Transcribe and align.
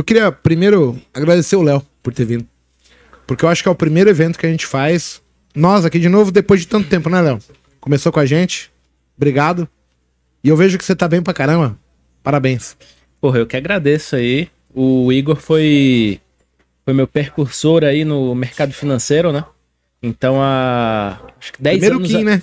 Eu 0.00 0.04
queria 0.04 0.32
primeiro 0.32 0.98
agradecer 1.12 1.56
o 1.56 1.62
Léo 1.62 1.82
por 2.02 2.14
ter 2.14 2.24
vindo. 2.24 2.46
Porque 3.26 3.44
eu 3.44 3.50
acho 3.50 3.62
que 3.62 3.68
é 3.68 3.72
o 3.72 3.74
primeiro 3.74 4.08
evento 4.08 4.38
que 4.38 4.46
a 4.46 4.50
gente 4.50 4.64
faz. 4.64 5.20
Nós 5.54 5.84
aqui 5.84 5.98
de 5.98 6.08
novo, 6.08 6.32
depois 6.32 6.60
de 6.60 6.66
tanto 6.66 6.88
tempo, 6.88 7.10
né, 7.10 7.20
Léo? 7.20 7.38
Começou 7.82 8.10
com 8.10 8.18
a 8.18 8.24
gente. 8.24 8.70
Obrigado. 9.14 9.68
E 10.42 10.48
eu 10.48 10.56
vejo 10.56 10.78
que 10.78 10.84
você 10.86 10.96
tá 10.96 11.06
bem 11.06 11.20
pra 11.20 11.34
caramba. 11.34 11.76
Parabéns. 12.22 12.78
Porra, 13.20 13.40
eu 13.40 13.46
que 13.46 13.58
agradeço 13.58 14.16
aí. 14.16 14.48
O 14.74 15.12
Igor 15.12 15.36
foi, 15.36 16.18
foi 16.82 16.94
meu 16.94 17.06
percursor 17.06 17.84
aí 17.84 18.02
no 18.02 18.34
mercado 18.34 18.72
financeiro, 18.72 19.30
né? 19.32 19.44
Então, 20.02 20.40
há 20.40 21.20
acho 21.38 21.52
que 21.52 21.62
10 21.62 21.74
Primeiro 21.74 21.96
o 21.96 21.98
anos... 21.98 22.10
Kim, 22.10 22.22
a- 22.22 22.24
né? 22.24 22.42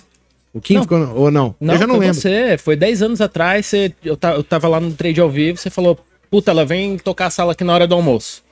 O 0.53 0.61
Kim 0.61 0.73
Não. 0.75 0.81
ficou. 0.83 0.99
Ou 1.15 1.31
não? 1.31 1.55
Não, 1.59 1.73
eu 1.73 1.79
já 1.79 1.87
não 1.87 1.95
foi 1.95 2.05
lembro. 2.05 2.21
você. 2.21 2.55
Foi 2.59 2.75
10 2.75 3.01
anos 3.01 3.19
atrás, 3.19 3.65
você, 3.65 3.91
eu, 4.05 4.15
ta- 4.15 4.35
eu 4.35 4.43
tava 4.43 4.67
lá 4.67 4.79
no 4.79 4.91
trade 4.93 5.19
ao 5.19 5.29
vivo, 5.31 5.57
você 5.57 5.71
falou, 5.71 5.99
puta, 6.29 6.51
ela 6.51 6.65
vem 6.65 6.97
tocar 6.97 7.27
a 7.27 7.29
sala 7.29 7.51
aqui 7.53 7.63
na 7.63 7.73
hora 7.73 7.87
do 7.87 7.95
almoço. 7.95 8.43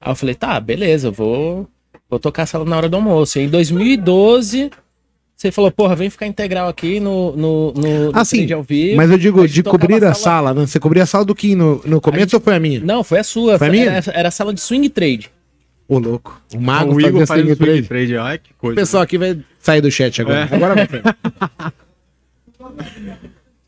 Aí 0.00 0.10
eu 0.10 0.16
falei, 0.16 0.34
tá, 0.34 0.58
beleza, 0.60 1.08
eu 1.08 1.12
vou, 1.12 1.68
vou 2.10 2.18
tocar 2.18 2.42
a 2.42 2.46
sala 2.46 2.64
na 2.64 2.76
hora 2.76 2.88
do 2.88 2.96
almoço. 2.96 3.38
E 3.38 3.42
em 3.42 3.48
2012, 3.48 4.70
você 5.36 5.50
falou, 5.50 5.70
porra, 5.70 5.96
vem 5.96 6.10
ficar 6.10 6.26
integral 6.26 6.68
aqui 6.68 7.00
no, 7.00 7.34
no, 7.36 7.72
no, 7.72 8.12
no 8.12 8.18
Ah, 8.18 8.24
sim. 8.24 8.50
ao 8.52 8.62
vivo. 8.62 8.96
Mas 8.96 9.10
eu 9.10 9.18
digo 9.18 9.40
gente 9.46 9.54
de 9.54 9.62
cobrir 9.62 10.04
a 10.04 10.14
sala, 10.14 10.52
né? 10.54 10.66
Você 10.66 10.78
cobria 10.78 11.02
a 11.02 11.06
sala 11.06 11.24
do 11.24 11.34
Kim 11.34 11.54
no, 11.54 11.80
no 11.84 12.00
começo 12.00 12.36
ou 12.36 12.40
foi 12.42 12.54
a 12.54 12.60
minha? 12.60 12.80
Não, 12.80 13.02
foi 13.02 13.18
a 13.20 13.24
sua. 13.24 13.58
Foi 13.58 13.68
a 13.68 13.70
minha? 13.70 13.84
era, 13.90 14.12
era 14.12 14.28
a 14.28 14.30
sala 14.30 14.52
de 14.52 14.60
swing 14.60 14.88
trade. 14.90 15.30
Ô, 15.88 15.98
louco. 15.98 16.40
O 16.54 16.60
Mago 16.60 16.94
o 16.94 17.00
Igor 17.00 17.26
faz 17.26 17.40
swing 17.40 17.52
o 17.52 17.56
swing 17.56 17.82
trade. 17.82 17.88
trade. 17.88 18.16
Ai, 18.16 18.38
que 18.38 18.50
O 18.52 18.54
coisa. 18.58 18.74
pessoal 18.80 19.02
aqui 19.02 19.18
vai 19.18 19.38
sair 19.58 19.80
do 19.80 19.90
chat 19.90 20.20
agora. 20.20 20.48
É. 20.50 20.54
Agora 20.54 20.74
vai. 20.74 20.88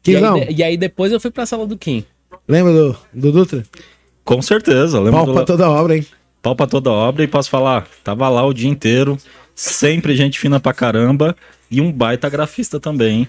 E 0.06 0.16
aí, 0.16 0.22
de- 0.46 0.52
e 0.52 0.62
aí 0.62 0.76
depois 0.76 1.10
eu 1.12 1.18
fui 1.20 1.30
pra 1.30 1.44
sala 1.46 1.66
do 1.66 1.76
Kim. 1.76 2.04
Lembra 2.48 2.72
do, 2.72 2.96
do 3.12 3.32
Dutra? 3.32 3.62
Com 4.24 4.42
certeza, 4.42 4.98
lembro 4.98 5.12
Pau 5.12 5.26
do... 5.26 5.34
pra 5.34 5.44
toda 5.44 5.70
obra, 5.70 5.96
hein? 5.96 6.06
pau 6.46 6.54
pra 6.54 6.66
toda 6.68 6.92
obra 6.92 7.24
e 7.24 7.26
posso 7.26 7.50
falar, 7.50 7.88
tava 8.04 8.28
lá 8.28 8.44
o 8.46 8.54
dia 8.54 8.70
inteiro, 8.70 9.18
sempre 9.52 10.14
gente 10.14 10.38
fina 10.38 10.60
pra 10.60 10.72
caramba 10.72 11.34
e 11.68 11.80
um 11.80 11.90
baita 11.90 12.28
grafista 12.28 12.78
também, 12.78 13.20
hein? 13.20 13.28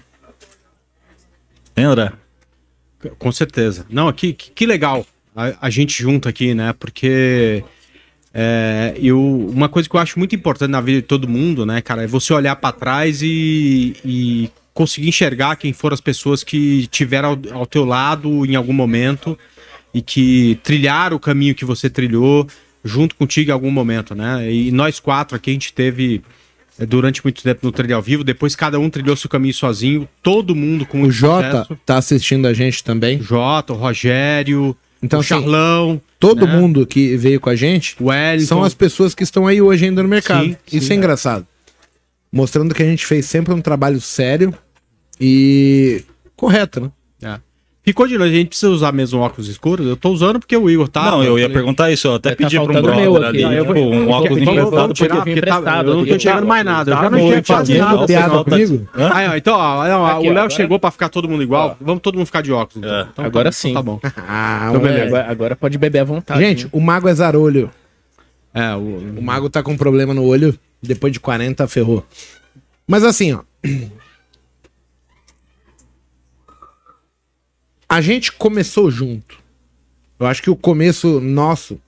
Hein, 1.76 1.84
André? 1.84 2.12
Com 3.18 3.32
certeza. 3.32 3.84
Não, 3.90 4.12
que, 4.12 4.32
que, 4.32 4.52
que 4.52 4.66
legal 4.66 5.04
a, 5.34 5.66
a 5.66 5.70
gente 5.70 6.00
junto 6.00 6.28
aqui, 6.28 6.54
né? 6.54 6.72
Porque 6.78 7.64
é, 8.32 8.94
eu, 9.02 9.20
uma 9.20 9.68
coisa 9.68 9.88
que 9.88 9.96
eu 9.96 10.00
acho 10.00 10.16
muito 10.16 10.36
importante 10.36 10.70
na 10.70 10.80
vida 10.80 11.00
de 11.00 11.06
todo 11.06 11.26
mundo, 11.26 11.66
né, 11.66 11.80
cara, 11.80 12.04
é 12.04 12.06
você 12.06 12.32
olhar 12.32 12.54
pra 12.54 12.70
trás 12.70 13.20
e, 13.20 13.96
e 14.04 14.48
conseguir 14.78 15.08
enxergar 15.08 15.56
quem 15.56 15.72
foram 15.72 15.94
as 15.94 16.00
pessoas 16.00 16.44
que 16.44 16.86
tiveram 16.86 17.30
ao, 17.30 17.58
ao 17.60 17.66
teu 17.66 17.84
lado 17.84 18.46
em 18.46 18.54
algum 18.54 18.72
momento 18.72 19.36
e 19.92 20.00
que 20.00 20.56
trilharam 20.62 21.16
o 21.16 21.20
caminho 21.20 21.52
que 21.52 21.64
você 21.64 21.90
trilhou 21.90 22.46
junto 22.84 23.16
contigo 23.16 23.50
em 23.50 23.52
algum 23.52 23.72
momento, 23.72 24.14
né? 24.14 24.48
E 24.52 24.70
nós 24.70 25.00
quatro 25.00 25.34
aqui 25.36 25.50
a 25.50 25.52
gente 25.52 25.72
teve 25.72 26.22
é, 26.78 26.86
durante 26.86 27.24
muito 27.24 27.42
tempo 27.42 27.58
no 27.66 27.72
trilho 27.72 27.96
ao 27.96 28.00
vivo, 28.00 28.22
depois 28.22 28.54
cada 28.54 28.78
um 28.78 28.88
trilhou 28.88 29.16
seu 29.16 29.28
caminho 29.28 29.52
sozinho, 29.52 30.08
todo 30.22 30.54
mundo 30.54 30.86
com 30.86 31.02
O 31.02 31.10
Jota 31.10 31.62
sucesso. 31.64 31.80
tá 31.84 31.96
assistindo 31.98 32.46
a 32.46 32.52
gente 32.52 32.84
também. 32.84 33.20
Jota, 33.20 33.72
o 33.72 33.76
Rogério, 33.76 34.76
Então, 35.02 35.18
o 35.18 35.20
assim, 35.22 35.30
Charlão, 35.30 36.00
Todo 36.20 36.46
né? 36.46 36.56
mundo 36.56 36.86
que 36.86 37.16
veio 37.16 37.40
com 37.40 37.50
a 37.50 37.56
gente 37.56 37.96
o 37.98 38.06
Wellington. 38.10 38.46
são 38.46 38.62
as 38.62 38.74
pessoas 38.74 39.12
que 39.12 39.24
estão 39.24 39.44
aí 39.44 39.60
hoje 39.60 39.86
ainda 39.86 40.04
no 40.04 40.08
mercado. 40.08 40.44
Sim, 40.44 40.56
Isso 40.72 40.86
sim, 40.86 40.92
é 40.92 40.94
é. 40.94 40.98
engraçado. 40.98 41.44
Mostrando 42.30 42.72
que 42.74 42.82
a 42.82 42.86
gente 42.86 43.04
fez 43.06 43.26
sempre 43.26 43.52
um 43.52 43.60
trabalho 43.60 44.00
sério 44.00 44.54
e 45.20 46.02
correto, 46.36 46.80
né? 46.80 46.90
É. 47.22 47.40
Ficou 47.82 48.06
de 48.06 48.18
longe, 48.18 48.32
a 48.34 48.36
gente 48.36 48.48
precisa 48.48 48.70
usar 48.70 48.92
mesmo 48.92 49.18
óculos 49.20 49.48
escuros? 49.48 49.86
Eu 49.86 49.96
tô 49.96 50.10
usando 50.10 50.38
porque 50.38 50.54
o 50.54 50.68
Igor 50.68 50.88
tá. 50.88 51.10
não, 51.10 51.24
eu 51.24 51.38
ia 51.38 51.44
falei, 51.44 51.54
perguntar 51.56 51.90
isso, 51.90 52.06
eu 52.08 52.14
até 52.16 52.30
tá 52.30 52.36
pedi 52.36 52.56
pra 52.56 52.64
um 52.64 52.82
brother 52.82 53.24
ali, 53.24 53.42
Não, 53.42 53.52
eu 53.54 53.64
vou- 53.64 53.74
pô, 53.74 53.80
um 53.80 54.10
óculos 54.10 54.42
emprestado. 54.42 54.94
porque 54.94 55.08
porque 55.08 55.40
tá, 55.40 55.78
eu 55.86 55.96
não 55.96 56.04
tô 56.04 56.14
enxergando 56.14 56.46
mais 56.46 56.64
nada. 56.66 56.90
Eu 56.90 56.96
Tá 56.96 57.02
já 57.04 57.10
não 57.10 57.18
enxergo 57.18 57.46
quase 57.46 57.78
nada. 57.78 58.06
piada 58.06 58.06
pessoal 58.24 58.44
tá- 58.44 58.50
comigo? 58.50 58.88
Ah, 58.94 59.38
então, 59.38 59.54
ó, 59.56 59.88
não, 59.88 60.00
ó, 60.02 60.06
Aqui, 60.06 60.14
o 60.16 60.18
ó, 60.18 60.20
Léo 60.20 60.30
agora- 60.32 60.50
chegou 60.50 60.78
pra 60.78 60.90
ficar 60.90 61.08
todo 61.08 61.26
mundo 61.26 61.42
igual. 61.42 61.78
Vamos 61.80 62.02
todo 62.02 62.16
mundo 62.16 62.26
ficar 62.26 62.42
de 62.42 62.52
óculos. 62.52 62.76
Então. 62.84 62.94
É. 62.94 63.00
Então 63.00 63.12
tá 63.14 63.24
Agora 63.24 63.48
bom, 63.48 63.52
sim. 63.52 63.70
Então 63.70 63.82
tá 63.82 63.90
bom. 63.90 64.00
Ah, 64.28 64.66
Então, 64.68 64.80
um- 64.80 64.84
beleza. 64.84 65.06
Agora, 65.06 65.30
agora 65.30 65.56
pode 65.56 65.78
beber 65.78 66.00
à 66.00 66.04
vontade. 66.04 66.40
Gente, 66.40 66.64
né? 66.64 66.70
o 66.74 66.80
Mago 66.80 67.08
é 67.08 67.14
zarolho. 67.14 67.70
É, 68.52 68.74
o, 68.74 69.18
O 69.18 69.22
Mago 69.22 69.48
tá 69.48 69.62
com 69.62 69.74
problema 69.78 70.12
no 70.12 70.24
olho. 70.24 70.54
Depois 70.82 71.10
de 71.10 71.18
40, 71.20 71.66
ferrou. 71.66 72.04
Mas 72.86 73.02
assim, 73.02 73.32
ó. 73.32 73.40
A 77.88 78.00
gente 78.00 78.32
começou 78.32 78.90
junto. 78.90 79.38
Eu 80.18 80.26
acho 80.26 80.42
que 80.42 80.50
o 80.50 80.56
começo 80.56 81.20
nosso 81.20 81.80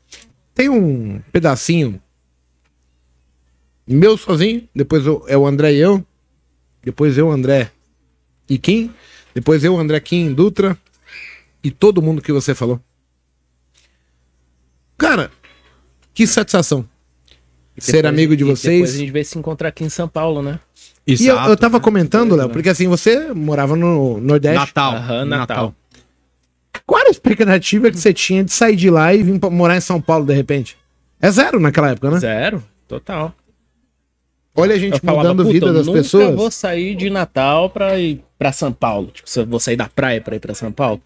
tem 0.54 0.68
um 0.68 1.20
pedacinho 1.32 2.00
meu 3.86 4.16
sozinho, 4.16 4.68
depois 4.74 5.04
eu- 5.04 5.24
é 5.26 5.36
o 5.36 5.46
André 5.46 5.72
e 5.74 5.78
eu, 5.78 6.04
depois 6.82 7.18
eu, 7.18 7.28
André 7.30 7.72
e 8.48 8.56
Kim, 8.56 8.92
depois 9.34 9.64
eu, 9.64 9.76
André, 9.76 9.98
Kim, 9.98 10.32
Dutra 10.32 10.78
e 11.62 11.70
todo 11.72 12.00
mundo 12.00 12.22
que 12.22 12.30
você 12.32 12.54
falou. 12.54 12.80
Cara, 14.96 15.30
que 16.14 16.24
satisfação 16.26 16.88
ser 17.78 17.92
Depois- 18.02 18.04
amigo 18.14 18.36
de 18.36 18.42
e 18.44 18.46
Depois 18.46 18.58
a 18.58 18.62
vocês. 18.62 18.92
gente 18.94 19.10
vai 19.10 19.24
se 19.24 19.38
encontrar 19.38 19.68
aqui 19.70 19.82
em 19.82 19.88
São 19.88 20.06
Paulo, 20.08 20.40
né? 20.42 20.60
E 21.06 21.26
eu, 21.26 21.34
eu 21.36 21.56
tava 21.56 21.78
né? 21.78 21.84
comentando, 21.84 22.36
Léo, 22.36 22.50
porque 22.50 22.68
assim, 22.68 22.86
você 22.86 23.32
morava 23.32 23.74
no 23.74 24.20
Nordeste. 24.20 24.58
Natal. 24.58 24.94
Aham, 24.94 25.24
Natal. 25.24 25.74
Qual 26.90 26.98
era 27.00 27.08
a 27.08 27.12
expectativa 27.12 27.88
que 27.88 27.96
você 27.96 28.12
tinha 28.12 28.42
de 28.42 28.50
sair 28.50 28.74
de 28.74 28.90
lá 28.90 29.14
e 29.14 29.22
vir 29.22 29.38
morar 29.48 29.76
em 29.76 29.80
São 29.80 30.00
Paulo 30.00 30.26
de 30.26 30.34
repente? 30.34 30.76
É 31.22 31.30
zero 31.30 31.60
naquela 31.60 31.90
época, 31.90 32.10
né? 32.10 32.18
Zero, 32.18 32.60
total. 32.88 33.32
Olha 34.56 34.74
a 34.74 34.78
gente 34.78 34.94
Eu 34.94 34.98
falava, 34.98 35.28
mudando 35.28 35.42
a 35.42 35.44
"Puta, 35.44 35.52
vida 35.52 35.66
eu 35.68 35.72
das 35.74 35.86
nunca 35.86 35.98
pessoas. 36.02 36.34
vou 36.34 36.50
sair 36.50 36.96
de 36.96 37.08
Natal 37.08 37.70
pra 37.70 37.96
ir 37.96 38.20
pra 38.36 38.50
São 38.50 38.72
Paulo. 38.72 39.06
Tipo, 39.14 39.30
se 39.30 39.38
eu 39.38 39.46
vou 39.46 39.60
sair 39.60 39.76
da 39.76 39.88
praia 39.88 40.20
pra 40.20 40.34
ir 40.34 40.40
pra 40.40 40.52
São 40.52 40.72
Paulo. 40.72 41.00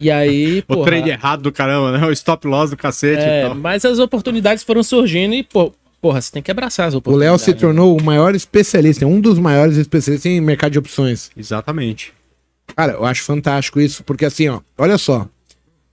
E 0.00 0.10
aí, 0.10 0.60
O 0.66 0.74
porra, 0.76 0.86
trade 0.86 1.10
errado 1.10 1.42
do 1.42 1.52
caramba, 1.52 1.98
né? 1.98 2.06
O 2.06 2.10
stop 2.10 2.46
loss 2.46 2.70
do 2.70 2.76
cacete 2.78 3.20
e 3.20 3.24
é, 3.26 3.42
tal. 3.42 3.54
mas 3.56 3.84
as 3.84 3.98
oportunidades 3.98 4.64
foram 4.64 4.82
surgindo 4.82 5.34
e, 5.34 5.42
pô, 5.42 5.70
porra, 6.00 6.22
você 6.22 6.32
tem 6.32 6.42
que 6.42 6.50
abraçar 6.50 6.88
as 6.88 6.94
O 6.94 6.98
oportunidades. 6.98 7.42
Léo 7.46 7.54
se 7.54 7.60
tornou 7.60 7.94
o 7.94 8.02
maior 8.02 8.34
especialista, 8.34 9.06
um 9.06 9.20
dos 9.20 9.38
maiores 9.38 9.76
especialistas 9.76 10.32
em 10.32 10.40
mercado 10.40 10.72
de 10.72 10.78
opções. 10.78 11.30
Exatamente. 11.36 12.14
Cara, 12.76 12.92
eu 12.94 13.04
acho 13.04 13.22
fantástico 13.22 13.80
isso, 13.80 14.02
porque 14.04 14.24
assim, 14.24 14.48
ó, 14.48 14.60
olha 14.76 14.98
só. 14.98 15.28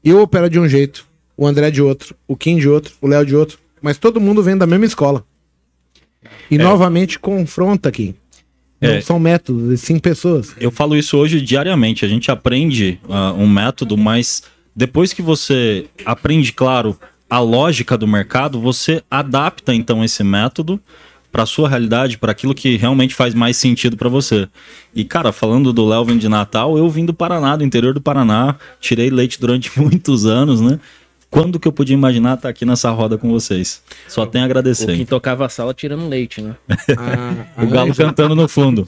Eu 0.03 0.21
opero 0.21 0.49
de 0.49 0.59
um 0.59 0.67
jeito, 0.67 1.05
o 1.37 1.45
André 1.45 1.69
de 1.71 1.81
outro, 1.81 2.15
o 2.27 2.35
Kim 2.35 2.57
de 2.57 2.67
outro, 2.67 2.93
o 3.01 3.07
Léo 3.07 3.25
de 3.25 3.35
outro, 3.35 3.59
mas 3.81 3.97
todo 3.97 4.19
mundo 4.19 4.41
vem 4.41 4.57
da 4.57 4.65
mesma 4.65 4.85
escola. 4.85 5.23
E 6.49 6.57
novamente 6.57 7.19
confronta 7.19 7.89
aqui. 7.89 8.15
Não 8.79 8.89
É. 8.89 9.01
são 9.01 9.19
métodos, 9.19 9.71
e 9.71 9.77
sim 9.77 9.99
pessoas. 9.99 10.55
Eu 10.59 10.71
falo 10.71 10.95
isso 10.95 11.15
hoje 11.17 11.39
diariamente. 11.39 12.03
A 12.03 12.07
gente 12.07 12.31
aprende 12.31 12.99
ah, 13.07 13.31
um 13.33 13.47
método, 13.47 13.95
mas 13.95 14.41
depois 14.75 15.13
que 15.13 15.21
você 15.21 15.85
aprende, 16.03 16.51
claro, 16.51 16.97
a 17.29 17.39
lógica 17.39 17.95
do 17.95 18.07
mercado, 18.07 18.59
você 18.59 19.03
adapta 19.09 19.73
então 19.73 20.03
esse 20.03 20.23
método 20.23 20.81
para 21.31 21.45
sua 21.45 21.69
realidade, 21.69 22.17
para 22.17 22.31
aquilo 22.31 22.53
que 22.53 22.75
realmente 22.75 23.15
faz 23.15 23.33
mais 23.33 23.55
sentido 23.57 23.95
para 23.95 24.09
você. 24.09 24.47
E 24.93 25.03
cara, 25.05 25.31
falando 25.31 25.71
do 25.71 25.85
Léo 25.87 26.03
vindo 26.05 26.19
de 26.19 26.27
Natal, 26.27 26.77
eu 26.77 26.89
vim 26.89 27.05
do 27.05 27.13
Paraná, 27.13 27.55
do 27.55 27.63
interior 27.63 27.93
do 27.93 28.01
Paraná, 28.01 28.55
tirei 28.79 29.09
leite 29.09 29.39
durante 29.39 29.71
muitos 29.79 30.25
anos, 30.25 30.59
né? 30.59 30.79
Quando 31.29 31.57
que 31.57 31.65
eu 31.67 31.71
podia 31.71 31.93
imaginar 31.93 32.33
estar 32.35 32.49
aqui 32.49 32.65
nessa 32.65 32.89
roda 32.91 33.17
com 33.17 33.29
vocês? 33.31 33.81
Só 34.09 34.25
tenho 34.25 34.43
a 34.43 34.47
O 34.47 34.49
agradecer. 34.49 34.87
quem 34.97 35.05
tocava 35.05 35.45
a 35.45 35.49
sala 35.49 35.73
tirando 35.73 36.09
leite, 36.09 36.41
né? 36.41 36.55
A, 36.97 37.33
a 37.61 37.63
O 37.63 37.67
galo 37.67 37.91
Ângela- 37.91 38.09
cantando 38.09 38.35
no 38.35 38.49
fundo. 38.49 38.85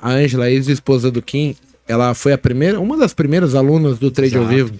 a 0.00 0.12
Ângela, 0.12 0.50
ex-esposa 0.50 1.10
do 1.10 1.20
Kim, 1.20 1.54
ela 1.86 2.14
foi 2.14 2.32
a 2.32 2.38
primeira, 2.38 2.80
uma 2.80 2.96
das 2.96 3.12
primeiras 3.12 3.54
alunas 3.54 3.98
do 3.98 4.10
Trade 4.10 4.34
ao 4.36 4.44
Exato. 4.44 4.56
Vivo. 4.56 4.74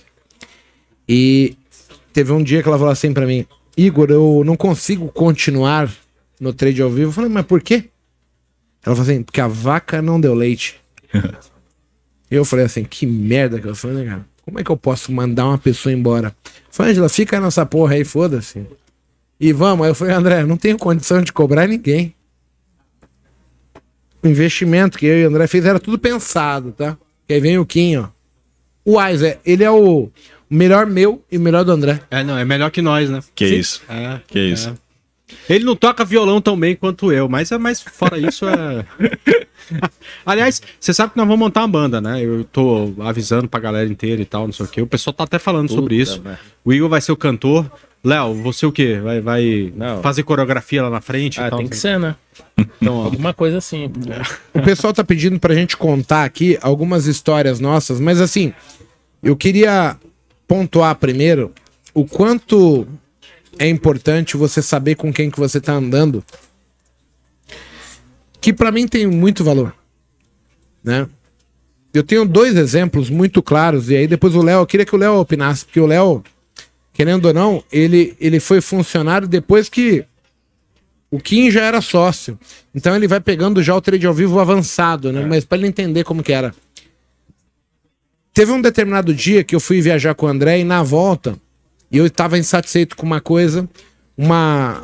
E 1.06 1.54
teve 2.14 2.32
um 2.32 2.42
dia 2.42 2.62
que 2.62 2.68
ela 2.68 2.78
falou 2.78 2.90
assim 2.92 3.12
pra 3.12 3.26
mim: 3.26 3.44
Igor, 3.76 4.10
eu 4.10 4.42
não 4.46 4.56
consigo 4.56 5.08
continuar 5.08 5.90
no 6.40 6.52
Trade 6.52 6.82
ao 6.82 6.90
Vivo. 6.90 7.08
Eu 7.08 7.12
falei, 7.12 7.30
mas 7.30 7.46
por 7.46 7.60
quê? 7.60 7.90
Ela 8.84 8.94
falou 8.94 9.02
assim: 9.02 9.22
porque 9.22 9.40
a 9.40 9.48
vaca 9.48 10.02
não 10.02 10.20
deu 10.20 10.34
leite. 10.34 10.76
Eu 12.30 12.44
falei 12.44 12.64
assim: 12.64 12.84
que 12.84 13.06
merda 13.06 13.60
que 13.60 13.68
eu 13.68 13.76
falei, 13.76 13.98
né, 13.98 14.10
cara? 14.10 14.26
Como 14.42 14.58
é 14.58 14.64
que 14.64 14.70
eu 14.70 14.76
posso 14.76 15.12
mandar 15.12 15.46
uma 15.46 15.58
pessoa 15.58 15.92
embora? 15.92 16.34
Eu 16.44 16.52
falei, 16.68 16.92
Ângela, 16.92 17.08
fica 17.08 17.40
nessa 17.40 17.64
porra 17.64 17.94
aí, 17.94 18.04
foda-se. 18.04 18.66
E 19.38 19.52
vamos. 19.52 19.84
Aí 19.84 19.90
eu 19.90 19.94
falei, 19.94 20.14
André, 20.14 20.44
não 20.44 20.56
tenho 20.56 20.76
condição 20.76 21.22
de 21.22 21.32
cobrar 21.32 21.66
ninguém. 21.66 22.14
O 24.22 24.26
investimento 24.26 24.98
que 24.98 25.06
eu 25.06 25.18
e 25.20 25.24
o 25.24 25.28
André 25.28 25.46
fez 25.46 25.64
era 25.64 25.78
tudo 25.78 25.98
pensado, 25.98 26.72
tá? 26.72 26.98
E 27.28 27.34
aí 27.34 27.40
vem 27.40 27.58
o 27.58 27.64
Kim, 27.64 27.96
ó. 27.96 28.08
O 28.84 28.98
Weiser, 28.98 29.38
ele 29.46 29.64
é 29.64 29.70
o 29.70 30.10
melhor 30.50 30.86
meu 30.86 31.22
e 31.30 31.38
o 31.38 31.40
melhor 31.40 31.64
do 31.64 31.72
André. 31.72 32.00
É, 32.10 32.22
não, 32.24 32.36
é 32.36 32.44
melhor 32.44 32.70
que 32.70 32.82
nós, 32.82 33.08
né? 33.08 33.20
Que 33.34 33.48
Sim. 33.48 33.54
isso. 33.54 33.82
É, 33.88 34.20
Que 34.26 34.40
isso. 34.40 34.74
Ele 35.48 35.64
não 35.64 35.74
toca 35.74 36.04
violão 36.04 36.40
tão 36.40 36.58
bem 36.58 36.76
quanto 36.76 37.10
eu, 37.12 37.28
mas 37.28 37.50
é 37.50 37.58
mais 37.58 37.80
fora 37.80 38.18
isso 38.18 38.46
é. 38.46 38.84
Aliás, 40.24 40.60
você 40.78 40.92
sabe 40.92 41.12
que 41.12 41.16
nós 41.18 41.26
vamos 41.26 41.40
montar 41.40 41.62
uma 41.62 41.68
banda, 41.68 42.00
né? 42.00 42.22
Eu 42.22 42.44
tô 42.44 42.92
avisando 43.00 43.48
pra 43.48 43.58
galera 43.60 43.88
inteira 43.88 44.20
e 44.20 44.24
tal, 44.26 44.46
não 44.46 44.52
sei 44.52 44.66
o 44.66 44.68
quê. 44.68 44.82
O 44.82 44.86
pessoal 44.86 45.14
tá 45.14 45.24
até 45.24 45.38
falando 45.38 45.70
sobre 45.70 45.96
isso. 45.96 46.20
merda. 46.22 46.38
O 46.64 46.72
Igor 46.72 46.88
vai 46.88 47.00
ser 47.00 47.12
o 47.12 47.16
cantor. 47.16 47.70
Léo, 48.02 48.34
você 48.34 48.66
o 48.66 48.72
quê? 48.72 49.00
Vai, 49.02 49.20
vai 49.22 49.72
Não. 49.74 50.02
fazer 50.02 50.24
coreografia 50.24 50.82
lá 50.82 50.90
na 50.90 51.00
frente? 51.00 51.38
e 51.38 51.40
Ah, 51.40 51.48
tal, 51.48 51.58
tem 51.58 51.68
que 51.68 51.74
não 51.74 51.80
sei 51.80 51.92
ser, 51.92 51.98
né? 51.98 52.14
Então, 52.58 52.96
Alguma 53.02 53.32
coisa 53.32 53.56
assim. 53.56 53.90
O 54.52 54.60
pessoal 54.60 54.92
tá 54.92 55.02
pedindo 55.02 55.40
pra 55.40 55.54
gente 55.54 55.74
contar 55.74 56.24
aqui 56.24 56.58
algumas 56.60 57.06
histórias 57.06 57.60
nossas, 57.60 57.98
mas 57.98 58.20
assim, 58.20 58.52
eu 59.22 59.34
queria 59.34 59.96
pontuar 60.46 60.94
primeiro 60.96 61.50
o 61.94 62.04
quanto 62.04 62.86
é 63.58 63.68
importante 63.68 64.36
você 64.36 64.62
saber 64.62 64.94
com 64.94 65.12
quem 65.12 65.30
que 65.30 65.38
você 65.38 65.60
tá 65.60 65.72
andando. 65.72 66.24
Que 68.40 68.52
pra 68.52 68.70
mim 68.70 68.86
tem 68.86 69.06
muito 69.06 69.42
valor, 69.42 69.74
né? 70.82 71.08
Eu 71.92 72.02
tenho 72.02 72.24
dois 72.26 72.56
exemplos 72.56 73.08
muito 73.08 73.42
claros 73.42 73.88
e 73.88 73.96
aí 73.96 74.06
depois 74.06 74.34
o 74.34 74.42
Léo, 74.42 74.60
eu 74.60 74.66
queria 74.66 74.84
que 74.84 74.94
o 74.94 74.98
Léo 74.98 75.20
opinasse, 75.20 75.64
porque 75.64 75.80
o 75.80 75.86
Léo, 75.86 76.24
querendo 76.92 77.26
ou 77.26 77.34
não, 77.34 77.64
ele 77.70 78.16
ele 78.20 78.40
foi 78.40 78.60
funcionário 78.60 79.28
depois 79.28 79.68
que 79.68 80.04
o 81.10 81.20
Kim 81.20 81.50
já 81.50 81.62
era 81.62 81.80
sócio. 81.80 82.38
Então 82.74 82.96
ele 82.96 83.06
vai 83.06 83.20
pegando 83.20 83.62
já 83.62 83.74
o 83.74 83.80
trade 83.80 84.06
ao 84.06 84.12
vivo 84.12 84.40
avançado, 84.40 85.12
né? 85.12 85.24
Mas 85.24 85.44
para 85.44 85.58
ele 85.58 85.68
entender 85.68 86.02
como 86.02 86.22
que 86.22 86.32
era. 86.32 86.52
Teve 88.32 88.50
um 88.50 88.60
determinado 88.60 89.14
dia 89.14 89.44
que 89.44 89.54
eu 89.54 89.60
fui 89.60 89.80
viajar 89.80 90.16
com 90.16 90.26
o 90.26 90.28
André 90.28 90.58
e 90.58 90.64
na 90.64 90.82
volta 90.82 91.38
eu 91.90 92.06
estava 92.06 92.38
insatisfeito 92.38 92.96
com 92.96 93.06
uma 93.06 93.20
coisa, 93.20 93.68
uma 94.16 94.82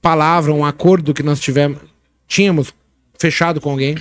palavra, 0.00 0.52
um 0.52 0.64
acordo 0.64 1.14
que 1.14 1.22
nós 1.22 1.40
tivemos, 1.40 1.78
tínhamos 2.26 2.72
fechado 3.18 3.60
com 3.60 3.70
alguém. 3.70 3.96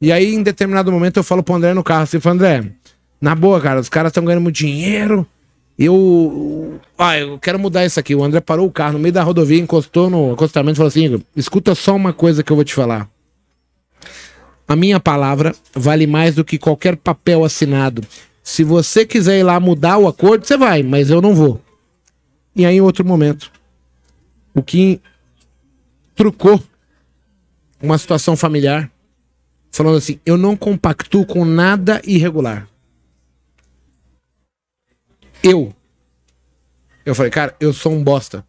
E 0.00 0.10
aí, 0.10 0.34
em 0.34 0.42
determinado 0.42 0.90
momento, 0.90 1.18
eu 1.18 1.22
falo 1.22 1.42
pro 1.42 1.54
André 1.54 1.74
no 1.74 1.84
carro 1.84 2.02
assim, 2.02 2.18
falo, 2.18 2.34
André, 2.34 2.72
na 3.20 3.34
boa, 3.34 3.60
cara, 3.60 3.80
os 3.80 3.88
caras 3.88 4.10
estão 4.10 4.24
ganhando 4.24 4.42
muito 4.42 4.56
dinheiro. 4.56 5.26
Eu. 5.78 6.80
Ah, 6.98 7.18
eu 7.18 7.38
quero 7.38 7.58
mudar 7.58 7.84
isso 7.84 7.98
aqui. 7.98 8.14
O 8.14 8.22
André 8.22 8.40
parou 8.40 8.66
o 8.66 8.72
carro 8.72 8.94
no 8.94 8.98
meio 8.98 9.12
da 9.12 9.22
rodovia, 9.22 9.58
encostou 9.58 10.10
no 10.10 10.32
acostamento 10.32 10.74
e 10.74 10.78
falou 10.78 10.88
assim: 10.88 11.22
escuta 11.36 11.74
só 11.74 11.94
uma 11.94 12.12
coisa 12.12 12.42
que 12.42 12.52
eu 12.52 12.56
vou 12.56 12.64
te 12.64 12.74
falar. 12.74 13.08
A 14.66 14.76
minha 14.76 15.00
palavra 15.00 15.54
vale 15.74 16.06
mais 16.06 16.34
do 16.34 16.44
que 16.44 16.58
qualquer 16.58 16.96
papel 16.96 17.44
assinado. 17.44 18.02
Se 18.42 18.64
você 18.64 19.06
quiser 19.06 19.38
ir 19.38 19.42
lá 19.42 19.60
mudar 19.60 19.98
o 19.98 20.08
acordo, 20.08 20.46
você 20.46 20.56
vai, 20.56 20.82
mas 20.82 21.10
eu 21.10 21.20
não 21.20 21.34
vou. 21.34 21.60
E 22.54 22.66
aí, 22.66 22.76
em 22.76 22.80
outro 22.80 23.04
momento, 23.04 23.50
o 24.54 24.62
Kim 24.62 25.00
trucou 26.14 26.62
uma 27.80 27.96
situação 27.98 28.36
familiar, 28.36 28.90
falando 29.70 29.96
assim: 29.96 30.20
eu 30.26 30.36
não 30.36 30.56
compactuo 30.56 31.24
com 31.24 31.44
nada 31.44 32.00
irregular. 32.04 32.68
Eu. 35.42 35.74
Eu 37.04 37.14
falei, 37.14 37.30
cara, 37.30 37.54
eu 37.58 37.72
sou 37.72 37.92
um 37.92 38.02
bosta. 38.02 38.44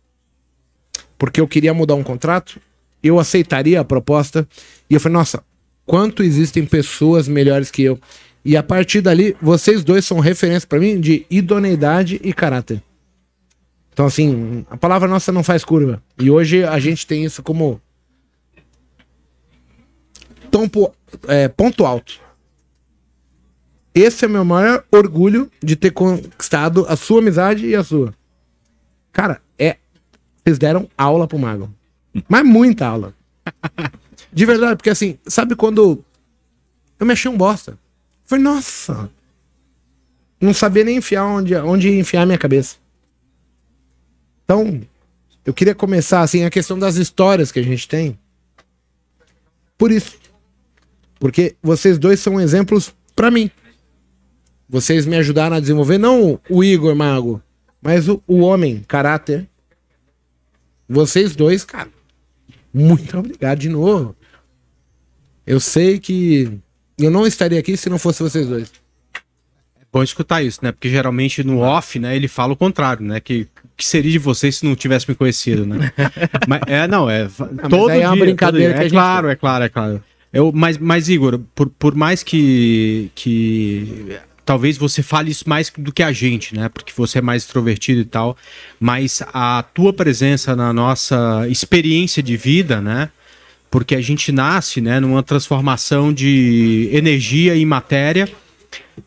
Porque 1.17 1.41
eu 1.41 1.47
queria 1.47 1.73
mudar 1.73 1.95
um 1.95 2.03
contrato, 2.03 2.59
eu 3.01 3.19
aceitaria 3.19 3.79
a 3.79 3.85
proposta. 3.85 4.47
E 4.89 4.93
eu 4.93 4.99
falei, 4.99 5.17
nossa, 5.17 5.43
quanto 5.85 6.21
existem 6.21 6.65
pessoas 6.65 7.27
melhores 7.27 7.71
que 7.71 7.83
eu. 7.83 7.99
E 8.45 8.57
a 8.57 8.63
partir 8.63 9.01
dali, 9.01 9.35
vocês 9.41 9.83
dois 9.83 10.05
são 10.05 10.19
referência 10.19 10.67
pra 10.67 10.79
mim 10.79 10.99
de 10.99 11.25
idoneidade 11.29 12.19
e 12.23 12.33
caráter. 12.33 12.83
Então, 13.93 14.05
assim, 14.05 14.65
a 14.69 14.75
palavra 14.75 15.07
nossa 15.07 15.31
não 15.31 15.43
faz 15.43 15.63
curva. 15.63 16.01
E 16.19 16.29
hoje 16.29 16.63
a 16.63 16.79
gente 16.79 17.05
tem 17.05 17.23
isso 17.23 17.41
como 17.43 17.79
é, 21.27 21.47
ponto 21.47 21.85
alto. 21.85 22.19
Esse 23.93 24.25
é 24.25 24.27
o 24.27 24.31
meu 24.31 24.43
maior 24.43 24.83
orgulho 24.91 25.49
de 25.61 25.75
ter 25.75 25.91
conquistado 25.91 26.85
a 26.89 26.95
sua 26.95 27.19
amizade 27.19 27.67
e 27.67 27.75
a 27.75 27.83
sua. 27.83 28.13
Cara, 29.11 29.39
é. 29.57 29.77
Vocês 30.43 30.57
deram 30.57 30.89
aula 30.97 31.27
pro 31.27 31.37
Mago. 31.37 31.73
Mas 32.27 32.43
muita 32.43 32.87
aula. 32.87 33.13
De 34.31 34.45
verdade, 34.45 34.77
porque 34.77 34.89
assim, 34.89 35.19
sabe 35.27 35.55
quando 35.55 36.03
eu 36.99 37.05
me 37.05 37.13
achei 37.13 37.29
um 37.29 37.37
bosta? 37.37 37.77
Nossa. 38.39 39.09
Não 40.39 40.53
sabia 40.53 40.83
nem 40.83 40.97
enfiar 40.97 41.25
onde, 41.25 41.55
onde 41.55 41.89
enfiar 41.89 42.25
minha 42.25 42.37
cabeça. 42.37 42.75
Então, 44.43 44.81
eu 45.45 45.53
queria 45.53 45.73
começar 45.73 46.21
assim 46.21 46.43
a 46.43 46.49
questão 46.49 46.77
das 46.77 46.95
histórias 46.95 47.51
que 47.51 47.59
a 47.59 47.63
gente 47.63 47.87
tem. 47.87 48.17
Por 49.77 49.91
isso. 49.91 50.17
Porque 51.19 51.55
vocês 51.61 51.97
dois 51.97 52.19
são 52.19 52.39
exemplos 52.39 52.93
pra 53.15 53.31
mim. 53.31 53.49
Vocês 54.67 55.05
me 55.05 55.15
ajudaram 55.15 55.55
a 55.55 55.59
desenvolver, 55.59 55.97
não 55.97 56.39
o 56.49 56.63
Igor 56.63 56.95
Mago, 56.95 57.41
mas 57.81 58.09
o, 58.09 58.21
o 58.27 58.39
homem, 58.39 58.83
caráter. 58.87 59.47
Vocês 60.87 61.35
dois, 61.35 61.63
cara. 61.63 61.89
Muito 62.73 63.17
obrigado 63.17 63.59
de 63.59 63.69
novo. 63.69 64.15
Eu 65.45 65.59
sei 65.59 65.99
que 65.99 66.59
eu 66.97 67.11
não 67.11 67.25
estaria 67.27 67.59
aqui 67.59 67.75
se 67.77 67.89
não 67.89 67.97
fosse 67.99 68.21
vocês 68.23 68.47
dois. 68.47 68.71
bom 69.91 70.01
escutar 70.03 70.41
isso, 70.41 70.59
né? 70.63 70.71
Porque 70.71 70.89
geralmente 70.89 71.43
no 71.43 71.59
off, 71.59 71.99
né, 71.99 72.15
ele 72.15 72.27
fala 72.27 72.53
o 72.53 72.57
contrário, 72.57 73.05
né? 73.05 73.19
Que 73.19 73.47
que 73.75 73.83
seria 73.85 74.11
de 74.11 74.19
vocês 74.19 74.57
se 74.57 74.65
não 74.65 74.75
tivesse 74.75 75.09
me 75.09 75.15
conhecido, 75.15 75.65
né? 75.65 75.91
mas, 76.47 76.61
é, 76.67 76.87
não, 76.87 77.09
é. 77.09 77.27
todo 77.69 77.89
aí 77.89 78.01
é 78.01 78.07
uma 78.07 78.15
dia, 78.15 78.25
brincadeira 78.25 78.73
todo 78.73 78.73
dia. 78.73 78.73
que 78.73 78.79
a 78.79 78.81
É 78.81 78.83
gente- 78.83 78.91
claro, 78.93 79.27
é 79.29 79.35
claro, 79.35 79.63
é 79.63 79.69
claro. 79.69 80.03
Eu, 80.31 80.51
mas, 80.53 80.77
mas, 80.77 81.09
Igor, 81.09 81.39
por, 81.55 81.69
por 81.69 81.95
mais 81.95 82.21
que, 82.23 83.09
que. 83.15 84.15
Talvez 84.45 84.77
você 84.77 85.01
fale 85.01 85.31
isso 85.31 85.47
mais 85.47 85.71
do 85.75 85.91
que 85.91 86.03
a 86.03 86.11
gente, 86.11 86.55
né? 86.55 86.69
Porque 86.69 86.91
você 86.95 87.17
é 87.17 87.21
mais 87.21 87.43
extrovertido 87.43 88.01
e 88.01 88.05
tal. 88.05 88.37
Mas 88.79 89.21
a 89.33 89.63
tua 89.73 89.91
presença 89.93 90.55
na 90.55 90.71
nossa 90.73 91.47
experiência 91.49 92.21
de 92.21 92.35
vida, 92.37 92.79
né? 92.81 93.09
Porque 93.73 93.95
a 93.95 94.01
gente 94.01 94.31
nasce, 94.31 94.79
né, 94.79 94.99
numa 94.99 95.23
transformação 95.23 96.13
de 96.13 96.89
energia 96.93 97.55
em 97.55 97.65
matéria. 97.65 98.29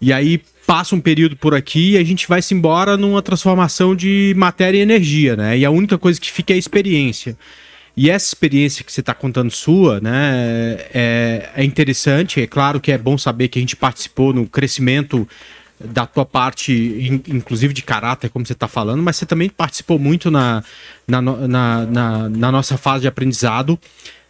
E 0.00 0.12
aí 0.12 0.42
passa 0.66 0.96
um 0.96 1.00
período 1.00 1.36
por 1.36 1.54
aqui 1.54 1.92
e 1.92 1.96
a 1.96 2.02
gente 2.02 2.26
vai 2.26 2.42
se 2.42 2.52
embora 2.52 2.96
numa 2.96 3.22
transformação 3.22 3.94
de 3.94 4.34
matéria 4.36 4.78
e 4.78 4.80
energia, 4.80 5.36
né? 5.36 5.56
E 5.56 5.64
a 5.64 5.70
única 5.70 5.96
coisa 5.96 6.20
que 6.20 6.32
fica 6.32 6.52
é 6.52 6.56
a 6.56 6.58
experiência. 6.58 7.36
E 7.96 8.10
essa 8.10 8.26
experiência 8.26 8.84
que 8.84 8.92
você 8.92 9.02
está 9.02 9.14
contando 9.14 9.52
sua, 9.52 10.00
né, 10.00 10.78
é, 10.92 11.50
é 11.54 11.64
interessante. 11.64 12.40
É 12.40 12.46
claro 12.48 12.80
que 12.80 12.90
é 12.90 12.98
bom 12.98 13.16
saber 13.16 13.46
que 13.46 13.60
a 13.60 13.62
gente 13.62 13.76
participou 13.76 14.32
no 14.32 14.46
crescimento 14.48 15.28
da 15.78 16.06
tua 16.06 16.26
parte, 16.26 16.72
in- 16.72 17.22
inclusive 17.28 17.72
de 17.72 17.82
caráter, 17.82 18.30
como 18.30 18.44
você 18.44 18.52
está 18.54 18.66
falando, 18.66 19.00
mas 19.00 19.14
você 19.14 19.26
também 19.26 19.48
participou 19.48 19.98
muito 19.98 20.28
na, 20.28 20.64
na, 21.06 21.22
na, 21.22 21.86
na, 21.86 22.28
na 22.28 22.50
nossa 22.50 22.76
fase 22.76 23.02
de 23.02 23.08
aprendizado. 23.08 23.78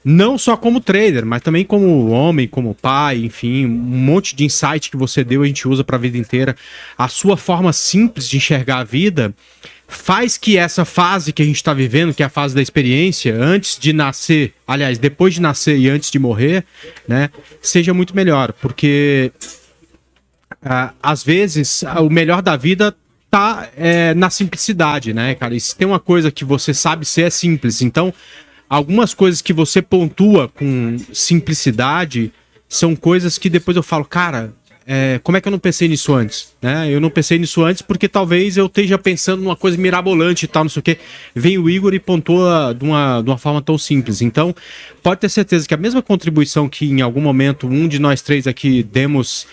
Não 0.09 0.39
só 0.39 0.57
como 0.57 0.81
trader, 0.81 1.27
mas 1.27 1.43
também 1.43 1.65
como 1.65 2.11
homem, 2.11 2.47
como 2.47 2.77
pai, 2.77 3.25
enfim, 3.25 3.67
um 3.67 3.69
monte 3.69 4.37
de 4.37 4.45
insight 4.45 4.89
que 4.89 4.97
você 4.97 5.25
deu 5.25 5.43
a 5.43 5.47
gente 5.49 5.67
usa 5.67 5.83
para 5.83 5.97
a 5.97 5.99
vida 5.99 6.17
inteira. 6.17 6.55
A 6.97 7.09
sua 7.09 7.37
forma 7.37 7.73
simples 7.73 8.29
de 8.29 8.37
enxergar 8.37 8.79
a 8.79 8.85
vida 8.85 9.35
faz 9.89 10.39
que 10.39 10.57
essa 10.57 10.85
fase 10.85 11.33
que 11.33 11.43
a 11.43 11.45
gente 11.45 11.57
está 11.57 11.75
vivendo, 11.75 12.15
que 12.15 12.23
é 12.23 12.27
a 12.27 12.29
fase 12.29 12.55
da 12.55 12.63
experiência, 12.63 13.35
antes 13.35 13.77
de 13.77 13.93
nascer, 13.93 14.55
aliás, 14.65 14.97
depois 14.97 15.35
de 15.35 15.41
nascer 15.41 15.77
e 15.77 15.91
antes 15.91 16.09
de 16.09 16.21
morrer, 16.21 16.65
né, 17.09 17.29
seja 17.61 17.93
muito 17.93 18.15
melhor, 18.15 18.53
porque 18.53 19.33
ah, 20.63 20.93
às 21.03 21.25
vezes 21.25 21.83
o 21.99 22.09
melhor 22.09 22.43
da 22.43 22.57
vida 22.57 22.95
tá 23.29 23.69
é, 23.77 24.15
na 24.15 24.31
simplicidade, 24.31 25.13
né, 25.13 25.35
cara? 25.35 25.53
E 25.53 25.61
se 25.61 25.75
tem 25.75 25.87
uma 25.87 25.99
coisa 25.99 26.31
que 26.31 26.45
você 26.45 26.73
sabe 26.73 27.05
ser 27.05 27.23
é 27.23 27.31
simples. 27.31 27.83
Então, 27.83 28.15
algumas 28.69 29.15
coisas 29.15 29.41
que 29.41 29.53
você 29.53 29.81
pontua 29.81 30.49
com 30.49 30.97
simplicidade 31.13 32.33
são 32.69 32.97
coisas 32.97 33.39
que 33.39 33.49
depois 33.49 33.77
eu 33.77 33.83
falo, 33.83 34.05
cara, 34.05 34.53
é, 34.89 35.19
como 35.25 35.37
é 35.37 35.41
que 35.41 35.49
eu 35.49 35.51
não 35.51 35.59
pensei 35.59 35.89
nisso 35.89 36.15
antes? 36.15 36.55
Né? 36.63 36.89
Eu 36.91 37.01
não 37.01 37.11
pensei 37.11 37.39
nisso 37.39 37.65
antes 37.65 37.83
porque 37.83 38.09
talvez 38.09 38.57
eu 38.57 38.67
esteja 38.67 38.97
pensando 38.97 39.43
numa 39.43 39.57
coisa 39.57 39.77
mirabolante 39.77 40.45
e 40.45 40.49
tal, 40.49 40.63
não 40.63 40.71
sei 40.71 40.81
o 40.81 40.83
quê. 40.83 40.99
Vem 41.35 41.59
o 41.59 41.69
Igor 41.69 41.93
e 41.93 41.99
pontua 41.99 42.75
de 42.79 42.85
uma, 42.85 43.21
de 43.21 43.29
uma 43.29 43.39
forma 43.39 43.61
tão 43.61 43.77
simples. 43.77 44.23
Então, 44.23 44.55
pode 45.03 45.21
ter 45.21 45.29
certeza 45.29 45.67
que 45.67 45.75
a 45.75 45.77
mesma 45.77 46.03
contribuição 46.03 46.69
que 46.69 46.87
em 46.87 47.01
algum 47.01 47.21
momento 47.21 47.67
um 47.67 47.89
de 47.89 47.99
nós 47.99 48.23
três 48.23 48.47
aqui 48.47 48.85
demos 48.85 49.47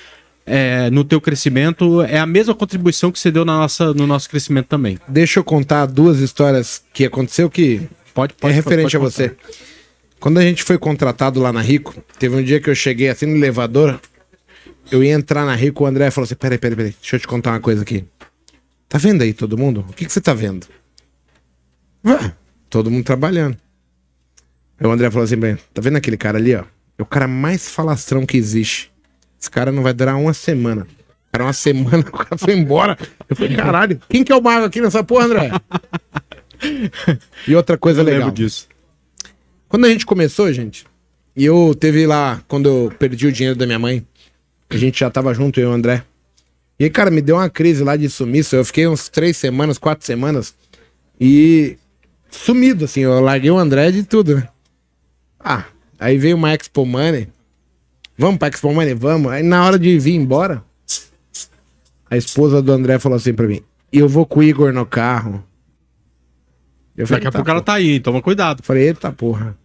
é, 0.46 0.90
no 0.92 1.04
teu 1.04 1.20
crescimento 1.20 2.02
é 2.04 2.20
a 2.20 2.26
mesma 2.28 2.54
contribuição 2.54 3.12
que 3.12 3.18
você 3.18 3.32
deu 3.32 3.44
na 3.44 3.58
nossa, 3.58 3.92
no 3.94 4.06
nosso 4.06 4.30
crescimento 4.30 4.68
também. 4.68 5.00
Deixa 5.08 5.40
eu 5.40 5.44
contar 5.44 5.88
duas 5.88 6.20
histórias 6.20 6.84
que 6.94 7.06
aconteceu 7.06 7.50
que 7.50 7.82
Pode, 8.14 8.36
é 8.42 8.48
referente 8.48 8.84
pode 8.84 8.98
a 8.98 9.00
contar. 9.00 9.12
você. 9.12 9.36
Quando 10.20 10.38
a 10.38 10.42
gente 10.42 10.64
foi 10.64 10.78
contratado 10.78 11.40
lá 11.40 11.52
na 11.52 11.62
Rico, 11.62 11.94
teve 12.18 12.36
um 12.36 12.44
dia 12.44 12.60
que 12.60 12.70
eu 12.70 12.76
cheguei 12.76 13.10
assim 13.10 13.26
no 13.26 13.36
elevador, 13.36 14.00
eu 14.92 15.04
ia 15.04 15.14
entrar 15.14 15.46
na 15.46 15.56
Rico, 15.56 15.84
o 15.84 15.88
André 15.88 16.10
falou 16.12 16.26
assim: 16.26 16.36
peraí, 16.36 16.58
peraí, 16.58 16.76
peraí, 16.76 16.96
deixa 17.00 17.16
eu 17.16 17.20
te 17.20 17.28
contar 17.28 17.52
uma 17.52 17.60
coisa 17.60 17.82
aqui. 17.82 18.06
Tá 18.88 18.98
vendo 18.98 19.24
aí 19.24 19.34
todo 19.34 19.58
mundo? 19.58 19.86
O 19.90 19.94
que, 19.94 20.06
que 20.06 20.14
você 20.14 20.22
tá 20.22 20.34
vendo? 20.34 20.68
Ué, 22.06 22.34
todo 22.70 22.92
mundo 22.92 23.04
trabalhando. 23.04 23.58
Aí 24.80 24.88
o 24.88 24.92
André 24.92 25.10
falou 25.10 25.24
assim, 25.24 25.36
bem, 25.36 25.58
tá 25.74 25.82
vendo 25.82 25.98
aquele 25.98 26.18
cara 26.18 26.38
ali, 26.38 26.56
ó? 26.56 26.64
É 26.98 27.02
o 27.02 27.06
cara 27.06 27.28
mais 27.28 27.70
falastrão 27.70 28.26
que 28.26 28.38
existe. 28.38 28.92
Esse 29.40 29.50
cara 29.50 29.72
não 29.72 29.82
vai 29.82 29.94
durar 29.94 30.16
uma 30.16 30.34
semana. 30.34 30.86
Era 31.32 31.44
uma 31.44 31.52
semana, 31.54 32.06
o 32.08 32.12
cara 32.12 32.38
foi 32.38 32.54
embora. 32.54 32.98
Eu 33.28 33.36
falei, 33.36 33.56
caralho, 33.56 34.00
quem 34.08 34.24
que 34.24 34.32
é 34.32 34.36
o 34.36 34.42
mago 34.42 34.66
aqui 34.66 34.80
nessa 34.80 35.04
porra, 35.04 35.26
André? 35.26 35.52
e 37.48 37.56
outra 37.56 37.78
coisa 37.78 38.02
Eu 38.02 38.06
legal. 38.06 38.20
lembro 38.22 38.36
disso. 38.36 38.68
Quando 39.68 39.86
a 39.86 39.90
gente 39.90 40.06
começou, 40.06 40.52
gente, 40.54 40.86
e 41.36 41.46
eu 41.46 41.76
teve 41.78 42.06
lá, 42.06 42.42
quando 42.48 42.68
eu 42.70 42.94
perdi 42.98 43.28
o 43.28 43.32
dinheiro 43.32 43.58
da 43.58 43.66
minha 43.66 43.80
mãe, 43.80 44.06
a 44.70 44.78
gente 44.78 45.00
já 45.00 45.10
tava 45.10 45.34
junto, 45.34 45.60
eu 45.60 45.70
e 45.70 45.72
o 45.72 45.74
André. 45.74 46.04
E 46.80 46.86
aí, 46.86 46.90
cara, 46.90 47.10
me 47.12 47.22
deu 47.22 47.36
uma 47.36 47.50
crise 47.50 47.84
lá 47.84 47.96
de 47.96 48.10
sumiço. 48.10 48.56
Eu 48.56 48.66
fiquei 48.66 48.88
uns 48.88 49.08
três 49.10 49.38
semanas, 49.38 49.78
quatro 49.78 50.06
semanas 50.06 50.54
e 51.20 51.78
sumido, 52.30 52.86
assim. 52.86 53.02
Eu 53.02 53.20
larguei 53.20 53.52
o 53.52 53.58
André 53.58 53.92
de 53.92 54.04
tudo, 54.04 54.36
né? 54.36 54.48
Ah, 55.40 55.66
aí 56.00 56.18
veio 56.18 56.36
uma 56.36 56.54
Expo 56.54 56.86
Money. 56.86 57.28
Vamos 58.18 58.38
pra 58.38 58.48
Expo 58.48 58.74
Money? 58.74 58.94
Vamos. 58.94 59.32
Aí 59.32 59.44
na 59.44 59.66
hora 59.66 59.78
de 59.78 59.98
vir 60.00 60.14
embora, 60.16 60.64
a 62.10 62.18
esposa 62.18 62.62
do 62.62 62.72
André 62.72 63.00
falou 63.00 63.16
assim 63.16 63.34
pra 63.34 63.48
mim: 63.48 63.62
Eu 63.92 64.08
vou 64.10 64.26
com 64.26 64.40
o 64.40 64.44
Igor 64.44 64.74
no 64.74 64.86
carro. 64.86 65.44
Eu 66.96 67.08
Daqui 67.08 67.28
a 67.28 67.32
"Tá, 67.32 67.40
pouco 67.40 67.50
ela 67.50 67.62
tá 67.62 67.74
aí, 67.74 68.00
toma 68.00 68.22
cuidado. 68.22 68.62
Falei, 68.64 68.88
eita 68.88 69.12
porra. 69.12 69.58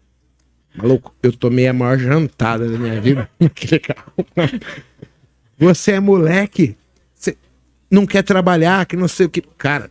Maluco, 0.77 1.15
eu 1.23 1.33
tomei 1.33 1.67
a 1.67 1.73
maior 1.73 1.99
jantada 1.99 2.69
da 2.69 2.79
minha 2.79 3.01
vida. 3.01 3.29
que 3.55 3.67
legal. 3.67 4.05
Você 5.59 5.93
é 5.93 6.01
moleque. 6.01 6.77
Você 7.15 7.37
não 7.91 8.07
quer 8.07 8.23
trabalhar, 8.23 8.87
que 8.87 8.97
não 8.97 9.09
sei 9.09 9.27
o 9.27 9.29
que. 9.29 9.43
Cara, 9.43 9.91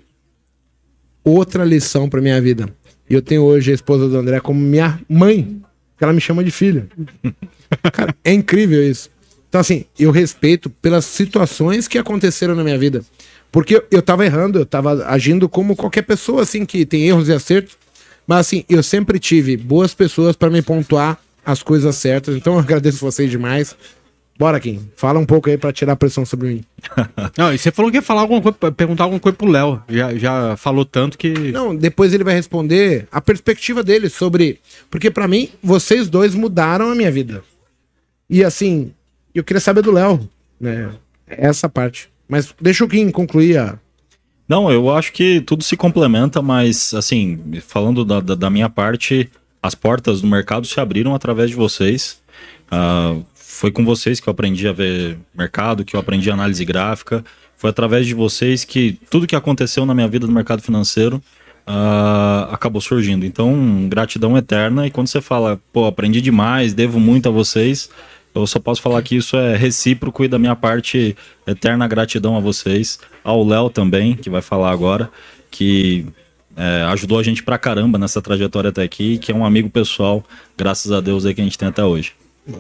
outra 1.24 1.66
lição 1.66 2.10
pra 2.10 2.22
minha 2.22 2.42
vida. 2.42 2.74
E 3.10 3.14
eu 3.14 3.22
tenho 3.22 3.44
hoje 3.44 3.72
a 3.72 3.74
esposa 3.76 4.08
do 4.08 4.18
André 4.18 4.40
como 4.40 4.60
minha 4.60 5.00
mãe, 5.10 5.62
que 5.98 6.04
ela 6.04 6.14
me 6.14 6.22
chama 6.22 6.44
de 6.44 6.52
filha. 6.52 6.88
Cara, 7.94 8.16
é 8.24 8.34
incrível 8.34 8.82
isso. 8.84 9.10
Então, 9.50 9.62
assim, 9.62 9.86
eu 9.98 10.12
respeito 10.12 10.70
pelas 10.70 11.06
situações 11.06 11.88
que 11.88 11.98
aconteceram 11.98 12.54
na 12.56 12.64
minha 12.64 12.78
vida. 12.78 13.04
Porque 13.52 13.76
eu, 13.76 13.84
eu 13.92 14.02
tava 14.02 14.26
errando, 14.26 14.60
eu 14.60 14.66
tava 14.66 15.06
agindo 15.06 15.48
como 15.48 15.76
qualquer 15.76 16.04
pessoa, 16.04 16.42
assim, 16.42 16.66
que 16.66 16.86
tem 16.86 17.08
erros 17.08 17.30
e 17.30 17.34
acertos. 17.34 17.78
Mas, 18.26 18.40
assim, 18.40 18.66
eu 18.70 18.84
sempre 18.84 19.20
tive 19.20 19.56
boas 19.56 19.94
pessoas 19.94 20.36
pra 20.36 20.50
me 20.50 20.62
pontuar 20.62 21.18
as 21.46 21.64
coisas 21.64 21.96
certas. 21.96 22.36
Então, 22.36 22.54
eu 22.54 22.60
agradeço 22.60 23.00
vocês 23.00 23.32
demais. 23.32 23.76
Bora, 24.38 24.60
Kim. 24.60 24.88
Fala 24.96 25.18
um 25.18 25.26
pouco 25.26 25.50
aí 25.50 25.58
pra 25.58 25.74
tirar 25.74 25.94
a 25.94 25.96
pressão 25.96 26.24
sobre 26.24 26.50
mim. 26.50 26.64
Não, 27.36 27.52
e 27.52 27.58
você 27.58 27.72
falou 27.72 27.90
que 27.90 27.98
ia 27.98 28.02
falar 28.04 28.22
alguma 28.22 28.42
coisa, 28.42 28.72
perguntar 28.72 29.06
alguma 29.06 29.20
coisa 29.20 29.36
pro 29.36 29.50
Léo. 29.50 29.82
Já, 29.90 30.14
já 30.16 30.56
falou 30.58 30.86
tanto 30.86 31.18
que. 31.18 31.30
Não, 31.52 31.76
depois 31.76 32.14
ele 32.14 32.24
vai 32.24 32.36
responder 32.36 33.08
a 33.12 33.20
perspectiva 33.20 33.82
dele 33.82 34.10
sobre. 34.10 34.60
Porque 34.92 35.10
pra 35.10 35.28
mim, 35.28 35.50
vocês 35.64 36.08
dois 36.08 36.36
mudaram 36.36 36.92
a 36.92 36.96
minha 36.96 37.12
vida. 37.12 37.44
E 38.30 38.44
assim, 38.44 38.94
eu 39.34 39.44
queria 39.44 39.62
saber 39.62 39.82
do 39.82 39.92
Léo, 39.92 40.30
né? 40.60 40.92
Essa 41.28 41.68
parte. 41.68 42.10
Mas 42.28 42.54
deixa 42.60 42.84
o 42.84 42.88
Kim 42.88 43.10
concluir 43.10 43.58
a. 43.58 43.80
Não, 44.48 44.72
eu 44.72 44.90
acho 44.90 45.12
que 45.12 45.42
tudo 45.42 45.64
se 45.64 45.76
complementa, 45.76 46.42
mas 46.42 46.94
assim, 46.94 47.40
falando 47.62 48.06
da, 48.06 48.22
da, 48.22 48.34
da 48.34 48.50
minha 48.50 48.70
parte, 48.70 49.30
as 49.62 49.76
portas 49.76 50.22
do 50.22 50.28
mercado 50.28 50.66
se 50.66 50.80
abriram 50.80 51.14
através 51.14 51.50
de 51.50 51.56
vocês. 51.56 52.22
Ah, 52.72 53.16
foi 53.36 53.72
com 53.72 53.84
vocês 53.84 54.20
que 54.20 54.30
eu 54.30 54.32
aprendi 54.32 54.68
a 54.68 54.72
ver 54.72 55.18
mercado, 55.36 55.84
que 55.84 55.96
eu 55.96 56.00
aprendi 56.00 56.30
análise 56.32 56.64
gráfica. 56.64 57.24
Foi 57.58 57.70
através 57.70 58.06
de 58.06 58.14
vocês 58.14 58.64
que 58.64 59.00
tudo 59.10 59.28
que 59.28 59.36
aconteceu 59.36 59.86
na 59.86 59.94
minha 59.94 60.08
vida 60.08 60.28
no 60.28 60.34
mercado 60.34 60.62
financeiro 60.62 61.22
ah, 61.66 62.48
acabou 62.52 62.80
surgindo. 62.80 63.26
Então, 63.26 63.88
gratidão 63.90 64.38
eterna. 64.38 64.88
E 64.88 64.92
quando 64.92 65.08
você 65.08 65.20
fala, 65.20 65.60
pô, 65.74 65.86
aprendi 65.86 66.22
demais, 66.22 66.74
devo 66.74 67.00
muito 67.00 67.28
a 67.28 67.32
vocês, 67.32 67.90
eu 68.42 68.48
só 68.48 68.60
posso 68.60 68.82
falar 68.82 69.02
que 69.02 69.16
isso 69.16 69.38
é 69.38 69.56
recíproco 69.56 70.24
e 70.24 70.28
da 70.28 70.40
minha 70.40 70.56
parte, 70.56 71.16
eterna 71.46 71.88
gratidão 71.88 72.36
a 72.38 72.40
vocês, 72.40 73.00
ao 73.24 73.44
Léo 73.46 73.70
também, 73.70 74.16
que 74.16 74.30
vai 74.30 74.42
falar 74.42 74.72
agora, 74.72 75.10
que 75.50 76.06
é, 76.56 76.84
ajudou 76.92 77.20
a 77.20 77.24
gente 77.24 77.44
pra 77.44 77.58
caramba 77.58 77.98
nessa 77.98 78.22
trajetória 78.22 78.70
até 78.70 78.84
aqui, 78.84 79.18
que 79.18 79.32
é 79.32 79.36
um 79.36 79.46
amigo 79.46 79.70
pessoal, 79.70 80.24
graças 80.58 80.92
a 80.92 81.00
Deus 81.00 81.26
aí 81.26 81.34
que 81.34 81.42
a 81.42 81.44
gente 81.44 81.58
tem 81.58 81.68
até 81.68 81.84
hoje. 81.84 82.14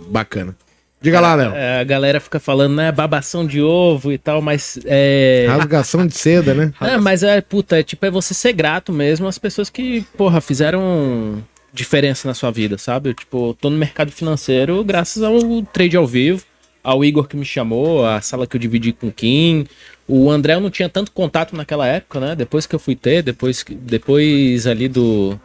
Bacana. 0.09 0.55
Diga 0.99 1.19
lá, 1.19 1.35
Léo. 1.35 1.53
É, 1.53 1.79
a 1.79 1.83
galera 1.83 2.19
fica 2.19 2.39
falando, 2.39 2.75
né, 2.75 2.91
babação 2.91 3.45
de 3.45 3.61
ovo 3.61 4.11
e 4.11 4.17
tal, 4.17 4.41
mas 4.41 4.79
é. 4.85 5.45
Rasgação 5.47 6.07
de 6.07 6.15
seda, 6.15 6.53
né? 6.55 6.73
É, 6.81 6.97
mas 6.97 7.21
é, 7.21 7.39
puta, 7.39 7.79
é, 7.79 7.83
tipo, 7.83 8.03
é 8.05 8.09
você 8.09 8.33
ser 8.33 8.53
grato 8.53 8.91
mesmo 8.91 9.27
às 9.27 9.37
pessoas 9.37 9.69
que, 9.69 10.01
porra, 10.17 10.41
fizeram 10.41 11.43
diferença 11.77 12.27
na 12.27 12.33
sua 12.33 12.51
vida, 12.51 12.77
sabe? 12.77 13.09
Eu, 13.09 13.13
tipo, 13.13 13.55
tô 13.59 13.69
no 13.69 13.77
mercado 13.77 14.11
financeiro 14.11 14.83
graças 14.83 15.23
ao 15.23 15.39
trade 15.63 15.95
ao 15.95 16.07
vivo, 16.07 16.43
ao 16.83 17.03
Igor 17.03 17.27
que 17.27 17.37
me 17.37 17.45
chamou, 17.45 18.05
a 18.05 18.21
sala 18.21 18.47
que 18.47 18.55
eu 18.55 18.59
dividi 18.59 18.93
com 18.93 19.07
o 19.07 19.11
Kim. 19.11 19.65
O 20.07 20.31
André 20.31 20.53
eu 20.55 20.61
não 20.61 20.69
tinha 20.69 20.89
tanto 20.89 21.11
contato 21.11 21.55
naquela 21.55 21.85
época, 21.87 22.19
né? 22.19 22.35
Depois 22.35 22.65
que 22.65 22.75
eu 22.75 22.79
fui 22.79 22.95
ter, 22.95 23.21
depois, 23.21 23.63
depois 23.69 24.65
ali 24.67 24.87
do. 24.87 25.39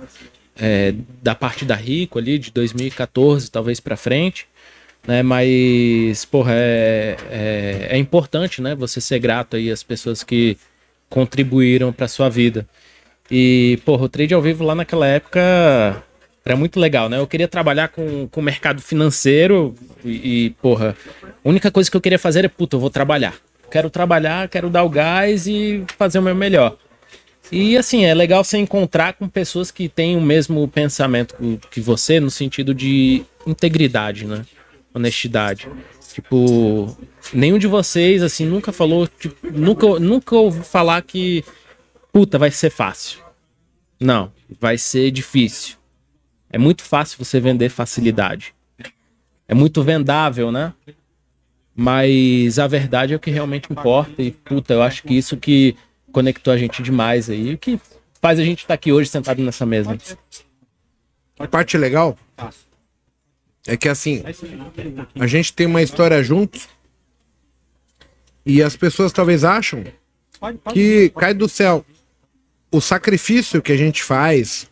é, 0.57 0.95
da 1.23 1.35
parte 1.35 1.65
da 1.65 1.75
Rico 1.75 2.19
ali, 2.19 2.39
de 2.39 2.51
2014, 2.53 3.51
talvez 3.51 3.81
pra 3.81 3.97
frente 3.97 4.47
né? 5.07 5.23
Mas, 5.23 6.25
porra, 6.25 6.53
é, 6.55 7.17
é, 7.31 7.89
é 7.91 7.99
importante, 7.99 8.63
né? 8.63 8.75
Você 8.75 9.01
ser 9.01 9.19
grato 9.19 9.57
aí 9.57 9.71
às 9.71 9.83
pessoas 9.83 10.23
que 10.23 10.57
contribuíram 11.09 11.93
pra 11.93 12.09
sua 12.09 12.29
vida. 12.29 12.67
E, 13.31 13.79
porra, 13.85 14.05
o 14.05 14.09
trade 14.09 14.35
ao 14.35 14.43
vivo 14.43 14.65
lá 14.65 14.75
naquela 14.75 15.07
época 15.07 16.03
era 16.45 16.57
muito 16.57 16.81
legal, 16.81 17.09
né? 17.09 17.19
Eu 17.19 17.27
queria 17.27 17.47
trabalhar 17.47 17.89
com, 17.89 18.27
com 18.29 18.41
o 18.41 18.43
mercado 18.43 18.83
financeiro 18.83 19.75
e, 20.05 20.47
e, 20.47 20.51
porra, 20.63 20.97
a 21.23 21.49
única 21.49 21.71
coisa 21.71 21.91
que 21.91 21.97
eu 21.97 22.01
queria 22.01 22.19
fazer 22.19 22.45
é, 22.45 22.49
puta, 22.49 22.77
eu 22.77 22.81
vou 22.81 22.91
trabalhar. 22.91 23.35
Quero 23.71 23.89
trabalhar, 23.89 24.49
quero 24.49 24.69
dar 24.69 24.83
o 24.83 24.89
gás 24.89 25.47
e 25.47 25.85
fazer 25.97 26.19
o 26.19 26.23
meu 26.23 26.35
melhor. 26.35 26.77
E 27.51 27.77
assim, 27.77 28.05
é 28.05 28.15
legal 28.15 28.43
você 28.43 28.59
encontrar 28.59 29.13
com 29.13 29.29
pessoas 29.29 29.71
que 29.71 29.89
têm 29.89 30.17
o 30.17 30.21
mesmo 30.21 30.67
pensamento 30.69 31.37
que 31.71 31.81
você, 31.81 32.19
no 32.19 32.31
sentido 32.31 32.75
de 32.75 33.25
integridade, 33.47 34.27
né? 34.27 34.45
Honestidade. 34.95 35.69
Tipo, 36.13 36.97
nenhum 37.33 37.59
de 37.59 37.67
vocês, 37.67 38.23
assim, 38.23 38.45
nunca 38.45 38.73
falou, 38.73 39.07
tipo, 39.07 39.51
nunca, 39.51 39.87
nunca 39.99 40.37
ouvi 40.37 40.63
falar 40.63 41.01
que, 41.03 41.45
puta, 42.13 42.39
vai 42.39 42.51
ser 42.51 42.71
fácil. 42.71 43.21
Não, 43.99 44.33
vai 44.61 44.77
ser 44.77 45.11
difícil. 45.11 45.77
É 46.53 46.59
muito 46.59 46.83
fácil 46.83 47.19
você 47.19 47.41
vender 47.41 47.71
facilidade. 47.71 48.55
É 49.49 49.55
muito 49.55 49.83
vendável, 49.83 50.53
né? 50.53 50.73
Mas 51.75 52.59
a 52.59 52.67
verdade 52.67 53.15
é 53.15 53.17
o 53.17 53.21
que 53.21 53.31
realmente 53.31 53.73
importa. 53.73 54.23
E, 54.23 54.31
puta, 54.31 54.75
eu 54.75 54.83
acho 54.83 55.03
que 55.03 55.15
isso 55.15 55.37
que 55.39 55.75
conectou 56.13 56.53
a 56.53 56.59
gente 56.59 56.83
demais 56.83 57.31
aí. 57.31 57.55
O 57.55 57.59
que 57.59 57.81
faz 58.21 58.39
a 58.39 58.45
gente 58.45 58.61
estar 58.61 58.75
aqui 58.75 58.93
hoje 58.93 59.09
sentado 59.09 59.43
nessa 59.43 59.65
mesa. 59.65 59.99
A 61.39 61.49
parte 61.49 61.77
legal 61.79 62.17
é 63.67 63.77
que 63.77 63.89
assim, 63.89 64.23
a 65.19 65.27
gente 65.27 65.53
tem 65.53 65.67
uma 65.67 65.83
história 65.83 66.23
juntos 66.23 66.69
e 68.45 68.63
as 68.63 68.77
pessoas 68.77 69.13
talvez 69.13 69.43
acham 69.43 69.85
que 70.73 71.11
cai 71.11 71.33
do 71.33 71.49
céu. 71.49 71.85
O 72.71 72.81
sacrifício 72.81 73.63
que 73.63 73.73
a 73.73 73.77
gente 73.77 74.03
faz, 74.03 74.71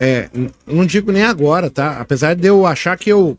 é, 0.00 0.30
não 0.66 0.86
digo 0.86 1.12
nem 1.12 1.24
agora, 1.24 1.68
tá? 1.68 2.00
Apesar 2.00 2.34
de 2.34 2.48
eu 2.48 2.66
achar 2.66 2.96
que 2.96 3.12
eu, 3.12 3.38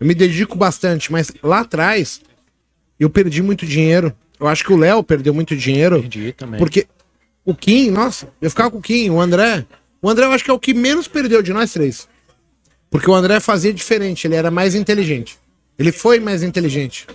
eu 0.00 0.06
me 0.06 0.12
dedico 0.12 0.58
bastante, 0.58 1.12
mas 1.12 1.30
lá 1.40 1.60
atrás 1.60 2.20
eu 2.98 3.08
perdi 3.08 3.40
muito 3.40 3.64
dinheiro. 3.64 4.12
Eu 4.38 4.48
acho 4.48 4.64
que 4.64 4.72
o 4.72 4.76
Léo 4.76 5.04
perdeu 5.04 5.32
muito 5.32 5.56
dinheiro. 5.56 6.00
Perdi 6.00 6.32
também. 6.32 6.58
Porque 6.58 6.88
o 7.44 7.54
Kim, 7.54 7.90
nossa, 7.90 8.28
eu 8.42 8.50
ficava 8.50 8.72
com 8.72 8.78
o 8.78 8.82
Kim, 8.82 9.08
o 9.10 9.20
André. 9.20 9.64
O 10.02 10.10
André 10.10 10.26
eu 10.26 10.32
acho 10.32 10.42
que 10.42 10.50
é 10.50 10.54
o 10.54 10.58
que 10.58 10.74
menos 10.74 11.06
perdeu 11.06 11.42
de 11.42 11.52
nós 11.52 11.72
três. 11.72 12.08
Porque 12.90 13.08
o 13.08 13.14
André 13.14 13.38
fazia 13.38 13.72
diferente, 13.72 14.26
ele 14.26 14.34
era 14.34 14.50
mais 14.50 14.74
inteligente. 14.74 15.38
Ele 15.78 15.92
foi 15.92 16.18
mais 16.18 16.42
inteligente. 16.42 17.06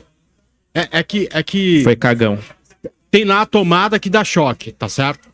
É, 0.74 1.00
é 1.00 1.04
que, 1.04 1.28
é 1.32 1.44
que 1.44 1.84
Foi 1.84 1.96
cagão. 1.96 2.40
tem 3.12 3.26
lá 3.26 3.42
a 3.42 3.46
tomada 3.46 4.00
que 4.00 4.10
dá 4.10 4.24
choque, 4.24 4.72
tá 4.72 4.88
certo? 4.88 5.28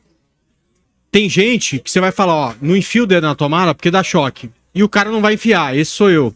Tem 1.12 1.28
gente 1.30 1.80
que 1.80 1.92
você 1.92 2.00
vai 2.00 2.12
falar, 2.12 2.34
ó, 2.36 2.54
não 2.62 2.76
enfia 2.76 3.04
o 3.04 3.08
dedo 3.08 3.28
na 3.28 3.36
tomada 3.36 3.76
porque 3.76 3.92
dá 3.92 4.02
choque. 4.02 4.50
E 4.74 4.82
o 4.84 4.88
cara 4.90 5.12
não 5.12 5.22
vai 5.22 5.34
enfiar, 5.34 5.76
esse 5.78 5.92
sou 5.92 6.10
eu. 6.10 6.34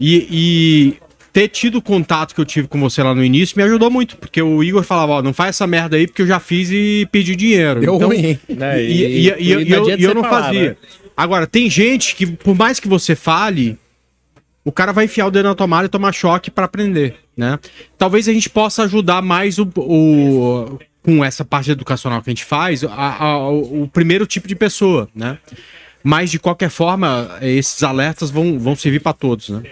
E, 0.00 0.26
e 0.30 0.94
ter 1.32 1.48
tido 1.48 1.76
o 1.78 1.82
contato 1.82 2.34
que 2.34 2.40
eu 2.40 2.44
tive 2.46 2.66
com 2.66 2.80
você 2.80 3.02
lá 3.02 3.14
no 3.14 3.22
início 3.22 3.56
me 3.58 3.62
ajudou 3.62 3.90
muito, 3.90 4.16
porque 4.16 4.40
o 4.40 4.64
Igor 4.64 4.82
falava, 4.82 5.12
ó, 5.12 5.22
não 5.22 5.34
faz 5.34 5.50
essa 5.50 5.66
merda 5.66 5.96
aí 5.96 6.06
porque 6.06 6.22
eu 6.22 6.26
já 6.26 6.40
fiz 6.40 6.70
e 6.70 7.06
pedi 7.12 7.36
dinheiro. 7.36 7.80
Deu 7.80 7.96
Então, 7.96 8.08
ruim? 8.08 8.38
Né? 8.48 8.82
E, 8.82 8.86
e- 8.86 9.04
e- 9.04 9.20
e 9.22 9.28
eu- 9.28 9.60
e 9.60 9.70
eu, 9.72 10.10
e 10.10 10.14
não 10.14 10.22
falar, 10.22 10.44
fazia. 10.44 10.70
né? 10.70 10.76
Agora, 11.14 11.46
tem 11.46 11.68
gente 11.68 12.14
que, 12.16 12.26
por 12.26 12.54
mais 12.56 12.80
que 12.80 12.88
você 12.88 13.14
fale, 13.14 13.78
o 14.64 14.72
cara 14.72 14.92
vai 14.92 15.04
enfiar 15.04 15.26
o 15.26 15.30
dedo 15.30 15.46
na 15.48 15.54
tomada 15.54 15.84
e 15.86 15.90
tomar 15.90 16.12
choque 16.12 16.50
pra 16.50 16.64
aprender, 16.64 17.16
né? 17.36 17.58
Talvez 17.98 18.26
a 18.28 18.32
gente 18.32 18.48
possa 18.48 18.82
ajudar 18.84 19.20
mais 19.22 19.58
o, 19.58 19.68
o- 19.76 20.78
com 21.06 21.24
essa 21.24 21.44
parte 21.44 21.70
educacional 21.70 22.20
que 22.20 22.28
a 22.28 22.32
gente 22.32 22.44
faz, 22.44 22.82
a- 22.82 22.88
a- 23.24 23.48
o 23.48 23.88
primeiro 23.88 24.26
tipo 24.26 24.48
de 24.48 24.56
pessoa, 24.56 25.08
né? 25.14 25.38
Mas, 26.02 26.32
de 26.32 26.38
qualquer 26.40 26.68
forma, 26.68 27.38
esses 27.40 27.80
alertas 27.84 28.28
vão, 28.28 28.58
vão 28.58 28.74
servir 28.74 28.98
para 29.00 29.12
todos, 29.12 29.50
né? 29.50 29.62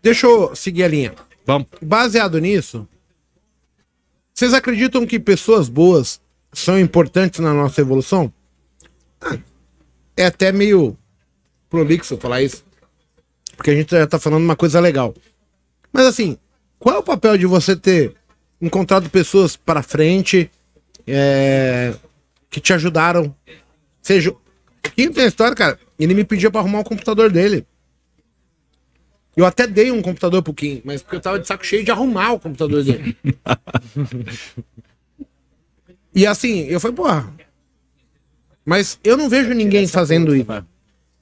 Deixa 0.00 0.24
eu 0.28 0.54
seguir 0.54 0.84
a 0.84 0.88
linha. 0.88 1.12
Vamos. 1.44 1.66
Baseado 1.82 2.38
nisso, 2.38 2.86
vocês 4.32 4.54
acreditam 4.54 5.04
que 5.04 5.18
pessoas 5.18 5.68
boas 5.68 6.20
são 6.52 6.78
importantes 6.78 7.40
na 7.40 7.52
nossa 7.52 7.80
evolução? 7.80 8.32
Ah, 9.20 9.36
é 10.16 10.26
até 10.26 10.52
meio 10.52 10.96
prolixo 11.68 12.16
falar 12.18 12.40
isso. 12.42 12.64
Porque 13.56 13.70
a 13.70 13.74
gente 13.74 13.90
já 13.90 14.06
tá 14.06 14.18
falando 14.18 14.44
uma 14.44 14.54
coisa 14.56 14.78
legal. 14.78 15.12
Mas 15.92 16.06
assim, 16.06 16.38
qual 16.78 16.94
é 16.94 16.98
o 16.98 17.02
papel 17.02 17.36
de 17.36 17.46
você 17.46 17.74
ter 17.74 18.14
encontrado 18.64 19.10
pessoas 19.10 19.56
para 19.56 19.82
frente 19.82 20.50
é, 21.06 21.94
que 22.50 22.60
te 22.60 22.72
ajudaram? 22.72 23.34
Seja. 24.00 24.34
Kim 24.96 25.12
tem 25.12 25.24
a 25.24 25.28
história, 25.28 25.56
cara. 25.56 25.78
Ele 25.98 26.14
me 26.14 26.24
pediu 26.24 26.50
para 26.50 26.60
arrumar 26.60 26.80
o 26.80 26.84
computador 26.84 27.30
dele. 27.30 27.66
Eu 29.36 29.44
até 29.44 29.66
dei 29.66 29.90
um 29.90 30.00
computador 30.00 30.42
pro 30.42 30.54
Kim, 30.54 30.80
mas 30.84 31.02
porque 31.02 31.16
eu 31.16 31.20
tava 31.20 31.40
de 31.40 31.46
saco 31.46 31.66
cheio 31.66 31.84
de 31.84 31.90
arrumar 31.90 32.32
o 32.32 32.40
computador 32.40 32.84
dele. 32.84 33.16
e 36.14 36.26
assim, 36.26 36.60
eu 36.66 36.78
falei, 36.78 36.96
porra. 36.96 37.34
Mas 38.64 38.98
eu 39.02 39.16
não 39.16 39.28
vejo 39.28 39.52
ninguém 39.52 39.86
fazendo 39.86 40.34
isso. 40.34 40.46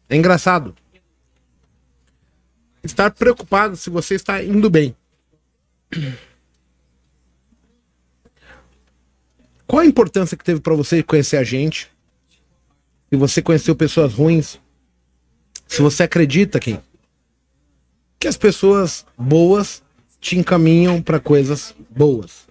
É 0.09 0.17
engraçado. 0.17 0.75
Estar 2.85 3.11
preocupado 3.13 3.77
se 3.77 3.89
você 3.89 4.15
está 4.15 4.43
indo 4.43 4.69
bem. 4.69 4.95
Qual 9.73 9.81
a 9.81 9.87
importância 9.87 10.37
que 10.37 10.45
teve 10.45 10.61
pra 10.61 10.75
você 10.75 11.03
conhecer 11.03 11.39
a 11.39 11.43
gente? 11.43 11.89
Se 13.09 13.17
você 13.17 13.41
conheceu 13.41 13.75
pessoas 13.75 14.13
ruins? 14.13 14.61
Se 15.67 15.81
você 15.81 16.03
acredita, 16.03 16.61
Kim, 16.61 16.79
que 18.21 18.29
as 18.29 18.37
pessoas 18.37 19.07
boas 19.17 19.83
te 20.21 20.37
encaminham 20.39 21.01
pra 21.01 21.19
coisas 21.19 21.75
boas. 21.89 22.47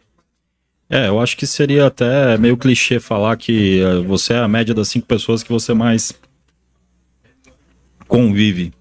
É, 0.90 1.10
eu 1.10 1.20
acho 1.20 1.38
que 1.38 1.46
seria 1.46 1.86
até 1.86 2.40
meio 2.40 2.58
clichê 2.58 3.00
falar 3.00 3.38
que 3.38 3.82
eh, 3.82 4.00
você 4.00 4.34
é 4.34 4.40
a 4.40 4.48
média 4.48 4.74
das 4.74 4.88
cinco 4.88 5.06
pessoas 5.06 5.44
que 5.44 5.52
você 5.52 5.76
mais 5.76 6.14
convive. 8.08 8.74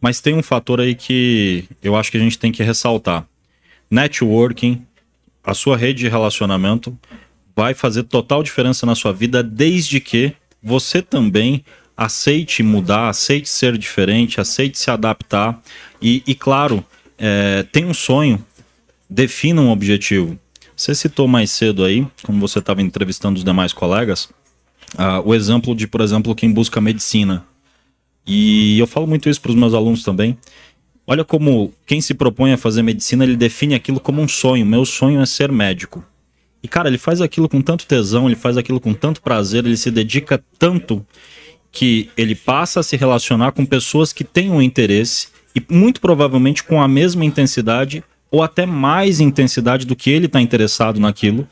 Mas 0.00 0.22
tem 0.22 0.34
um 0.34 0.42
fator 0.42 0.80
aí 0.80 0.94
que 0.94 1.68
eu 1.82 1.94
acho 1.94 2.10
que 2.10 2.16
a 2.16 2.20
gente 2.20 2.38
tem 2.38 2.50
que 2.50 2.62
ressaltar. 2.62 3.28
Networking, 3.90 4.86
a 5.44 5.52
sua 5.52 5.76
rede 5.76 5.98
de 5.98 6.08
relacionamento, 6.08 6.98
vai 7.56 7.74
fazer 7.74 8.04
total 8.04 8.42
diferença 8.42 8.84
na 8.84 8.94
sua 8.94 9.12
vida 9.12 9.42
desde 9.42 10.00
que 10.00 10.32
você 10.62 11.00
também 11.02 11.64
aceite 11.96 12.62
mudar, 12.62 13.08
aceite 13.08 13.48
ser 13.48 13.78
diferente, 13.78 14.40
aceite 14.40 14.78
se 14.78 14.90
adaptar. 14.90 15.60
E, 16.00 16.22
e 16.26 16.34
claro, 16.34 16.84
é, 17.18 17.64
tem 17.70 17.84
um 17.84 17.94
sonho, 17.94 18.44
defina 19.08 19.60
um 19.60 19.70
objetivo. 19.70 20.38
Você 20.76 20.94
citou 20.94 21.28
mais 21.28 21.50
cedo 21.50 21.84
aí, 21.84 22.06
como 22.22 22.40
você 22.40 22.58
estava 22.58 22.82
entrevistando 22.82 23.38
os 23.38 23.44
demais 23.44 23.72
colegas, 23.72 24.28
ah, 24.98 25.20
o 25.24 25.34
exemplo 25.34 25.74
de, 25.74 25.86
por 25.86 26.00
exemplo, 26.00 26.34
quem 26.34 26.52
busca 26.52 26.80
medicina. 26.80 27.44
E 28.26 28.78
eu 28.78 28.86
falo 28.86 29.06
muito 29.06 29.28
isso 29.28 29.40
para 29.40 29.50
os 29.50 29.56
meus 29.56 29.74
alunos 29.74 30.02
também. 30.02 30.36
Olha 31.06 31.24
como 31.24 31.72
quem 31.86 32.00
se 32.00 32.14
propõe 32.14 32.52
a 32.52 32.56
fazer 32.56 32.82
medicina, 32.82 33.24
ele 33.24 33.36
define 33.36 33.74
aquilo 33.74 34.00
como 34.00 34.20
um 34.20 34.26
sonho. 34.26 34.64
Meu 34.64 34.84
sonho 34.84 35.20
é 35.20 35.26
ser 35.26 35.52
médico. 35.52 36.02
E 36.64 36.66
cara, 36.66 36.88
ele 36.88 36.96
faz 36.96 37.20
aquilo 37.20 37.46
com 37.46 37.60
tanto 37.60 37.84
tesão, 37.86 38.26
ele 38.26 38.34
faz 38.34 38.56
aquilo 38.56 38.80
com 38.80 38.94
tanto 38.94 39.20
prazer, 39.20 39.66
ele 39.66 39.76
se 39.76 39.90
dedica 39.90 40.42
tanto 40.58 41.04
que 41.70 42.08
ele 42.16 42.34
passa 42.34 42.80
a 42.80 42.82
se 42.82 42.96
relacionar 42.96 43.52
com 43.52 43.66
pessoas 43.66 44.14
que 44.14 44.24
têm 44.24 44.50
um 44.50 44.62
interesse 44.62 45.28
e 45.54 45.62
muito 45.68 46.00
provavelmente 46.00 46.64
com 46.64 46.80
a 46.80 46.88
mesma 46.88 47.22
intensidade 47.22 48.02
ou 48.30 48.42
até 48.42 48.64
mais 48.64 49.20
intensidade 49.20 49.84
do 49.84 49.94
que 49.94 50.08
ele 50.08 50.24
está 50.24 50.40
interessado 50.40 50.98
naquilo. 50.98 51.46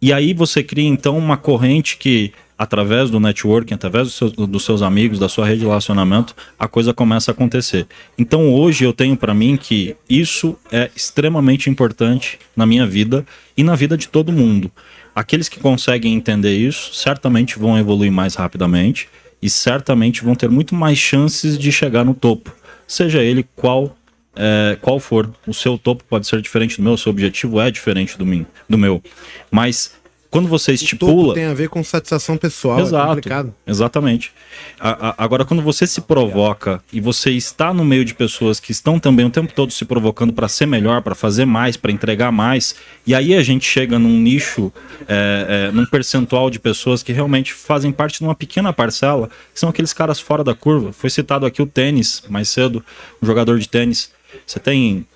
E 0.00 0.12
aí 0.12 0.34
você 0.34 0.62
cria 0.62 0.86
então 0.86 1.16
uma 1.16 1.36
corrente 1.36 1.96
que, 1.96 2.32
através 2.58 3.10
do 3.10 3.18
networking, 3.18 3.74
através 3.74 4.08
dos 4.08 4.14
seus, 4.14 4.32
dos 4.32 4.64
seus 4.64 4.82
amigos, 4.82 5.18
da 5.18 5.28
sua 5.28 5.46
rede 5.46 5.60
de 5.60 5.66
relacionamento, 5.66 6.34
a 6.58 6.68
coisa 6.68 6.92
começa 6.92 7.30
a 7.30 7.32
acontecer. 7.32 7.86
Então 8.18 8.52
hoje 8.52 8.84
eu 8.84 8.92
tenho 8.92 9.16
para 9.16 9.32
mim 9.32 9.56
que 9.56 9.96
isso 10.08 10.56
é 10.70 10.90
extremamente 10.94 11.70
importante 11.70 12.38
na 12.54 12.66
minha 12.66 12.86
vida 12.86 13.24
e 13.56 13.62
na 13.62 13.74
vida 13.74 13.96
de 13.96 14.08
todo 14.08 14.32
mundo. 14.32 14.70
Aqueles 15.14 15.48
que 15.48 15.58
conseguem 15.58 16.14
entender 16.14 16.54
isso 16.56 16.94
certamente 16.94 17.58
vão 17.58 17.78
evoluir 17.78 18.12
mais 18.12 18.34
rapidamente 18.34 19.08
e 19.40 19.48
certamente 19.48 20.22
vão 20.22 20.34
ter 20.34 20.50
muito 20.50 20.74
mais 20.74 20.98
chances 20.98 21.58
de 21.58 21.72
chegar 21.72 22.04
no 22.04 22.14
topo, 22.14 22.54
seja 22.86 23.22
ele 23.22 23.46
qual 23.54 23.96
é, 24.36 24.76
qual 24.80 25.00
for. 25.00 25.30
O 25.46 25.54
seu 25.54 25.76
topo 25.78 26.04
pode 26.08 26.26
ser 26.26 26.40
diferente 26.40 26.76
do 26.76 26.82
meu, 26.82 26.92
o 26.92 26.98
seu 26.98 27.10
objetivo 27.10 27.60
é 27.60 27.70
diferente 27.70 28.16
do, 28.18 28.24
mim, 28.26 28.46
do 28.68 28.76
meu. 28.78 29.02
Mas 29.50 29.94
quando 30.28 30.48
você 30.48 30.72
estipula. 30.72 31.32
tem 31.32 31.44
a 31.46 31.54
ver 31.54 31.70
com 31.70 31.82
satisfação 31.82 32.36
pessoal, 32.36 32.78
é 32.78 32.82
Exato, 32.82 33.08
complicado. 33.08 33.54
exatamente. 33.66 34.32
A- 34.78 35.08
a- 35.10 35.14
agora, 35.24 35.46
quando 35.46 35.62
você 35.62 35.86
se 35.86 36.00
provoca 36.02 36.82
e 36.92 37.00
você 37.00 37.30
está 37.30 37.72
no 37.72 37.84
meio 37.84 38.04
de 38.04 38.12
pessoas 38.12 38.60
que 38.60 38.70
estão 38.70 38.98
também 38.98 39.24
o 39.24 39.30
tempo 39.30 39.50
todo 39.54 39.72
se 39.72 39.84
provocando 39.86 40.34
para 40.34 40.46
ser 40.48 40.66
melhor, 40.66 41.00
para 41.00 41.14
fazer 41.14 41.46
mais, 41.46 41.78
para 41.78 41.90
entregar 41.90 42.30
mais, 42.32 42.74
e 43.06 43.14
aí 43.14 43.34
a 43.34 43.42
gente 43.42 43.64
chega 43.66 43.98
num 43.98 44.20
nicho, 44.20 44.70
é, 45.08 45.68
é, 45.68 45.72
num 45.72 45.86
percentual 45.86 46.50
de 46.50 46.58
pessoas 46.58 47.02
que 47.02 47.12
realmente 47.12 47.54
fazem 47.54 47.90
parte 47.90 48.18
de 48.18 48.24
uma 48.24 48.34
pequena 48.34 48.74
parcela, 48.74 49.30
que 49.54 49.60
são 49.60 49.70
aqueles 49.70 49.94
caras 49.94 50.20
fora 50.20 50.44
da 50.44 50.54
curva. 50.54 50.92
Foi 50.92 51.08
citado 51.08 51.46
aqui 51.46 51.62
o 51.62 51.66
tênis 51.66 52.22
mais 52.28 52.50
cedo, 52.50 52.84
um 53.22 53.26
jogador 53.26 53.58
de 53.58 53.68
tênis. 53.68 54.14
Você 54.46 54.58
tem 54.58 55.06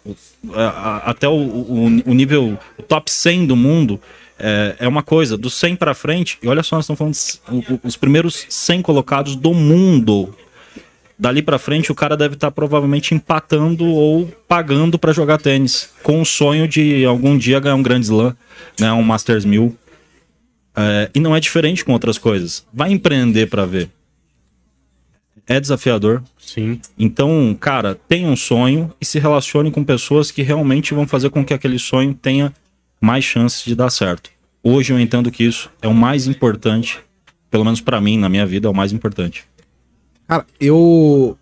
a- 0.55 1.03
até 1.11 1.29
o, 1.29 1.33
o- 1.33 2.03
o 2.07 2.15
nível 2.15 2.59
o 2.79 2.83
top 2.83 3.11
100 3.11 3.47
do 3.47 3.57
mundo 3.57 4.01
é, 4.39 4.77
é 4.81 4.89
uma 4.89 5.03
coisa, 5.03 5.37
do 5.37 5.51
100 5.51 5.77
para 5.77 5.93
frente, 5.95 6.39
e 6.43 6.49
olha 6.49 6.63
só, 6.63 6.77
nós 6.77 6.89
estamos 6.89 7.41
falando 7.47 7.65
o- 7.69 7.81
os 7.87 7.97
primeiros 7.97 8.47
100 8.49 8.81
colocados 8.83 9.37
do 9.37 9.53
mundo. 9.53 10.35
Dali 11.19 11.43
para 11.43 11.59
frente, 11.59 11.93
o 11.93 11.95
cara 11.95 12.17
deve 12.17 12.33
estar 12.35 12.51
provavelmente 12.51 13.15
empatando 13.15 13.85
ou 13.85 14.27
pagando 14.49 14.99
para 14.99 15.13
jogar 15.13 15.37
tênis, 15.37 15.91
com 16.03 16.23
o 16.23 16.25
sonho 16.25 16.67
de 16.67 17.05
algum 17.05 17.37
dia 17.37 17.61
ganhar 17.61 17.75
um 17.75 17.83
Grand 17.83 18.01
Slam, 18.01 18.35
ganhar 18.79 18.95
um 18.95 19.03
Masters 19.03 19.45
1000. 19.45 19.77
É, 20.75 21.11
e 21.15 21.21
não 21.21 21.37
é 21.37 21.41
diferente 21.41 21.85
com 21.85 21.93
outras 21.93 22.17
coisas. 22.17 22.65
Vai 22.73 22.91
empreender 22.93 23.49
para 23.49 23.67
ver. 23.67 23.91
É 25.47 25.61
desafiador, 25.61 26.23
Sim. 26.39 26.81
então, 26.99 27.57
cara, 27.59 27.95
tenha 28.09 28.29
um 28.29 28.37
sonho 28.37 28.93
e 29.01 29.05
se 29.05 29.19
relacione 29.19 29.71
com 29.71 29.83
pessoas 29.83 30.31
que 30.31 30.43
realmente 30.43 30.95
vão 30.95 31.07
fazer 31.07 31.31
com 31.31 31.45
que 31.45 31.55
aquele 31.55 31.79
sonho 31.79 32.15
tenha 32.15 32.53
mais 33.01 33.25
chances 33.25 33.65
de 33.65 33.75
dar 33.75 33.91
certo. 33.91 34.31
Hoje 34.63 34.93
eu 34.93 35.01
entendo 35.01 35.31
que 35.31 35.45
isso 35.45 35.71
é 35.81 35.89
o 35.89 35.95
mais 35.95 36.27
importante, 36.27 36.99
pelo 37.51 37.65
menos 37.65 37.81
pra 37.81 38.01
mim, 38.01 38.19
na 38.19 38.29
minha 38.29 38.47
vida, 38.47 38.69
é 38.69 38.71
o 38.71 38.75
mais 38.75 38.93
importante. 38.93 39.45
Cara, 40.29 40.47
eu. 40.61 41.37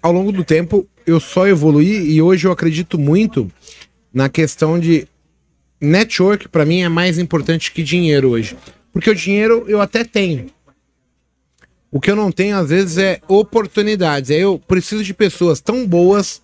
Ao 0.00 0.12
longo 0.12 0.30
do 0.30 0.44
tempo, 0.44 0.86
eu 1.04 1.18
só 1.18 1.48
evoluí 1.48 2.12
e 2.12 2.22
hoje 2.22 2.46
eu 2.46 2.52
acredito 2.52 2.98
muito 2.98 3.50
na 4.12 4.28
questão 4.28 4.78
de. 4.78 5.08
Network, 5.80 6.48
pra 6.48 6.64
mim, 6.64 6.80
é 6.80 6.88
mais 6.88 7.18
importante 7.18 7.70
que 7.70 7.84
dinheiro 7.84 8.30
hoje. 8.30 8.56
Porque 8.92 9.08
o 9.08 9.14
dinheiro 9.14 9.64
eu 9.68 9.80
até 9.80 10.02
tenho. 10.04 10.46
O 11.90 12.00
que 12.00 12.10
eu 12.10 12.16
não 12.16 12.30
tenho, 12.30 12.56
às 12.56 12.68
vezes, 12.68 12.98
é 12.98 13.20
oportunidades. 13.26 14.30
Eu 14.30 14.58
preciso 14.58 15.02
de 15.02 15.14
pessoas 15.14 15.60
tão 15.60 15.86
boas 15.86 16.42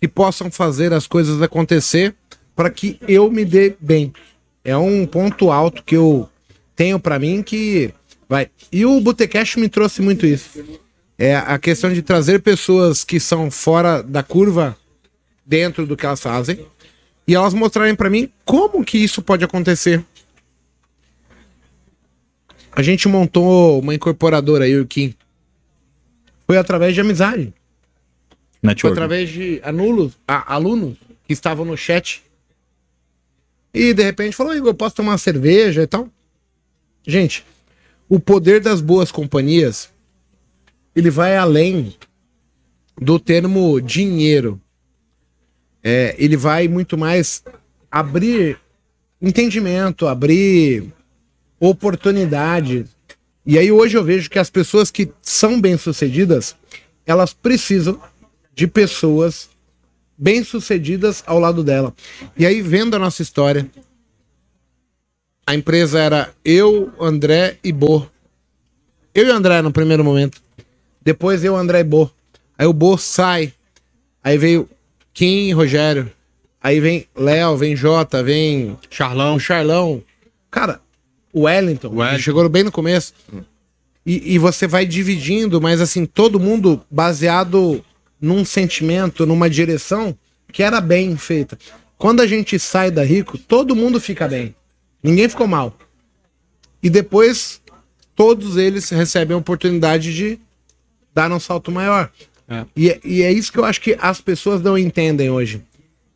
que 0.00 0.08
possam 0.08 0.50
fazer 0.50 0.92
as 0.92 1.06
coisas 1.06 1.42
acontecer 1.42 2.14
para 2.56 2.70
que 2.70 2.98
eu 3.06 3.30
me 3.30 3.44
dê 3.44 3.76
bem. 3.80 4.12
É 4.64 4.76
um 4.76 5.06
ponto 5.06 5.50
alto 5.50 5.82
que 5.82 5.96
eu 5.96 6.28
tenho 6.74 6.98
pra 6.98 7.18
mim 7.18 7.42
que 7.42 7.92
vai. 8.28 8.48
E 8.72 8.84
o 8.86 9.00
Botecash 9.00 9.56
me 9.56 9.68
trouxe 9.68 10.00
muito 10.00 10.26
isso. 10.26 10.64
É 11.18 11.36
a 11.36 11.58
questão 11.58 11.92
de 11.92 12.00
trazer 12.00 12.40
pessoas 12.40 13.04
que 13.04 13.18
são 13.18 13.50
fora 13.50 14.02
da 14.02 14.22
curva 14.22 14.76
dentro 15.44 15.86
do 15.86 15.96
que 15.96 16.06
elas 16.06 16.20
fazem 16.20 16.64
e 17.26 17.34
elas 17.34 17.54
mostrarem 17.54 17.94
pra 17.94 18.08
mim 18.08 18.30
como 18.44 18.84
que 18.84 18.98
isso 18.98 19.20
pode 19.20 19.44
acontecer. 19.44 20.04
A 22.78 22.82
gente 22.82 23.08
montou 23.08 23.80
uma 23.80 23.92
incorporadora 23.92 24.64
aí, 24.64 24.78
o 24.78 24.86
Kim. 24.86 25.12
Foi 26.46 26.56
através 26.56 26.94
de 26.94 27.00
amizade. 27.00 27.52
Foi 28.30 28.68
Network. 28.68 28.92
através 28.96 29.28
de 29.30 29.60
anulos, 29.64 30.12
a- 30.28 30.54
alunos 30.54 30.96
que 31.26 31.32
estavam 31.32 31.64
no 31.64 31.76
chat. 31.76 32.22
E 33.74 33.92
de 33.92 34.04
repente 34.04 34.36
falou, 34.36 34.54
Igor, 34.54 34.68
eu 34.68 34.74
posso 34.74 34.94
tomar 34.94 35.10
uma 35.10 35.18
cerveja 35.18 35.82
e 35.82 35.88
tal. 35.88 36.08
Gente, 37.04 37.44
o 38.08 38.20
poder 38.20 38.60
das 38.60 38.80
boas 38.80 39.10
companhias, 39.10 39.90
ele 40.94 41.10
vai 41.10 41.36
além 41.36 41.96
do 42.96 43.18
termo 43.18 43.80
dinheiro. 43.80 44.60
É, 45.82 46.14
ele 46.16 46.36
vai 46.36 46.68
muito 46.68 46.96
mais 46.96 47.42
abrir 47.90 48.56
entendimento, 49.20 50.06
abrir 50.06 50.92
oportunidade. 51.60 52.84
E 53.44 53.58
aí 53.58 53.72
hoje 53.72 53.96
eu 53.96 54.04
vejo 54.04 54.28
que 54.30 54.38
as 54.38 54.50
pessoas 54.50 54.90
que 54.90 55.10
são 55.22 55.60
bem-sucedidas, 55.60 56.54
elas 57.06 57.32
precisam 57.32 58.00
de 58.54 58.66
pessoas 58.66 59.48
bem-sucedidas 60.16 61.22
ao 61.26 61.38
lado 61.38 61.62
dela. 61.62 61.94
E 62.36 62.44
aí 62.44 62.60
vendo 62.60 62.94
a 62.96 62.98
nossa 62.98 63.22
história, 63.22 63.68
a 65.46 65.54
empresa 65.54 65.98
era 65.98 66.34
eu, 66.44 66.92
André 67.00 67.56
e 67.64 67.72
Bo. 67.72 68.06
Eu 69.14 69.26
e 69.26 69.30
André 69.30 69.62
no 69.62 69.72
primeiro 69.72 70.04
momento. 70.04 70.42
Depois 71.00 71.42
eu, 71.42 71.56
André 71.56 71.80
e 71.80 71.84
Bo. 71.84 72.10
Aí 72.58 72.66
o 72.66 72.72
Bo 72.72 72.98
sai. 72.98 73.54
Aí 74.22 74.36
veio 74.36 74.68
Kim 75.14 75.48
e 75.48 75.52
Rogério. 75.52 76.12
Aí 76.60 76.80
vem 76.80 77.06
Léo, 77.16 77.56
vem 77.56 77.74
Jota, 77.74 78.22
vem 78.22 78.76
Charlão. 78.90 79.36
o 79.36 79.40
Charlão. 79.40 80.02
Cara, 80.50 80.80
o 81.32 81.42
Wellington, 81.42 81.88
Wellington. 81.94 82.18
chegou 82.22 82.48
bem 82.48 82.62
no 82.64 82.72
começo. 82.72 83.12
E, 84.06 84.34
e 84.34 84.38
você 84.38 84.66
vai 84.66 84.86
dividindo, 84.86 85.60
mas 85.60 85.80
assim, 85.80 86.06
todo 86.06 86.40
mundo 86.40 86.80
baseado 86.90 87.84
num 88.20 88.44
sentimento, 88.44 89.26
numa 89.26 89.48
direção 89.50 90.16
que 90.52 90.62
era 90.62 90.80
bem 90.80 91.16
feita. 91.16 91.58
Quando 91.98 92.20
a 92.20 92.26
gente 92.26 92.58
sai 92.58 92.90
da 92.90 93.04
Rico, 93.04 93.36
todo 93.36 93.76
mundo 93.76 94.00
fica 94.00 94.26
bem. 94.26 94.54
Ninguém 95.02 95.28
ficou 95.28 95.46
mal. 95.46 95.76
E 96.82 96.88
depois, 96.88 97.60
todos 98.14 98.56
eles 98.56 98.88
recebem 98.88 99.34
a 99.34 99.38
oportunidade 99.38 100.14
de 100.14 100.38
dar 101.14 101.30
um 101.32 101.40
salto 101.40 101.70
maior. 101.70 102.10
É. 102.48 102.64
E, 102.74 102.88
é- 102.90 103.00
e 103.04 103.22
é 103.22 103.30
isso 103.32 103.52
que 103.52 103.58
eu 103.58 103.64
acho 103.64 103.80
que 103.80 103.96
as 104.00 104.20
pessoas 104.20 104.62
não 104.62 104.78
entendem 104.78 105.28
hoje. 105.28 105.62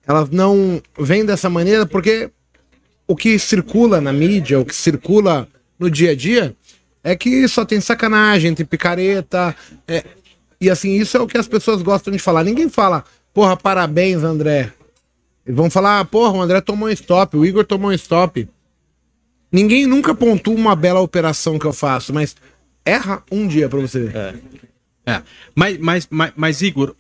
Elas 0.07 0.31
não 0.31 0.81
veem 0.99 1.25
dessa 1.27 1.51
maneira 1.51 1.85
porque 1.85 2.31
o 3.13 3.17
que 3.17 3.39
circula 3.39 4.01
na 4.01 4.11
mídia, 4.11 4.59
o 4.59 4.65
que 4.65 4.75
circula 4.75 5.47
no 5.79 5.91
dia 5.91 6.13
a 6.13 6.17
dia, 6.17 6.57
é 7.05 7.15
que 7.15 7.47
só 7.47 7.63
tem 7.63 7.79
sacanagem, 7.79 8.55
tem 8.55 8.65
picareta. 8.65 9.55
é- 9.87 10.03
e 10.59 10.71
assim, 10.71 10.93
isso 10.95 11.19
é 11.19 11.21
o 11.21 11.27
que 11.27 11.37
as 11.37 11.47
pessoas 11.47 11.83
gostam 11.83 12.11
de 12.11 12.19
falar. 12.19 12.43
Ninguém 12.43 12.71
fala, 12.71 13.05
porra, 13.35 13.55
parabéns, 13.55 14.23
André. 14.23 14.73
Eles 15.45 15.57
vão 15.57 15.69
falar, 15.69 16.03
porra, 16.07 16.33
o 16.33 16.41
André 16.41 16.63
tomou 16.63 16.89
um 16.89 16.93
stop, 16.93 17.37
o 17.37 17.45
Igor 17.45 17.67
tomou 17.67 17.91
um 17.91 17.93
stop. 17.93 18.49
Ninguém 19.51 19.87
nunca 19.87 20.15
pontua 20.15 20.55
uma 20.55 20.75
bela 20.75 21.01
operação 21.01 21.59
que 21.59 21.67
eu 21.67 21.73
faço, 21.75 22.15
mas 22.15 22.35
erra 22.83 23.23
um 23.31 23.47
dia 23.47 23.69
pra 23.69 23.79
você 23.79 24.05
ver. 24.05 24.41
É. 25.05 25.23
Mas, 25.55 25.79
mas, 25.79 26.09
mas, 26.09 26.33
mas, 26.35 26.63
Igor, 26.63 26.95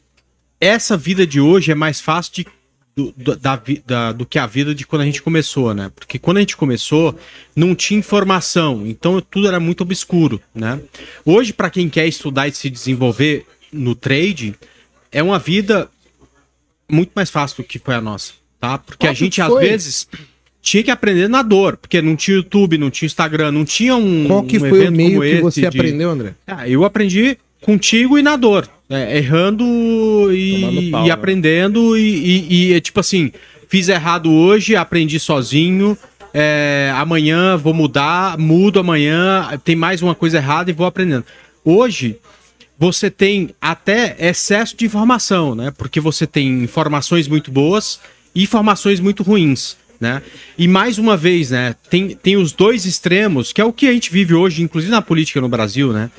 essa 0.61 0.95
vida 0.95 1.27
de 1.27 1.41
hoje 1.41 1.73
é 1.73 1.75
mais 1.75 2.03
fácil 2.03 2.35
de, 2.35 2.47
do, 2.95 3.13
da, 3.37 3.61
da- 3.87 4.13
do 4.13 4.27
que 4.27 4.39
a 4.39 4.47
vida 4.47 4.75
de 4.75 4.87
quando 4.87 5.03
a 5.03 5.05
gente 5.07 5.23
começou, 5.23 5.73
né? 5.73 5.91
Porque 5.95 6.19
quando 6.19 6.37
a 6.37 6.41
gente 6.41 6.57
começou, 6.57 7.19
não 7.57 7.75
tinha 7.75 7.99
informação, 7.99 8.87
então 8.87 9.21
tudo 9.21 9.49
era 9.49 9.59
muito 9.59 9.81
obscuro, 9.83 10.41
né? 10.55 10.79
Hoje, 11.25 11.53
para 11.53 11.71
quem 11.71 11.89
quer 11.89 12.07
estudar 12.07 12.49
e 12.49 12.53
se 12.53 12.69
desenvolver 12.69 13.47
no 13.73 13.95
trade, 13.95 14.55
é 15.11 15.23
uma 15.23 15.39
vida 15.39 15.89
muito 16.91 17.13
mais 17.15 17.31
fácil 17.31 17.63
do 17.63 17.67
que 17.67 17.79
foi 17.79 17.95
a 17.95 18.01
nossa, 18.01 18.33
tá? 18.61 18.77
Porque 18.79 19.07
a 19.07 19.13
gente, 19.15 19.41
às 19.41 19.49
vezes, 19.59 20.07
tinha 20.61 20.83
que 20.83 20.91
aprender 20.91 21.29
na 21.29 21.43
dor, 21.43 21.77
porque 21.79 22.03
não 22.03 22.15
tinha 22.15 22.37
YouTube, 22.37 22.77
não 22.77 22.91
tinha 22.91 23.07
Instagram, 23.07 23.51
não 23.53 23.65
tinha 23.65 23.97
um. 23.97 24.27
Qual 24.27 24.43
que 24.43 24.59
um 24.59 24.61
foi 24.61 24.87
o 24.89 24.93
meio 24.93 25.21
que 25.23 25.41
você 25.41 25.61
de- 25.63 25.67
aprendeu, 25.67 26.11
André? 26.11 26.35
ah, 26.47 26.69
eu 26.69 26.85
aprendi 26.85 27.39
contigo 27.63 28.19
e 28.19 28.23
na 28.23 28.37
dor, 28.37 28.69
né? 28.89 29.17
errando 29.17 29.65
e, 30.35 30.91
pau, 30.91 31.05
e 31.05 31.07
né? 31.07 31.11
aprendendo 31.13 31.97
e, 31.97 32.03
e- 32.03 32.55
e 32.71 32.73
é 32.75 32.81
tipo 32.81 33.01
assim, 33.01 33.33
fiz 33.69 33.89
errado 33.89 34.31
hoje, 34.31 34.77
aprendi 34.77 35.19
sozinho, 35.19 35.97
é, 36.35 36.93
amanhã 36.97 37.57
vou 37.57 37.73
mudar, 37.73 38.37
mudo 38.39 38.81
amanhã, 38.81 39.49
tem 39.65 39.77
mais 39.77 40.03
uma 40.03 40.15
coisa 40.15 40.39
errada 40.39 40.71
e 40.71 40.75
vou 40.75 40.87
aprendendo. 40.87 41.25
Hoje 41.65 42.17
você 42.79 43.11
tem 43.11 43.51
até 43.61 44.17
excesso 44.19 44.77
de 44.77 44.85
informação, 44.85 45.55
né? 45.55 45.73
Porque 45.77 46.01
você 46.01 46.27
tem 46.27 46.65
informações 46.65 47.29
muito 47.29 47.51
boas 47.51 48.01
e 48.35 48.43
informações 48.43 48.99
muito 48.99 49.23
ruins, 49.23 49.77
né? 50.01 50.21
E 50.59 50.67
mais 50.67 50.99
uma 50.99 51.17
vez, 51.17 51.51
né? 51.51 51.77
Tem, 51.89 52.09
tem 52.17 52.37
os 52.37 52.51
dois 52.53 52.85
extremos, 52.87 53.53
que 53.53 53.61
é 53.61 53.65
o 53.65 53.73
que 53.73 53.87
a 53.87 53.93
gente 53.93 54.11
vive 54.11 54.35
hoje, 54.35 54.63
inclusive 54.63 54.91
na 54.91 55.01
política 55.03 55.41
no 55.41 55.49
Brasil, 55.49 55.93
né? 55.93 56.11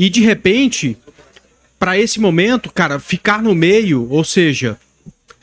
E 0.00 0.08
de 0.08 0.20
repente, 0.22 0.96
para 1.78 1.98
esse 1.98 2.18
momento, 2.18 2.72
cara, 2.72 2.98
ficar 2.98 3.42
no 3.42 3.54
meio, 3.54 4.06
ou 4.10 4.24
seja, 4.24 4.78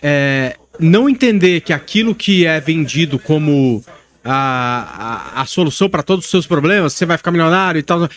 é, 0.02 0.56
não 0.80 1.08
entender 1.08 1.62
que 1.62 1.72
aquilo 1.72 2.15
que 2.15 2.46
é 2.46 2.60
vendido 2.60 3.20
como 3.20 3.84
a, 4.24 5.34
a, 5.38 5.41
a 5.41 5.46
solução 5.46 5.88
para 5.89 6.02
todos 6.02 6.26
os 6.26 6.32
seus 6.32 6.48
problemas, 6.48 6.93
você 6.93 7.06
vai 7.06 7.17
ficar 7.17 7.30
milionário 7.32 7.78
e 7.80 7.84
tal. 7.84 8.10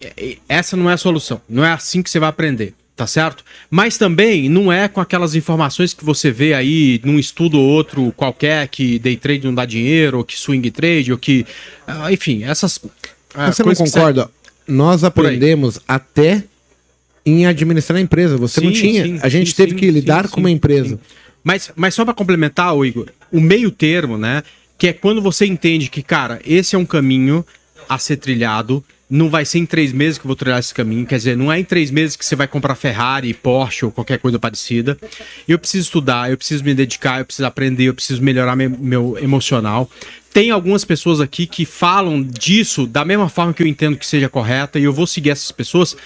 É, 0.00 0.36
Essa 0.48 0.76
não 0.76 0.90
é 0.90 0.94
a 0.94 0.98
solução. 0.98 1.40
Não 1.48 1.64
é 1.64 1.70
assim 1.72 2.02
que 2.02 2.10
você 2.10 2.18
vai 2.18 2.28
aprender, 2.30 2.74
tá 2.96 3.06
certo? 3.06 3.44
Mas 3.70 3.96
também 3.96 4.48
não 4.48 4.72
é 4.72 4.88
com 4.88 5.00
aquelas 5.00 5.34
informações 5.36 5.94
que 5.94 6.04
você 6.04 6.30
vê 6.32 6.52
aí 6.52 7.00
num 7.04 7.18
estudo 7.18 7.58
ou 7.60 7.64
outro 7.68 8.12
qualquer 8.16 8.66
que 8.68 8.98
day 8.98 9.16
trade 9.16 9.46
não 9.46 9.54
dá 9.54 9.64
dinheiro, 9.64 10.18
ou 10.18 10.24
que 10.24 10.36
swing 10.36 10.68
trade, 10.72 11.12
ou 11.12 11.18
que. 11.18 11.46
ah, 11.86 12.12
Enfim, 12.12 12.42
essas. 12.44 12.80
ah, 13.34 13.52
Você 13.52 13.62
não 13.62 13.70
que 13.70 13.76
você- 13.76 13.84
concorda? 13.84 14.28
Nós 14.66 15.04
aprendemos 15.04 15.78
até 15.86 16.44
em 17.24 17.46
administrar 17.46 17.98
a 17.98 18.02
empresa. 18.02 18.36
Você 18.36 18.60
não 18.60 18.74
Sim, 18.74 18.80
tinha. 18.80 19.04
sim, 19.04 19.18
a 19.22 19.28
gente 19.28 19.50
sim, 19.50 19.56
teve 19.56 19.74
que 19.74 19.90
lidar 19.90 20.28
com 20.28 20.40
uma 20.40 20.50
empresa. 20.50 20.98
Mas, 21.42 21.70
mas 21.76 21.94
só 21.94 22.04
para 22.04 22.14
complementar, 22.14 22.74
Igor, 22.84 23.08
o 23.30 23.40
meio 23.40 23.70
termo, 23.70 24.16
né? 24.16 24.42
Que 24.78 24.88
é 24.88 24.92
quando 24.92 25.20
você 25.20 25.46
entende 25.46 25.88
que, 25.88 26.02
cara, 26.02 26.40
esse 26.44 26.74
é 26.74 26.78
um 26.78 26.86
caminho 26.86 27.44
a 27.88 27.98
ser 27.98 28.16
trilhado. 28.16 28.82
Não 29.08 29.28
vai 29.28 29.44
ser 29.44 29.58
em 29.58 29.66
três 29.66 29.92
meses 29.92 30.18
que 30.18 30.24
eu 30.24 30.28
vou 30.28 30.36
trilhar 30.36 30.58
esse 30.58 30.72
caminho. 30.72 31.06
Quer 31.06 31.16
dizer, 31.16 31.36
não 31.36 31.52
é 31.52 31.58
em 31.58 31.64
três 31.64 31.90
meses 31.90 32.16
que 32.16 32.24
você 32.24 32.34
vai 32.34 32.48
comprar 32.48 32.74
Ferrari, 32.74 33.34
Porsche 33.34 33.84
ou 33.84 33.92
qualquer 33.92 34.18
coisa 34.18 34.38
parecida. 34.38 34.96
Eu 35.46 35.58
preciso 35.58 35.84
estudar, 35.84 36.30
eu 36.30 36.38
preciso 36.38 36.64
me 36.64 36.74
dedicar, 36.74 37.18
eu 37.18 37.24
preciso 37.24 37.46
aprender, 37.46 37.84
eu 37.84 37.94
preciso 37.94 38.22
melhorar 38.22 38.56
meu, 38.56 38.70
meu 38.70 39.18
emocional. 39.20 39.90
Tem 40.32 40.50
algumas 40.50 40.84
pessoas 40.84 41.20
aqui 41.20 41.46
que 41.46 41.64
falam 41.64 42.22
disso 42.22 42.86
da 42.86 43.04
mesma 43.04 43.28
forma 43.28 43.52
que 43.52 43.62
eu 43.62 43.66
entendo 43.66 43.96
que 43.96 44.06
seja 44.06 44.28
correta 44.28 44.78
e 44.78 44.84
eu 44.84 44.92
vou 44.92 45.06
seguir 45.06 45.30
essas 45.30 45.52
pessoas. 45.52 45.96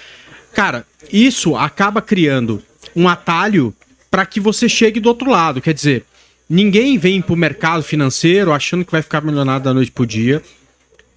Cara, 0.53 0.85
isso 1.11 1.57
acaba 1.57 2.03
criando 2.03 2.63
um 2.95 3.09
atalho 3.09 3.73
para 4.11 4.27
que 4.27 4.41
você 4.41 4.69
chegue 4.69 5.01
do 5.01 5.09
outro 5.09 5.31
lado. 5.31 5.61
Quer 5.61 5.73
dizer, 5.73 6.05
ninguém 6.49 6.99
vem 6.99 7.23
pro 7.23 7.37
mercado 7.37 7.83
financeiro 7.83 8.53
achando 8.53 8.85
que 8.85 8.93
vai 8.93 9.03
ficar 9.03 9.21
milionário 9.21 9.65
da 9.65 9.73
noite 9.73 9.93
pro 9.93 10.05
dia 10.05 10.43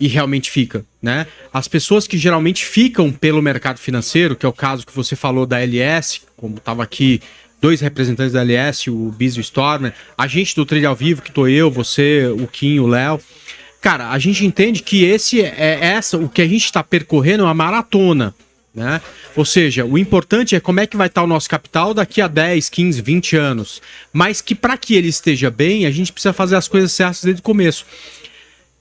e 0.02 0.08
realmente 0.08 0.50
fica, 0.50 0.84
né? 1.00 1.28
As 1.54 1.68
pessoas 1.68 2.08
que 2.08 2.18
geralmente 2.18 2.66
ficam 2.66 3.12
pelo 3.12 3.40
mercado 3.40 3.78
financeiro, 3.78 4.36
que 4.36 4.44
é 4.44 4.50
o 4.50 4.54
caso 4.54 4.84
que 4.84 4.92
você 4.92 5.16
falou 5.16 5.46
da 5.46 5.62
LS, 5.62 6.22
como 6.36 6.60
tava 6.60 6.82
aqui 6.82 7.22
dois 7.62 7.82
representantes 7.82 8.34
da 8.34 8.42
LS, 8.42 8.90
o 8.90 9.14
Biz 9.16 9.36
e 9.36 9.40
o 9.40 9.42
Stormer, 9.42 9.94
a 10.18 10.26
gente 10.26 10.56
do 10.56 10.66
Trade 10.66 10.88
ao 10.88 10.96
Vivo, 10.96 11.22
que 11.22 11.32
tô 11.32 11.48
eu, 11.48 11.70
você, 11.70 12.26
o 12.36 12.48
Kim, 12.48 12.80
o 12.80 12.88
Léo. 12.88 13.22
Cara, 13.80 14.10
a 14.10 14.18
gente 14.18 14.44
entende 14.44 14.82
que 14.82 15.04
esse 15.04 15.40
é 15.42 15.78
essa, 15.80 16.18
o 16.18 16.28
que 16.28 16.42
a 16.42 16.48
gente 16.48 16.66
está 16.66 16.84
percorrendo 16.84 17.44
é 17.44 17.46
uma 17.46 17.54
maratona, 17.54 18.34
né? 18.74 19.00
Ou 19.36 19.46
seja, 19.46 19.86
o 19.86 20.00
importante 20.00 20.56
é 20.56 20.60
como 20.60 20.80
é 20.80 20.88
que 20.88 20.98
vai 20.98 21.08
estar 21.08 21.22
o 21.22 21.28
nosso 21.28 21.48
capital 21.48 21.94
daqui 21.94 22.22
a 22.22 22.28
10, 22.28 22.70
15, 22.70 23.02
20 23.04 23.38
anos. 23.38 23.82
Mas 24.12 24.42
que 24.42 24.56
para 24.56 24.76
que 24.78 24.96
ele 24.96 25.10
esteja 25.10 25.52
bem, 25.52 25.86
a 25.86 25.92
gente 25.92 26.12
precisa 26.12 26.34
fazer 26.34 26.56
as 26.56 26.68
coisas 26.68 26.92
certas 26.92 27.24
desde 27.24 27.40
o 27.40 27.44
começo. 27.44 27.86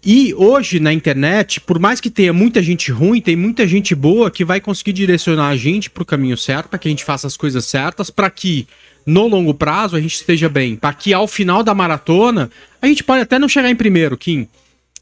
E 0.03 0.33
hoje 0.35 0.81
na 0.81 0.93
internet, 0.93 1.61
por 1.61 1.79
mais 1.79 2.01
que 2.01 2.09
tenha 2.09 2.33
muita 2.33 2.63
gente 2.63 2.91
ruim, 2.91 3.21
tem 3.21 3.37
muita 3.37 3.67
gente 3.67 3.95
boa 3.95 4.31
que 4.31 4.45
vai 4.45 4.61
conseguir 4.61 4.95
direcionar 4.95 5.49
a 5.49 5.57
gente 5.57 5.91
para 5.91 6.03
o 6.03 6.07
caminho 6.07 6.39
certo, 6.39 6.69
para 6.69 6.79
que 6.79 6.89
a 6.89 6.91
gente 6.91 7.05
faça 7.05 7.27
as 7.27 7.37
coisas 7.37 7.67
certas, 7.67 8.09
para 8.09 8.31
que 8.31 8.67
no 9.05 9.27
longo 9.27 9.53
prazo 9.53 9.97
a 9.97 10.01
gente 10.01 10.15
esteja 10.15 10.49
bem, 10.49 10.75
para 10.75 10.95
que 10.95 11.13
ao 11.13 11.29
final 11.29 11.63
da 11.63 11.75
maratona 11.75 12.51
a 12.81 12.87
gente 12.87 13.05
pode 13.05 13.23
até 13.23 13.39
não 13.39 13.49
chegar 13.49 13.69
em 13.71 13.77
primeiro, 13.77 14.17
Kim, 14.17 14.49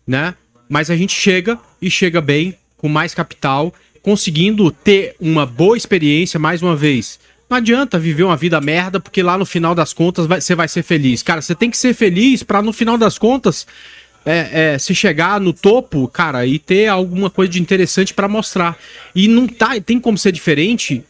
né? 0.06 0.34
Mas 0.68 0.90
a 0.90 0.96
gente 0.96 1.14
chega 1.14 1.58
e 1.80 1.88
chega 1.90 2.20
bem, 2.20 2.56
com 2.76 2.88
mais 2.88 3.14
capital, 3.14 3.72
conseguindo 4.02 4.70
ter 4.70 5.14
uma 5.20 5.46
boa 5.46 5.76
experiência 5.76 6.40
mais 6.40 6.60
uma 6.60 6.74
vez. 6.74 7.20
Não 7.48 7.56
adianta 7.56 7.98
viver 7.98 8.24
uma 8.24 8.36
vida 8.36 8.60
merda, 8.60 9.00
porque 9.00 9.22
lá 9.22 9.38
no 9.38 9.46
final 9.46 9.74
das 9.74 9.92
contas 9.92 10.26
vai- 10.26 10.40
você 10.40 10.54
vai 10.54 10.68
ser 10.68 10.82
feliz. 10.82 11.22
Cara, 11.22 11.40
você 11.40 11.54
tem 11.54 11.70
que 11.70 11.78
ser 11.78 11.94
feliz 11.94 12.42
para 12.42 12.60
no 12.60 12.72
final 12.72 12.98
das 12.98 13.16
contas 13.16 13.66
é, 14.28 14.74
é, 14.74 14.78
se 14.78 14.94
chegar 14.94 15.40
no 15.40 15.54
topo, 15.54 16.06
cara, 16.06 16.44
e 16.44 16.58
ter 16.58 16.86
alguma 16.86 17.30
coisa 17.30 17.50
de 17.50 17.62
interessante 17.62 18.12
pra 18.12 18.28
mostrar. 18.28 18.76
E 19.14 19.26
não 19.26 19.46
tá, 19.46 19.80
tem 19.80 19.98
como 19.98 20.18
ser 20.18 20.32
diferente. 20.32 21.02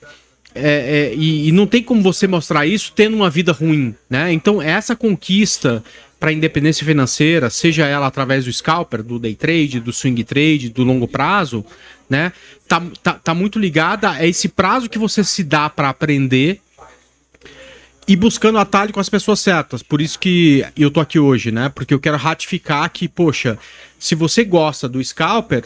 é, 0.54 1.10
é, 1.10 1.14
e, 1.16 1.48
e 1.48 1.52
não 1.52 1.66
tem 1.66 1.82
como 1.82 2.00
você 2.00 2.28
mostrar 2.28 2.64
isso 2.64 2.92
tendo 2.94 3.16
uma 3.16 3.28
vida 3.28 3.50
ruim, 3.52 3.94
né? 4.08 4.32
Então 4.32 4.62
essa 4.62 4.94
conquista 4.94 5.82
para 6.18 6.32
independência 6.32 6.86
financeira, 6.86 7.50
seja 7.50 7.86
ela 7.86 8.06
através 8.06 8.44
do 8.44 8.52
scalper, 8.52 9.02
do 9.02 9.18
day 9.18 9.34
trade, 9.34 9.80
do 9.80 9.92
swing 9.92 10.22
trade, 10.24 10.68
do 10.68 10.82
longo 10.84 11.06
prazo, 11.06 11.64
né? 12.08 12.32
Tá, 12.66 12.82
tá, 13.02 13.14
tá 13.14 13.34
muito 13.34 13.58
ligada 13.58 14.10
a 14.10 14.26
esse 14.26 14.48
prazo 14.48 14.88
que 14.88 14.98
você 14.98 15.22
se 15.24 15.42
dá 15.42 15.68
para 15.68 15.88
aprender 15.88 16.60
e 18.08 18.16
buscando 18.16 18.58
atalho 18.58 18.92
com 18.92 19.00
as 19.00 19.10
pessoas 19.10 19.38
certas. 19.38 19.82
Por 19.82 20.00
isso 20.00 20.18
que 20.18 20.64
eu 20.74 20.90
tô 20.90 20.98
aqui 20.98 21.18
hoje, 21.18 21.52
né? 21.52 21.68
Porque 21.68 21.92
eu 21.92 22.00
quero 22.00 22.16
ratificar 22.16 22.88
que, 22.90 23.06
poxa, 23.06 23.58
se 23.98 24.14
você 24.14 24.42
gosta 24.44 24.88
do 24.88 25.04
scalper, 25.04 25.64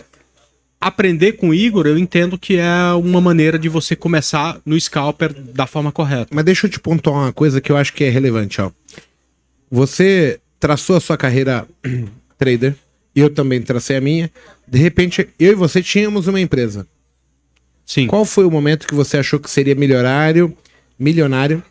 aprender 0.80 1.34
com 1.34 1.50
o 1.50 1.54
Igor, 1.54 1.86
eu 1.86 1.96
entendo 1.96 2.36
que 2.36 2.56
é 2.56 2.92
uma 2.94 3.20
maneira 3.20 3.56
de 3.56 3.68
você 3.68 3.94
começar 3.94 4.60
no 4.66 4.78
scalper 4.78 5.32
da 5.32 5.68
forma 5.68 5.92
correta. 5.92 6.34
Mas 6.34 6.44
deixa 6.44 6.66
eu 6.66 6.70
te 6.70 6.80
pontuar 6.80 7.14
uma 7.14 7.32
coisa 7.32 7.60
que 7.60 7.70
eu 7.70 7.76
acho 7.76 7.92
que 7.92 8.02
é 8.02 8.10
relevante, 8.10 8.60
ó. 8.60 8.72
Você 9.70 10.40
traçou 10.58 10.96
a 10.96 11.00
sua 11.00 11.16
carreira 11.16 11.64
trader, 12.36 12.74
eu 13.14 13.30
também 13.30 13.62
tracei 13.62 13.96
a 13.96 14.00
minha. 14.00 14.28
De 14.66 14.78
repente, 14.78 15.28
eu 15.38 15.52
e 15.52 15.54
você 15.54 15.80
tínhamos 15.80 16.26
uma 16.26 16.40
empresa. 16.40 16.88
Sim. 17.86 18.08
Qual 18.08 18.24
foi 18.24 18.44
o 18.44 18.50
momento 18.50 18.86
que 18.86 18.94
você 18.94 19.18
achou 19.18 19.38
que 19.38 19.50
seria 19.50 19.76
milionário, 19.76 20.56
milionário, 20.98 21.62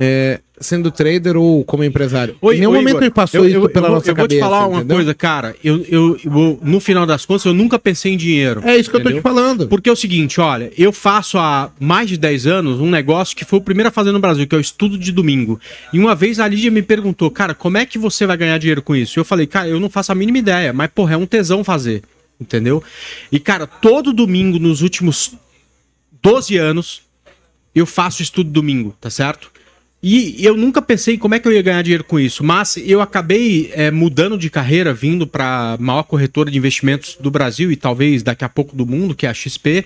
é, 0.00 0.40
sendo 0.60 0.90
trader 0.90 1.36
ou 1.36 1.64
como 1.64 1.84
empresário? 1.84 2.36
em 2.42 2.58
nenhum 2.58 2.72
momento 2.72 2.90
Igor, 2.90 3.02
ele 3.02 3.10
passou 3.10 3.40
eu, 3.40 3.48
isso 3.48 3.56
eu, 3.56 3.68
pela 3.68 3.88
eu, 3.88 3.92
nossa 3.92 4.10
eu 4.10 4.14
vou 4.14 4.24
cabeça. 4.24 4.40
te 4.40 4.40
falar 4.40 4.66
uma 4.66 4.78
entendeu? 4.78 4.96
coisa, 4.96 5.14
cara. 5.14 5.56
Eu, 5.62 5.84
eu, 5.88 6.58
no 6.62 6.80
final 6.80 7.04
das 7.04 7.24
contas, 7.24 7.44
eu 7.44 7.54
nunca 7.54 7.78
pensei 7.78 8.12
em 8.12 8.16
dinheiro. 8.16 8.62
É 8.64 8.76
isso 8.76 8.90
que 8.90 8.96
eu 8.96 9.00
tô 9.00 9.08
entendeu? 9.08 9.20
te 9.20 9.22
falando. 9.22 9.68
Porque 9.68 9.88
é 9.88 9.92
o 9.92 9.96
seguinte, 9.96 10.40
olha, 10.40 10.72
eu 10.76 10.92
faço 10.92 11.38
há 11.38 11.70
mais 11.78 12.08
de 12.08 12.16
10 12.16 12.46
anos 12.46 12.80
um 12.80 12.90
negócio 12.90 13.36
que 13.36 13.44
foi 13.44 13.58
o 13.58 13.62
primeiro 13.62 13.88
a 13.88 13.92
fazer 13.92 14.12
no 14.12 14.20
Brasil, 14.20 14.46
que 14.46 14.54
é 14.54 14.58
o 14.58 14.60
estudo 14.60 14.96
de 14.96 15.12
domingo. 15.12 15.60
E 15.92 15.98
uma 15.98 16.14
vez 16.14 16.40
a 16.40 16.48
Lídia 16.48 16.70
me 16.70 16.82
perguntou, 16.82 17.30
cara, 17.30 17.54
como 17.54 17.76
é 17.76 17.86
que 17.86 17.98
você 17.98 18.26
vai 18.26 18.36
ganhar 18.36 18.58
dinheiro 18.58 18.82
com 18.82 18.94
isso? 18.96 19.18
Eu 19.18 19.24
falei, 19.24 19.46
cara, 19.46 19.68
eu 19.68 19.80
não 19.80 19.90
faço 19.90 20.12
a 20.12 20.14
mínima 20.14 20.38
ideia, 20.38 20.72
mas, 20.72 20.90
porra, 20.94 21.14
é 21.14 21.16
um 21.16 21.26
tesão 21.26 21.62
fazer. 21.64 22.02
Entendeu? 22.40 22.82
E, 23.30 23.38
cara, 23.38 23.66
todo 23.66 24.12
domingo 24.12 24.58
nos 24.58 24.82
últimos 24.82 25.34
12 26.22 26.56
anos, 26.56 27.02
eu 27.74 27.86
faço 27.86 28.22
estudo 28.22 28.50
domingo, 28.50 28.96
tá 29.00 29.10
certo? 29.10 29.50
E 30.02 30.44
eu 30.44 30.56
nunca 30.56 30.82
pensei 30.82 31.16
como 31.16 31.36
é 31.36 31.38
que 31.38 31.46
eu 31.46 31.52
ia 31.52 31.62
ganhar 31.62 31.80
dinheiro 31.80 32.02
com 32.02 32.18
isso, 32.18 32.42
mas 32.42 32.76
eu 32.76 33.00
acabei 33.00 33.70
é, 33.72 33.88
mudando 33.88 34.36
de 34.36 34.50
carreira, 34.50 34.92
vindo 34.92 35.28
para 35.28 35.74
a 35.74 35.78
maior 35.78 36.02
corretora 36.02 36.50
de 36.50 36.58
investimentos 36.58 37.16
do 37.20 37.30
Brasil 37.30 37.70
e 37.70 37.76
talvez 37.76 38.20
daqui 38.20 38.44
a 38.44 38.48
pouco 38.48 38.74
do 38.74 38.84
mundo, 38.84 39.14
que 39.14 39.26
é 39.26 39.30
a 39.30 39.34
XP, 39.34 39.84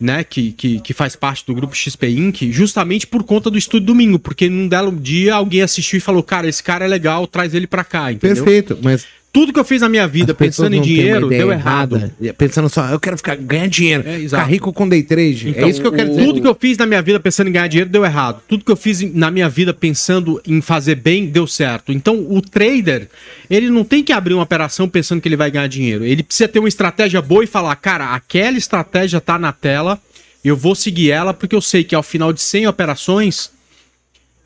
né, 0.00 0.22
que, 0.22 0.52
que, 0.52 0.78
que 0.78 0.94
faz 0.94 1.16
parte 1.16 1.44
do 1.44 1.54
grupo 1.54 1.74
XP 1.74 2.08
Inc., 2.08 2.52
justamente 2.52 3.04
por 3.04 3.24
conta 3.24 3.50
do 3.50 3.58
estudo 3.58 3.86
domingo, 3.86 4.16
porque 4.16 4.48
num 4.48 4.68
belo 4.68 4.92
dia 4.92 5.34
alguém 5.34 5.62
assistiu 5.62 5.98
e 5.98 6.00
falou, 6.00 6.22
cara, 6.22 6.48
esse 6.48 6.62
cara 6.62 6.84
é 6.84 6.88
legal, 6.88 7.26
traz 7.26 7.52
ele 7.52 7.66
para 7.66 7.82
cá, 7.82 8.12
entendeu? 8.12 8.44
Perfeito, 8.44 8.78
mas 8.80 9.06
Tudo 9.38 9.52
que 9.52 9.60
eu 9.60 9.64
fiz 9.64 9.82
na 9.82 9.88
minha 9.88 10.08
vida 10.08 10.32
as 10.32 10.38
pensando 10.38 10.74
em 10.74 10.80
dinheiro 10.80 11.28
deu 11.28 11.52
errado. 11.52 12.10
Pensando 12.36 12.68
só, 12.68 12.86
eu 12.88 12.98
quero 12.98 13.16
ficar 13.16 13.36
ganhar 13.36 13.68
dinheiro, 13.68 14.02
É, 14.04 14.18
ficar 14.18 14.42
rico 14.42 14.72
com 14.72 14.88
day 14.88 15.00
trade. 15.00 15.50
Então, 15.50 15.68
é 15.68 15.70
isso 15.70 15.80
que 15.80 15.86
eu 15.86 15.92
quero 15.92 16.08
o- 16.10 16.14
dizer. 16.16 16.26
Tudo 16.26 16.40
que 16.42 16.48
eu 16.48 16.56
fiz 16.58 16.76
na 16.76 16.84
minha 16.86 17.00
vida 17.00 17.20
pensando 17.20 17.46
em 17.46 17.52
ganhar 17.52 17.68
dinheiro 17.68 17.88
deu 17.88 18.04
errado. 18.04 18.42
Tudo 18.48 18.64
que 18.64 18.72
eu 18.72 18.76
fiz 18.76 19.00
na 19.14 19.30
minha 19.30 19.48
vida 19.48 19.72
pensando 19.72 20.42
em 20.44 20.60
fazer 20.60 20.96
bem 20.96 21.26
deu 21.26 21.46
certo. 21.46 21.92
Então, 21.92 22.26
o 22.28 22.42
trader, 22.42 23.08
ele 23.48 23.70
não 23.70 23.84
tem 23.84 24.02
que 24.02 24.12
abrir 24.12 24.34
uma 24.34 24.42
operação 24.42 24.88
pensando 24.88 25.20
que 25.20 25.28
ele 25.28 25.36
vai 25.36 25.52
ganhar 25.52 25.68
dinheiro. 25.68 26.04
Ele 26.04 26.24
precisa 26.24 26.48
ter 26.48 26.58
uma 26.58 26.68
estratégia 26.68 27.22
boa 27.22 27.44
e 27.44 27.46
falar, 27.46 27.76
cara, 27.76 28.14
aquela 28.14 28.58
estratégia 28.58 29.20
tá 29.20 29.38
na 29.38 29.52
tela, 29.52 30.00
eu 30.44 30.56
vou 30.56 30.74
seguir 30.74 31.12
ela 31.12 31.32
porque 31.32 31.54
eu 31.54 31.60
sei 31.60 31.84
que 31.84 31.94
ao 31.94 32.02
final 32.02 32.32
de 32.32 32.40
100 32.40 32.66
operações, 32.66 33.52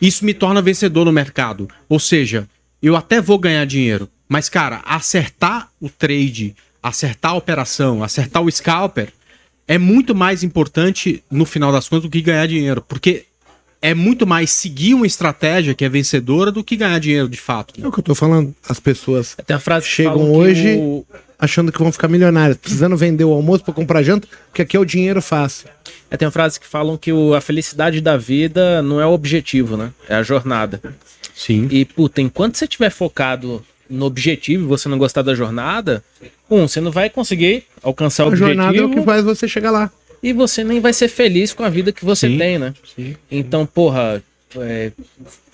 isso 0.00 0.22
me 0.24 0.34
torna 0.34 0.60
vencedor 0.60 1.04
no 1.06 1.12
mercado. 1.12 1.66
Ou 1.88 1.98
seja, 1.98 2.46
eu 2.82 2.94
até 2.96 3.20
vou 3.20 3.38
ganhar 3.38 3.64
dinheiro, 3.64 4.08
mas 4.32 4.48
cara, 4.48 4.80
acertar 4.84 5.68
o 5.80 5.88
trade, 5.90 6.56
acertar 6.82 7.32
a 7.32 7.34
operação, 7.36 8.02
acertar 8.02 8.42
o 8.42 8.50
scalper 8.50 9.12
é 9.68 9.76
muito 9.78 10.14
mais 10.14 10.42
importante 10.42 11.22
no 11.30 11.44
final 11.44 11.70
das 11.70 11.88
contas 11.88 12.04
do 12.04 12.10
que 12.10 12.20
ganhar 12.22 12.46
dinheiro, 12.48 12.80
porque 12.82 13.24
é 13.80 13.94
muito 13.94 14.26
mais 14.26 14.50
seguir 14.50 14.94
uma 14.94 15.06
estratégia 15.06 15.74
que 15.74 15.84
é 15.84 15.88
vencedora 15.88 16.50
do 16.50 16.64
que 16.64 16.76
ganhar 16.76 16.98
dinheiro 16.98 17.28
de 17.28 17.36
fato. 17.38 17.74
É 17.82 17.86
o 17.86 17.92
que 17.92 17.98
eu 18.00 18.02
tô 18.04 18.14
falando. 18.14 18.54
As 18.68 18.80
pessoas 18.80 19.36
Tem 19.46 19.54
a 19.56 19.60
frase 19.60 19.86
Chegam 19.86 20.32
hoje- 20.32 20.76
o- 20.76 21.04
achando 21.38 21.70
que 21.72 21.78
vão 21.78 21.90
ficar 21.92 22.08
milionários, 22.08 22.56
precisando 22.56 22.96
vender 22.96 23.24
o 23.24 23.32
almoço 23.32 23.64
pra 23.64 23.74
comprar 23.74 24.02
janta, 24.02 24.26
porque 24.48 24.62
aqui 24.62 24.76
é 24.76 24.80
o 24.80 24.84
dinheiro 24.84 25.20
fácil. 25.20 25.68
É, 26.10 26.16
tem 26.16 26.26
uma 26.26 26.32
frase 26.32 26.58
que 26.58 26.66
falam 26.66 26.96
que 26.96 27.12
o- 27.12 27.34
a 27.34 27.40
felicidade 27.40 28.00
da 28.00 28.16
vida 28.16 28.80
não 28.82 29.00
é 29.00 29.06
o 29.06 29.10
objetivo, 29.12 29.76
né? 29.76 29.90
É 30.08 30.14
a 30.14 30.22
jornada. 30.22 30.80
Sim. 31.34 31.66
E, 31.70 31.84
puta, 31.84 32.20
enquanto 32.20 32.56
você 32.56 32.64
estiver 32.66 32.90
focado 32.90 33.64
no 33.92 34.06
objetivo 34.06 34.64
e 34.64 34.66
você 34.66 34.88
não 34.88 34.98
gostar 34.98 35.22
da 35.22 35.34
jornada, 35.34 36.02
um, 36.50 36.66
você 36.66 36.80
não 36.80 36.90
vai 36.90 37.08
conseguir 37.10 37.64
alcançar 37.82 38.24
o 38.24 38.26
A 38.26 38.28
objetivo 38.30 38.54
jornada 38.56 38.78
é 38.78 38.84
o 38.84 38.90
que 38.90 39.02
faz 39.02 39.22
você 39.24 39.46
chegar 39.46 39.70
lá. 39.70 39.90
e 40.22 40.32
você 40.32 40.64
nem 40.64 40.80
vai 40.80 40.92
ser 40.92 41.08
feliz 41.08 41.52
com 41.52 41.62
a 41.62 41.68
vida 41.68 41.92
que 41.92 42.04
você 42.04 42.28
Sim, 42.28 42.38
tem, 42.38 42.58
né? 42.58 42.74
Então, 43.30 43.64
porra, 43.66 44.22
é, 44.56 44.92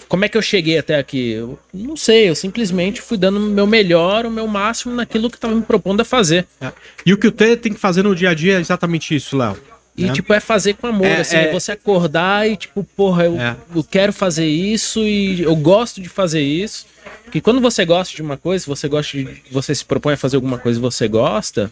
como 0.08 0.24
é 0.24 0.28
que 0.28 0.36
eu 0.38 0.42
cheguei 0.42 0.78
até 0.78 0.96
aqui? 0.96 1.32
Eu 1.32 1.58
não 1.72 1.96
sei, 1.96 2.28
eu 2.28 2.34
simplesmente 2.34 3.00
fui 3.00 3.16
dando 3.18 3.36
o 3.38 3.40
meu 3.40 3.66
melhor, 3.66 4.24
o 4.26 4.30
meu 4.30 4.46
máximo 4.46 4.94
naquilo 4.94 5.30
que 5.30 5.38
tava 5.38 5.54
me 5.54 5.62
propondo 5.62 6.00
a 6.00 6.04
fazer. 6.04 6.46
É. 6.60 6.72
E 7.04 7.12
o 7.12 7.18
que 7.18 7.26
o 7.26 7.32
trader 7.32 7.58
tem 7.58 7.72
que 7.72 7.80
fazer 7.80 8.02
no 8.02 8.14
dia 8.14 8.30
a 8.30 8.34
dia 8.34 8.56
é 8.56 8.60
exatamente 8.60 9.14
isso, 9.14 9.36
Léo. 9.36 9.56
E, 9.98 10.06
né? 10.06 10.12
tipo, 10.12 10.32
é 10.32 10.40
fazer 10.40 10.74
com 10.74 10.86
amor, 10.86 11.06
É, 11.06 11.20
assim, 11.20 11.36
é- 11.36 11.52
você 11.52 11.72
acordar 11.72 12.48
e, 12.48 12.56
tipo, 12.56 12.84
porra, 12.96 13.24
eu, 13.24 13.40
É. 13.40 13.56
eu 13.74 13.82
quero 13.82 14.12
fazer 14.12 14.46
isso 14.46 15.00
e 15.00 15.42
eu 15.42 15.56
gosto 15.56 16.00
de 16.00 16.08
fazer 16.08 16.40
isso. 16.40 16.86
Porque 17.24 17.40
quando 17.40 17.60
você 17.60 17.84
gosta 17.84 18.14
de 18.14 18.22
uma 18.22 18.36
coisa, 18.36 18.62
se 18.64 18.68
você 18.68 18.86
gosta 18.88 19.16
de, 19.18 19.42
você 19.50 19.74
se 19.74 19.84
propõe 19.84 20.14
a 20.14 20.16
fazer 20.16 20.36
alguma 20.36 20.58
coisa 20.58 20.78
e 20.78 20.82
você 20.82 21.08
gosta, 21.08 21.70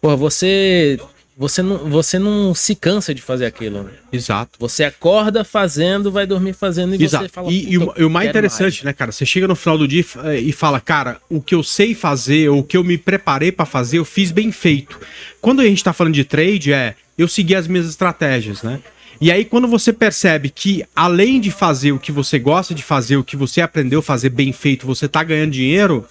porra, 0.00 0.16
você 0.16 0.98
você 1.38 1.62
não, 1.62 1.78
você 1.88 2.18
não 2.18 2.54
se 2.54 2.74
cansa 2.74 3.14
de 3.14 3.22
fazer 3.22 3.46
aquilo. 3.46 3.84
né? 3.84 3.90
Exato. 4.12 4.58
Você 4.58 4.84
acorda 4.84 5.42
fazendo, 5.42 6.12
vai 6.12 6.26
dormir 6.26 6.52
fazendo 6.52 6.94
e 6.94 7.02
Exato. 7.02 7.24
você 7.24 7.30
fala. 7.30 7.50
e, 7.50 7.70
e 7.72 7.78
o, 7.78 7.86
"Puta, 7.86 8.00
e 8.02 8.04
o 8.04 8.10
mais 8.10 8.28
interessante, 8.28 8.84
né, 8.84 8.92
cara? 8.92 9.10
Você 9.10 9.24
chega 9.24 9.48
no 9.48 9.56
final 9.56 9.78
do 9.78 9.88
dia 9.88 10.02
e 10.02 10.28
eh, 10.28 10.40
e 10.40 10.52
fala, 10.52 10.78
cara, 10.80 11.18
o 11.30 11.40
que 11.40 11.54
eu 11.54 11.62
sei 11.62 11.94
fazer, 11.94 12.50
o 12.50 12.62
que 12.62 12.76
eu 12.76 12.84
me 12.84 12.98
preparei 12.98 13.50
pra 13.50 13.64
fazer, 13.64 13.96
eu 13.98 14.04
fiz 14.04 14.30
bem 14.30 14.52
feito. 14.52 15.00
Quando 15.40 15.60
a 15.60 15.64
gente 15.64 15.82
tá 15.82 15.94
falando 15.94 16.12
de 16.12 16.24
trade, 16.24 16.74
é 16.74 16.94
eu 17.20 17.28
segui 17.28 17.54
as 17.54 17.66
minhas 17.66 17.86
estratégias, 17.88 18.62
né? 18.62 18.80
E 19.20 19.30
aí, 19.30 19.44
quando 19.44 19.68
você 19.68 19.92
percebe 19.92 20.48
que, 20.48 20.82
além 20.96 21.40
de 21.40 21.50
fazer 21.50 21.92
o 21.92 21.98
que 21.98 22.10
você 22.10 22.38
gosta 22.38 22.74
de 22.74 22.82
fazer, 22.82 23.16
o 23.18 23.24
que 23.24 23.36
você 23.36 23.60
aprendeu 23.60 23.98
a 24.00 24.02
fazer 24.02 24.30
bem 24.30 24.50
feito, 24.52 24.86
você 24.86 25.06
tá 25.06 25.22
ganhando 25.22 25.50
dinheiro, 25.50 26.06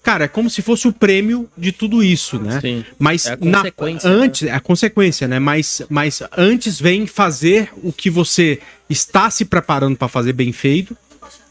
cara, 0.00 0.24
é 0.26 0.28
como 0.28 0.48
se 0.48 0.62
fosse 0.62 0.86
o 0.86 0.92
prêmio 0.92 1.48
de 1.58 1.72
tudo 1.72 2.04
isso, 2.04 2.38
né? 2.38 2.60
Sim. 2.60 2.84
Mas 2.98 3.26
É 3.26 3.32
a 3.32 3.36
na- 3.40 3.62
né? 3.64 3.72
antes, 4.04 4.42
é 4.44 4.52
a 4.52 4.60
consequência, 4.60 5.26
né? 5.26 5.40
Mas, 5.40 5.82
mas 5.90 6.22
antes 6.36 6.80
vem 6.80 7.04
fazer 7.04 7.68
o 7.82 7.92
que 7.92 8.08
você 8.08 8.60
está 8.88 9.28
se 9.28 9.44
preparando 9.44 9.96
para 9.96 10.06
fazer 10.06 10.32
bem 10.32 10.52
feito, 10.52 10.96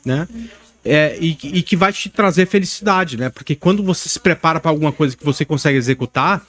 né? 0.06 0.26
É, 0.84 1.18
e, 1.20 1.38
e 1.44 1.62
que 1.62 1.76
vai 1.76 1.92
te 1.92 2.08
trazer 2.10 2.48
felicidade, 2.48 3.18
né? 3.18 3.30
Porque 3.30 3.54
quando 3.54 3.84
você 3.84 4.08
se 4.08 4.20
prepara 4.20 4.60
para 4.62 4.72
alguma 4.72 4.92
coisa 4.94 5.16
que 5.18 5.24
você 5.26 5.44
consegue 5.44 5.78
executar, 5.78 6.42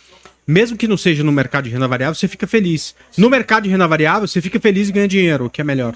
mesmo 0.46 0.76
que 0.76 0.88
não 0.88 0.96
seja 0.96 1.22
no 1.22 1.32
mercado 1.32 1.64
de 1.64 1.70
renda 1.70 1.88
variável, 1.88 2.14
você 2.14 2.28
fica 2.28 2.46
feliz. 2.46 2.94
No 3.16 3.30
mercado 3.30 3.64
de 3.64 3.70
renda 3.70 3.86
variável, 3.86 4.26
você 4.26 4.40
fica 4.40 4.58
feliz 4.58 4.88
e 4.88 4.92
ganha 4.92 5.08
dinheiro, 5.08 5.46
o 5.46 5.50
que 5.50 5.60
é 5.60 5.64
melhor. 5.64 5.94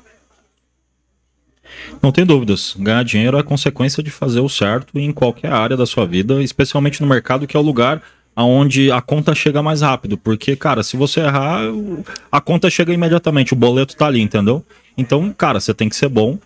Não 2.02 2.12
tem 2.12 2.24
dúvidas. 2.24 2.74
Ganhar 2.78 3.04
dinheiro 3.04 3.38
é 3.38 3.42
consequência 3.42 4.02
de 4.02 4.11
fazer 4.11 4.40
o 4.40 4.48
certo 4.48 4.98
em 4.98 5.12
qualquer 5.12 5.52
área 5.52 5.76
da 5.76 5.87
sua 5.87 6.06
vida, 6.06 6.42
especialmente 6.42 7.00
no 7.00 7.06
mercado, 7.06 7.46
que 7.46 7.56
é 7.56 7.61
o 7.61 7.62
lugar 7.62 8.02
onde 8.37 8.90
a 8.90 9.00
conta 9.00 9.35
chega 9.35 9.62
mais 9.62 9.80
rápido. 9.80 10.16
Porque, 10.18 10.54
cara, 10.56 10.82
se 10.82 10.96
você 10.96 11.20
errar, 11.20 11.61
a 12.30 12.40
conta 12.40 12.68
chega 12.68 12.92
imediatamente, 12.92 13.52
o 13.52 13.56
boleto 13.56 13.96
tá 13.96 14.06
ali, 14.06 14.20
entendeu? 14.20 14.64
Então, 14.96 15.32
cara, 15.32 15.59
você 15.59 15.72
tem 15.72 15.88
que 15.88 15.96
ser 15.96 16.09
bom 16.09 16.38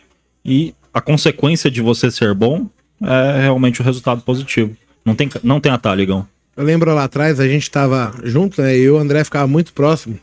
e 0.44 0.74
a 0.92 1.00
consequência 1.00 1.70
de 1.70 1.80
você 1.80 2.10
ser 2.10 2.34
bom 2.34 2.66
é 3.02 3.42
realmente 3.42 3.80
o 3.80 3.84
resultado 3.84 4.22
positivo. 4.22 4.76
Não 5.04 5.14
tem, 5.14 5.28
não 5.42 5.60
tem 5.60 5.72
atalho, 5.72 6.02
Igão. 6.02 6.26
Eu 6.60 6.66
lembro 6.66 6.94
lá 6.94 7.04
atrás, 7.04 7.40
a 7.40 7.48
gente 7.48 7.70
tava 7.70 8.14
junto, 8.22 8.60
né? 8.60 8.76
Eu 8.76 8.78
e 8.82 8.90
o 8.90 8.98
André 8.98 9.24
ficava 9.24 9.46
muito 9.46 9.72
próximo. 9.72 10.18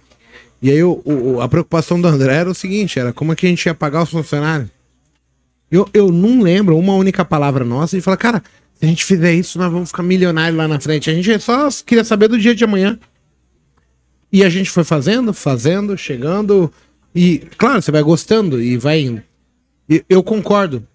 E 0.61 0.69
aí 0.69 0.83
o, 0.83 1.01
o- 1.03 1.41
a 1.41 1.49
preocupação 1.49 1.99
do 1.99 2.07
André 2.07 2.31
era 2.35 2.49
o 2.49 2.53
seguinte, 2.53 2.99
era 2.99 3.11
como 3.11 3.33
é 3.33 3.35
que 3.35 3.47
a 3.47 3.49
gente 3.49 3.65
ia 3.65 3.73
pagar 3.73 4.03
os 4.03 4.09
funcionários. 4.11 4.69
Eu, 5.71 5.89
eu 5.93 6.11
não 6.11 6.41
lembro 6.41 6.77
uma 6.77 6.93
única 6.93 7.25
palavra 7.25 7.65
nossa 7.65 7.97
e 7.97 8.01
falar, 8.01 8.17
cara, 8.17 8.43
se 8.75 8.85
a 8.85 8.87
gente 8.87 9.03
fizer 9.03 9.33
isso, 9.33 9.57
nós 9.57 9.71
vamos 9.71 9.89
ficar 9.89 10.03
milionários 10.03 10.55
lá 10.55 10.67
na 10.67 10.79
frente. 10.79 11.09
A 11.09 11.13
gente 11.13 11.39
só 11.39 11.67
queria 11.83 12.03
saber 12.03 12.27
do 12.27 12.37
dia 12.37 12.53
de 12.53 12.63
amanhã. 12.63 12.99
E 14.31 14.43
a 14.43 14.49
gente 14.49 14.69
foi 14.69 14.83
fazendo, 14.83 15.33
fazendo, 15.33 15.97
chegando. 15.97 16.71
E, 17.15 17.39
claro, 17.57 17.81
você 17.81 17.91
vai 17.91 18.03
gostando 18.03 18.61
e 18.61 18.77
vai 18.77 19.01
indo. 19.01 19.23
E 19.89 20.03
eu 20.07 20.21
concordo. 20.21 20.85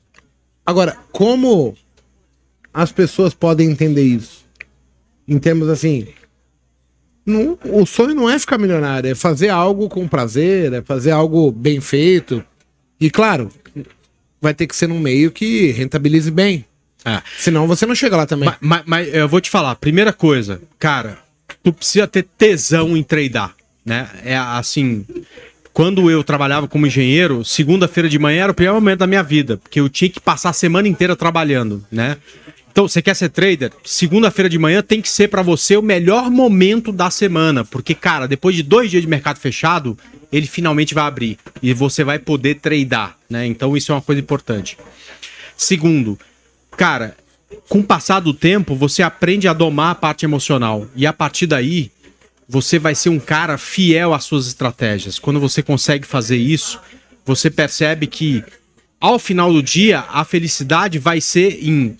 Agora, 0.65 0.97
como 1.11 1.77
as 2.73 2.93
pessoas 2.93 3.35
podem 3.35 3.69
entender 3.71 4.03
isso? 4.05 4.43
Em 5.33 5.39
termos 5.39 5.69
assim. 5.69 6.07
não- 7.25 7.57
o 7.65 7.87
sonho 7.87 8.15
não 8.15 8.29
é 8.29 8.37
ficar 8.39 8.59
milionário, 8.59 9.11
é 9.11 9.15
fazer 9.15 9.49
algo 9.49 9.89
com 9.89 10.07
prazer, 10.09 10.73
é 10.73 10.83
fazer 10.83 11.13
algo 11.13 11.51
bem 11.53 11.81
feito. 11.81 12.45
E 13.01 13.09
claro, 13.11 13.49
vai 14.41 14.53
ter 14.53 14.67
que 14.67 14.75
ser 14.75 14.89
num 14.89 14.99
meio 14.99 15.31
que 15.31 15.71
rentabilize 15.71 16.31
bem. 16.31 16.65
É. 17.05 17.23
Senão 17.39 17.67
você 17.69 17.87
não 17.87 17.95
chega 17.95 18.17
lá 18.17 18.27
também. 18.27 18.49
Mas, 18.49 18.59
mas- 18.61 18.83
mas 18.87 19.15
eu 19.15 19.29
vou 19.29 19.41
te 19.41 19.49
falar, 19.51 19.75
primeira 19.77 20.13
coisa, 20.13 20.61
cara, 20.79 21.19
tu 21.63 21.73
precisa 21.73 22.07
ter 22.09 22.25
tesão 22.37 22.97
em 22.97 23.03
tradar, 23.05 23.55
né? 23.87 24.09
É 24.25 24.37
assim, 24.37 25.05
quando 25.73 26.11
eu 26.11 26.23
trabalhava 26.25 26.67
como 26.69 26.87
engenheiro, 26.89 27.45
segunda-feira 27.45 28.09
de 28.09 28.19
manhã 28.19 28.43
era 28.45 28.53
o 28.53 28.55
pior 28.55 28.75
momento 28.75 28.99
da 29.01 29.07
minha 29.07 29.23
vida, 29.23 29.57
porque 29.59 29.79
eu 29.81 29.89
tinha 29.89 30.11
que 30.11 30.21
passar 30.21 30.51
a 30.51 30.53
semana 30.53 30.87
inteira 30.89 31.15
trabalhando, 31.17 31.85
né? 31.91 32.17
Então, 32.73 32.89
você 32.89 33.03
quer 33.03 33.15
ser 33.15 33.29
trader? 33.29 33.71
Segunda-feira 33.85 34.49
de 34.49 34.59
manhã 34.59 34.83
tem 34.83 35.03
que 35.03 35.09
ser 35.11 35.29
para 35.29 35.43
você 35.43 35.77
o 35.77 35.83
melhor 35.83 36.31
momento 36.31 36.91
da 36.91 37.11
semana, 37.11 37.67
porque, 37.67 37.95
cara, 37.95 38.27
depois 38.27 38.57
de 38.57 38.63
dois 38.63 38.91
dias 38.91 39.03
de 39.03 39.09
mercado 39.09 39.39
fechado, 39.39 39.97
ele 40.33 40.47
finalmente 40.47 40.95
vai 40.95 41.05
abrir 41.05 41.39
e 41.63 41.75
você 41.75 42.03
vai 42.03 42.19
poder 42.19 42.55
tradear, 42.55 43.19
né? 43.29 43.45
Então, 43.47 43.77
isso 43.77 43.93
é 43.93 43.95
uma 43.95 44.01
coisa 44.01 44.23
importante. 44.23 44.79
Segundo, 45.55 46.19
cara, 46.71 47.15
com 47.69 47.81
o 47.81 47.85
passar 47.85 48.21
do 48.21 48.33
tempo, 48.33 48.75
você 48.75 49.03
aprende 49.03 49.47
a 49.47 49.53
domar 49.53 49.91
a 49.91 49.95
parte 49.95 50.25
emocional 50.25 50.87
e 50.97 51.07
a 51.07 51.13
partir 51.13 51.47
daí, 51.47 51.93
você 52.49 52.79
vai 52.79 52.95
ser 52.95 53.11
um 53.11 53.21
cara 53.21 53.59
fiel 53.59 54.15
às 54.15 54.25
suas 54.25 54.47
estratégias. 54.47 55.19
Quando 55.19 55.39
você 55.39 55.63
consegue 55.63 56.07
fazer 56.07 56.39
isso, 56.39 56.81
você 57.23 57.51
percebe 57.51 58.07
que 58.07 58.43
ao 58.99 59.19
final 59.19 59.53
do 59.53 59.63
dia, 59.63 60.07
a 60.09 60.25
felicidade 60.25 60.99
vai 60.99 61.21
ser 61.21 61.59
em 61.63 61.99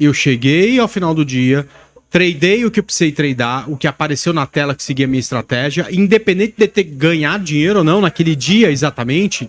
eu 0.00 0.14
cheguei 0.14 0.78
ao 0.78 0.88
final 0.88 1.14
do 1.14 1.24
dia, 1.24 1.66
tradei 2.10 2.64
o 2.64 2.70
que 2.70 2.80
eu 2.80 2.84
precisei 2.84 3.12
tradar, 3.12 3.70
o 3.70 3.76
que 3.76 3.86
apareceu 3.86 4.32
na 4.32 4.46
tela 4.46 4.74
que 4.74 4.82
seguia 4.82 5.06
a 5.06 5.08
minha 5.08 5.20
estratégia, 5.20 5.86
independente 5.90 6.54
de 6.56 6.66
ter 6.66 6.84
ganhado 6.84 7.44
dinheiro 7.44 7.78
ou 7.78 7.84
não 7.84 8.00
naquele 8.00 8.34
dia 8.34 8.70
exatamente, 8.70 9.48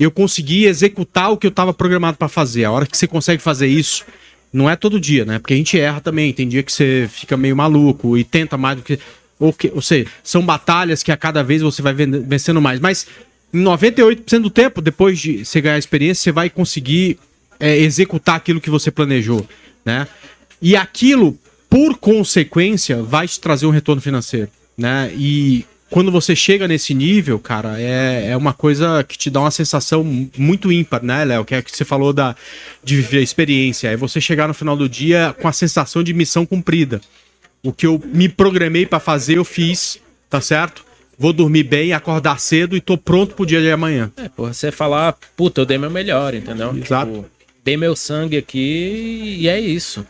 eu 0.00 0.10
consegui 0.10 0.64
executar 0.64 1.30
o 1.30 1.36
que 1.36 1.46
eu 1.46 1.50
estava 1.50 1.72
programado 1.72 2.16
para 2.16 2.28
fazer. 2.28 2.64
A 2.64 2.72
hora 2.72 2.86
que 2.86 2.96
você 2.96 3.06
consegue 3.06 3.42
fazer 3.42 3.68
isso, 3.68 4.04
não 4.52 4.68
é 4.68 4.74
todo 4.74 4.98
dia, 4.98 5.24
né? 5.24 5.38
Porque 5.38 5.54
a 5.54 5.56
gente 5.56 5.78
erra 5.78 6.00
também, 6.00 6.32
tem 6.32 6.48
dia 6.48 6.62
que 6.62 6.72
você 6.72 7.08
fica 7.10 7.36
meio 7.36 7.56
maluco 7.56 8.18
e 8.18 8.24
tenta 8.24 8.56
mais 8.56 8.76
do 8.76 8.82
que 8.82 8.98
ou, 9.38 9.52
que, 9.52 9.72
ou 9.74 9.82
seja, 9.82 10.08
são 10.22 10.40
batalhas 10.40 11.02
que 11.02 11.10
a 11.10 11.16
cada 11.16 11.42
vez 11.42 11.62
você 11.62 11.82
vai 11.82 11.92
vencendo 11.92 12.60
mais, 12.62 12.78
mas 12.78 13.08
em 13.52 13.60
98% 13.60 14.38
do 14.38 14.50
tempo, 14.50 14.80
depois 14.80 15.18
de 15.18 15.44
você 15.44 15.60
ganhar 15.60 15.76
experiência, 15.76 16.22
você 16.22 16.32
vai 16.32 16.48
conseguir 16.48 17.18
é, 17.58 17.76
executar 17.78 18.36
aquilo 18.36 18.60
que 18.60 18.70
você 18.70 18.90
planejou 18.90 19.44
né? 19.84 20.06
E 20.60 20.76
aquilo, 20.76 21.36
por 21.68 21.96
consequência, 21.98 23.02
vai 23.02 23.26
te 23.26 23.40
trazer 23.40 23.66
um 23.66 23.70
retorno 23.70 24.00
financeiro, 24.00 24.48
né? 24.76 25.12
E 25.14 25.64
quando 25.92 26.10
você 26.10 26.34
chega 26.34 26.66
nesse 26.66 26.94
nível, 26.94 27.38
cara, 27.38 27.78
é, 27.78 28.30
é 28.30 28.36
uma 28.36 28.54
coisa 28.54 29.04
que 29.04 29.18
te 29.18 29.28
dá 29.28 29.40
uma 29.40 29.50
sensação 29.50 30.02
muito 30.38 30.72
ímpar, 30.72 31.02
né, 31.02 31.22
Léo? 31.22 31.44
Que 31.44 31.54
é 31.54 31.62
que 31.62 31.76
você 31.76 31.84
falou 31.84 32.14
da, 32.14 32.34
de 32.82 32.96
viver 32.96 33.18
a 33.18 33.22
experiência. 33.22 33.88
É 33.88 33.96
você 33.96 34.18
chegar 34.18 34.48
no 34.48 34.54
final 34.54 34.74
do 34.74 34.88
dia 34.88 35.36
com 35.38 35.46
a 35.46 35.52
sensação 35.52 36.02
de 36.02 36.14
missão 36.14 36.46
cumprida. 36.46 37.00
O 37.62 37.72
que 37.72 37.86
eu 37.86 38.02
me 38.06 38.26
programei 38.26 38.86
para 38.86 38.98
fazer, 38.98 39.36
eu 39.36 39.44
fiz, 39.44 40.00
tá 40.30 40.40
certo? 40.40 40.82
Vou 41.18 41.32
dormir 41.32 41.64
bem, 41.64 41.92
acordar 41.92 42.40
cedo 42.40 42.74
e 42.74 42.80
tô 42.80 42.96
pronto 42.96 43.34
pro 43.34 43.44
dia 43.44 43.60
de 43.60 43.70
amanhã. 43.70 44.10
É, 44.16 44.30
porra, 44.30 44.54
você 44.54 44.72
falar, 44.72 45.14
puta, 45.36 45.60
eu 45.60 45.66
dei 45.66 45.76
meu 45.76 45.90
melhor, 45.90 46.34
entendeu? 46.34 46.74
Exato. 46.74 47.12
Tipo, 47.12 47.26
dei 47.64 47.76
meu 47.76 47.94
sangue 47.94 48.36
aqui 48.36 49.36
e 49.38 49.48
é 49.48 49.60
isso. 49.60 50.06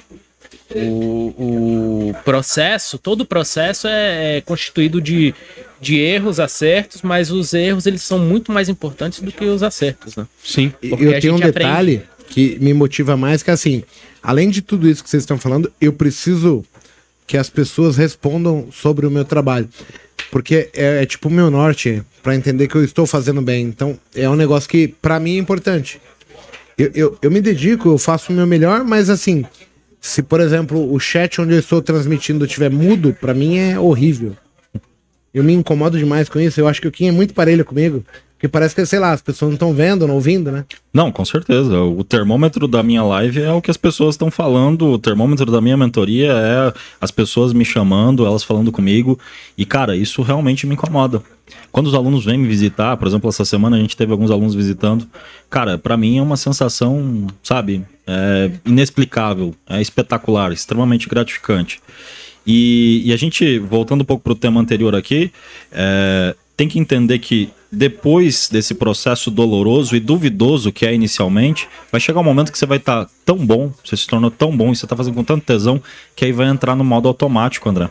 O, 0.75 2.11
o 2.11 2.15
processo, 2.25 2.99
todo 2.99 3.23
o 3.23 3.27
processo 3.27 3.87
é, 3.87 4.39
é, 4.39 4.41
constituído 4.41 5.03
de, 5.03 5.35
de 5.81 5.99
erros, 5.99 6.41
acertos, 6.41 7.03
mas 7.03 7.31
os 7.31 7.53
erros 7.53 7.87
eles 7.87 8.03
são 8.03 8.19
muito 8.19 8.51
mais 8.51 8.71
importantes 8.71 9.21
do 9.21 9.31
que 9.31 9.45
os 9.45 9.63
acertos, 9.63 10.17
né? 10.17 10.27
Sim. 10.43 10.73
Porque 10.89 11.05
eu 11.05 11.21
tenho 11.21 11.35
um 11.35 11.41
detalhe 11.41 11.97
aprende... 11.97 12.27
que 12.29 12.59
me 12.59 12.73
motiva 12.73 13.19
mais 13.19 13.43
que 13.43 13.51
assim, 13.51 13.83
além 14.23 14.49
de 14.49 14.63
tudo 14.63 14.89
isso 14.89 15.05
que 15.05 15.11
vocês 15.11 15.23
estão 15.23 15.37
falando, 15.37 15.71
eu 15.79 15.93
preciso 15.93 16.65
que 17.27 17.37
as 17.37 17.51
pessoas 17.51 17.97
respondam 17.97 18.69
sobre 18.73 19.07
o 19.07 19.11
meu 19.11 19.25
trabalho. 19.25 19.69
Porque 20.31 20.71
é, 20.73 21.03
é 21.03 21.07
tipo 21.07 21.29
o 21.29 21.31
meu 21.31 21.51
norte 21.51 22.03
para 22.23 22.35
entender 22.35 22.67
que 22.67 22.75
eu 22.75 22.85
estou 22.85 23.07
fazendo 23.07 23.43
bem. 23.43 23.67
Então, 23.67 23.99
é 24.15 24.29
um 24.29 24.37
negócio 24.37 24.69
que 24.69 24.89
para 24.89 25.21
mim 25.21 25.37
é 25.37 25.39
importante. 25.39 26.01
Eu, 26.77 26.91
eu, 26.95 27.19
eu 27.23 27.31
me 27.31 27.41
dedico, 27.41 27.89
eu 27.89 27.99
faço 27.99 28.33
o 28.33 28.35
meu 28.35 28.47
melhor, 28.47 28.85
mas 28.85 29.11
assim, 29.11 29.45
se 30.01 30.23
por 30.23 30.41
exemplo 30.41 30.93
o 30.93 30.99
chat 30.99 31.41
onde 31.41 31.55
eu 31.55 31.59
estou 31.59 31.81
transmitindo 31.81 32.45
estiver 32.45 32.71
mudo, 32.71 33.17
para 33.21 33.35
mim 33.35 33.59
é 33.59 33.79
horrível. 33.79 34.37
Eu 35.33 35.43
me 35.43 35.53
incomodo 35.53 35.97
demais 35.97 36.29
com 36.29 36.39
isso. 36.39 36.61
Eu 36.61 36.69
acho 36.69 36.81
que 36.81 36.89
o 36.89 36.93
Kim 36.93 37.09
é 37.09 37.13
muito 37.13 37.33
parelho 37.33 37.65
comigo. 37.65 38.05
Porque 38.43 38.49
parece 38.49 38.75
que, 38.75 38.85
sei 38.85 38.99
lá, 38.99 39.13
as 39.13 39.23
pessoas 39.23 39.51
não 39.51 39.55
estão 39.55 39.73
vendo, 39.73 40.05
não 40.05 40.17
ouvindo, 40.17 40.51
né? 40.51 40.65
Não, 40.93 41.13
com 41.13 41.25
certeza. 41.25 41.81
O 41.81 42.03
termômetro 42.03 42.67
da 42.67 42.83
minha 42.83 43.05
live 43.05 43.41
é 43.41 43.53
o 43.53 43.63
que 43.63 43.71
as 43.71 43.77
pessoas 43.77 44.15
estão 44.15 44.33
falando. 44.33 44.89
O 44.89 44.99
termômetro 44.99 45.51
da 45.51 45.61
minha 45.61 45.77
mentoria 45.77 46.33
é 46.33 46.73
as 47.01 47.13
pessoas 47.13 47.53
me 47.53 47.65
chamando, 47.65 48.27
elas 48.27 48.43
falando 48.43 48.73
comigo. 48.73 49.17
E, 49.57 49.65
cara, 49.65 49.95
isso 49.95 50.23
realmente 50.23 50.67
me 50.67 50.75
incomoda. 50.75 51.23
Quando 51.71 51.87
os 51.87 51.95
alunos 51.95 52.25
vêm 52.25 52.39
me 52.39 52.47
visitar, 52.47 52.97
por 52.97 53.07
exemplo, 53.09 53.29
essa 53.29 53.45
semana 53.45 53.77
a 53.77 53.81
gente 53.81 53.97
teve 53.97 54.13
alguns 54.13 54.31
alunos 54.31 54.55
visitando. 54.55 55.07
Cara, 55.49 55.79
para 55.79 55.97
mim 55.97 56.19
é 56.19 56.23
uma 56.23 56.37
sensação, 56.37 57.27
sabe, 57.43 57.85
é 58.07 58.51
inexplicável, 58.65 59.55
é 59.69 59.81
espetacular, 59.81 60.53
extremamente 60.53 61.09
gratificante. 61.09 61.81
E, 62.47 63.03
e, 63.05 63.13
a 63.13 63.17
gente, 63.17 63.59
voltando 63.59 64.03
um 64.03 64.05
pouco 64.05 64.25
para 64.25 64.33
o 64.33 64.37
tema 64.37 64.61
anterior 64.61 64.95
aqui, 64.95 65.33
é, 65.71 66.35
tem 66.57 66.69
que 66.69 66.79
entender 66.79 67.19
que 67.21 67.51
depois 67.71 68.49
desse 68.51 68.75
processo 68.75 69.31
doloroso 69.31 69.97
e 69.97 70.01
duvidoso 70.01 70.71
que 70.71 70.85
é 70.85 70.95
inicialmente, 70.95 71.67
vai 71.91 72.01
chegar 72.01 72.21
um 72.21 72.25
momento 72.25 72.53
que 72.53 72.59
você 72.59 72.67
vai 72.67 72.77
estar 72.79 73.07
tá 73.07 73.11
tão 73.25 73.39
bom, 73.39 73.73
você 73.83 73.97
se 73.97 74.07
tornou 74.07 74.31
tão 74.31 74.55
bom 74.55 74.73
e 74.73 74.77
você 74.77 74.85
está 74.85 74.95
fazendo 74.95 75.15
com 75.15 75.25
tanto 75.25 75.47
tesão, 75.47 75.81
que 76.15 76.25
aí 76.25 76.33
vai 76.33 76.49
entrar 76.49 76.77
no 76.77 76.85
modo 76.85 77.09
automático, 77.09 77.69
André. 77.69 77.89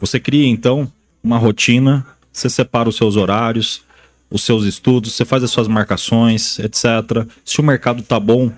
Você 0.00 0.20
cria 0.20 0.46
então 0.46 0.90
uma 1.22 1.38
rotina, 1.38 2.06
você 2.34 2.50
separa 2.50 2.88
os 2.88 2.96
seus 2.96 3.16
horários, 3.16 3.82
os 4.28 4.42
seus 4.42 4.64
estudos, 4.64 5.14
você 5.14 5.24
faz 5.24 5.44
as 5.44 5.50
suas 5.50 5.68
marcações, 5.68 6.58
etc. 6.58 7.26
Se 7.44 7.60
o 7.60 7.64
mercado 7.64 8.02
tá 8.02 8.18
bom, 8.18 8.52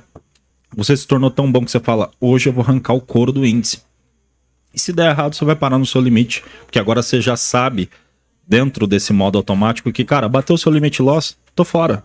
você 0.74 0.96
se 0.96 1.06
tornou 1.06 1.30
tão 1.30 1.50
bom 1.52 1.64
que 1.64 1.70
você 1.70 1.78
fala: 1.78 2.10
hoje 2.20 2.48
eu 2.48 2.52
vou 2.52 2.64
arrancar 2.64 2.94
o 2.94 3.00
couro 3.00 3.30
do 3.30 3.44
índice. 3.44 3.82
E 4.74 4.80
se 4.80 4.92
der 4.92 5.10
errado, 5.10 5.34
você 5.34 5.44
vai 5.44 5.54
parar 5.54 5.78
no 5.78 5.86
seu 5.86 6.00
limite, 6.00 6.42
porque 6.64 6.78
agora 6.78 7.02
você 7.02 7.20
já 7.20 7.36
sabe 7.36 7.90
dentro 8.48 8.86
desse 8.86 9.12
modo 9.12 9.38
automático 9.38 9.92
que, 9.92 10.04
cara, 10.04 10.28
bateu 10.28 10.54
o 10.54 10.58
seu 10.58 10.72
limite 10.72 11.02
loss, 11.02 11.36
tô 11.54 11.64
fora. 11.64 12.04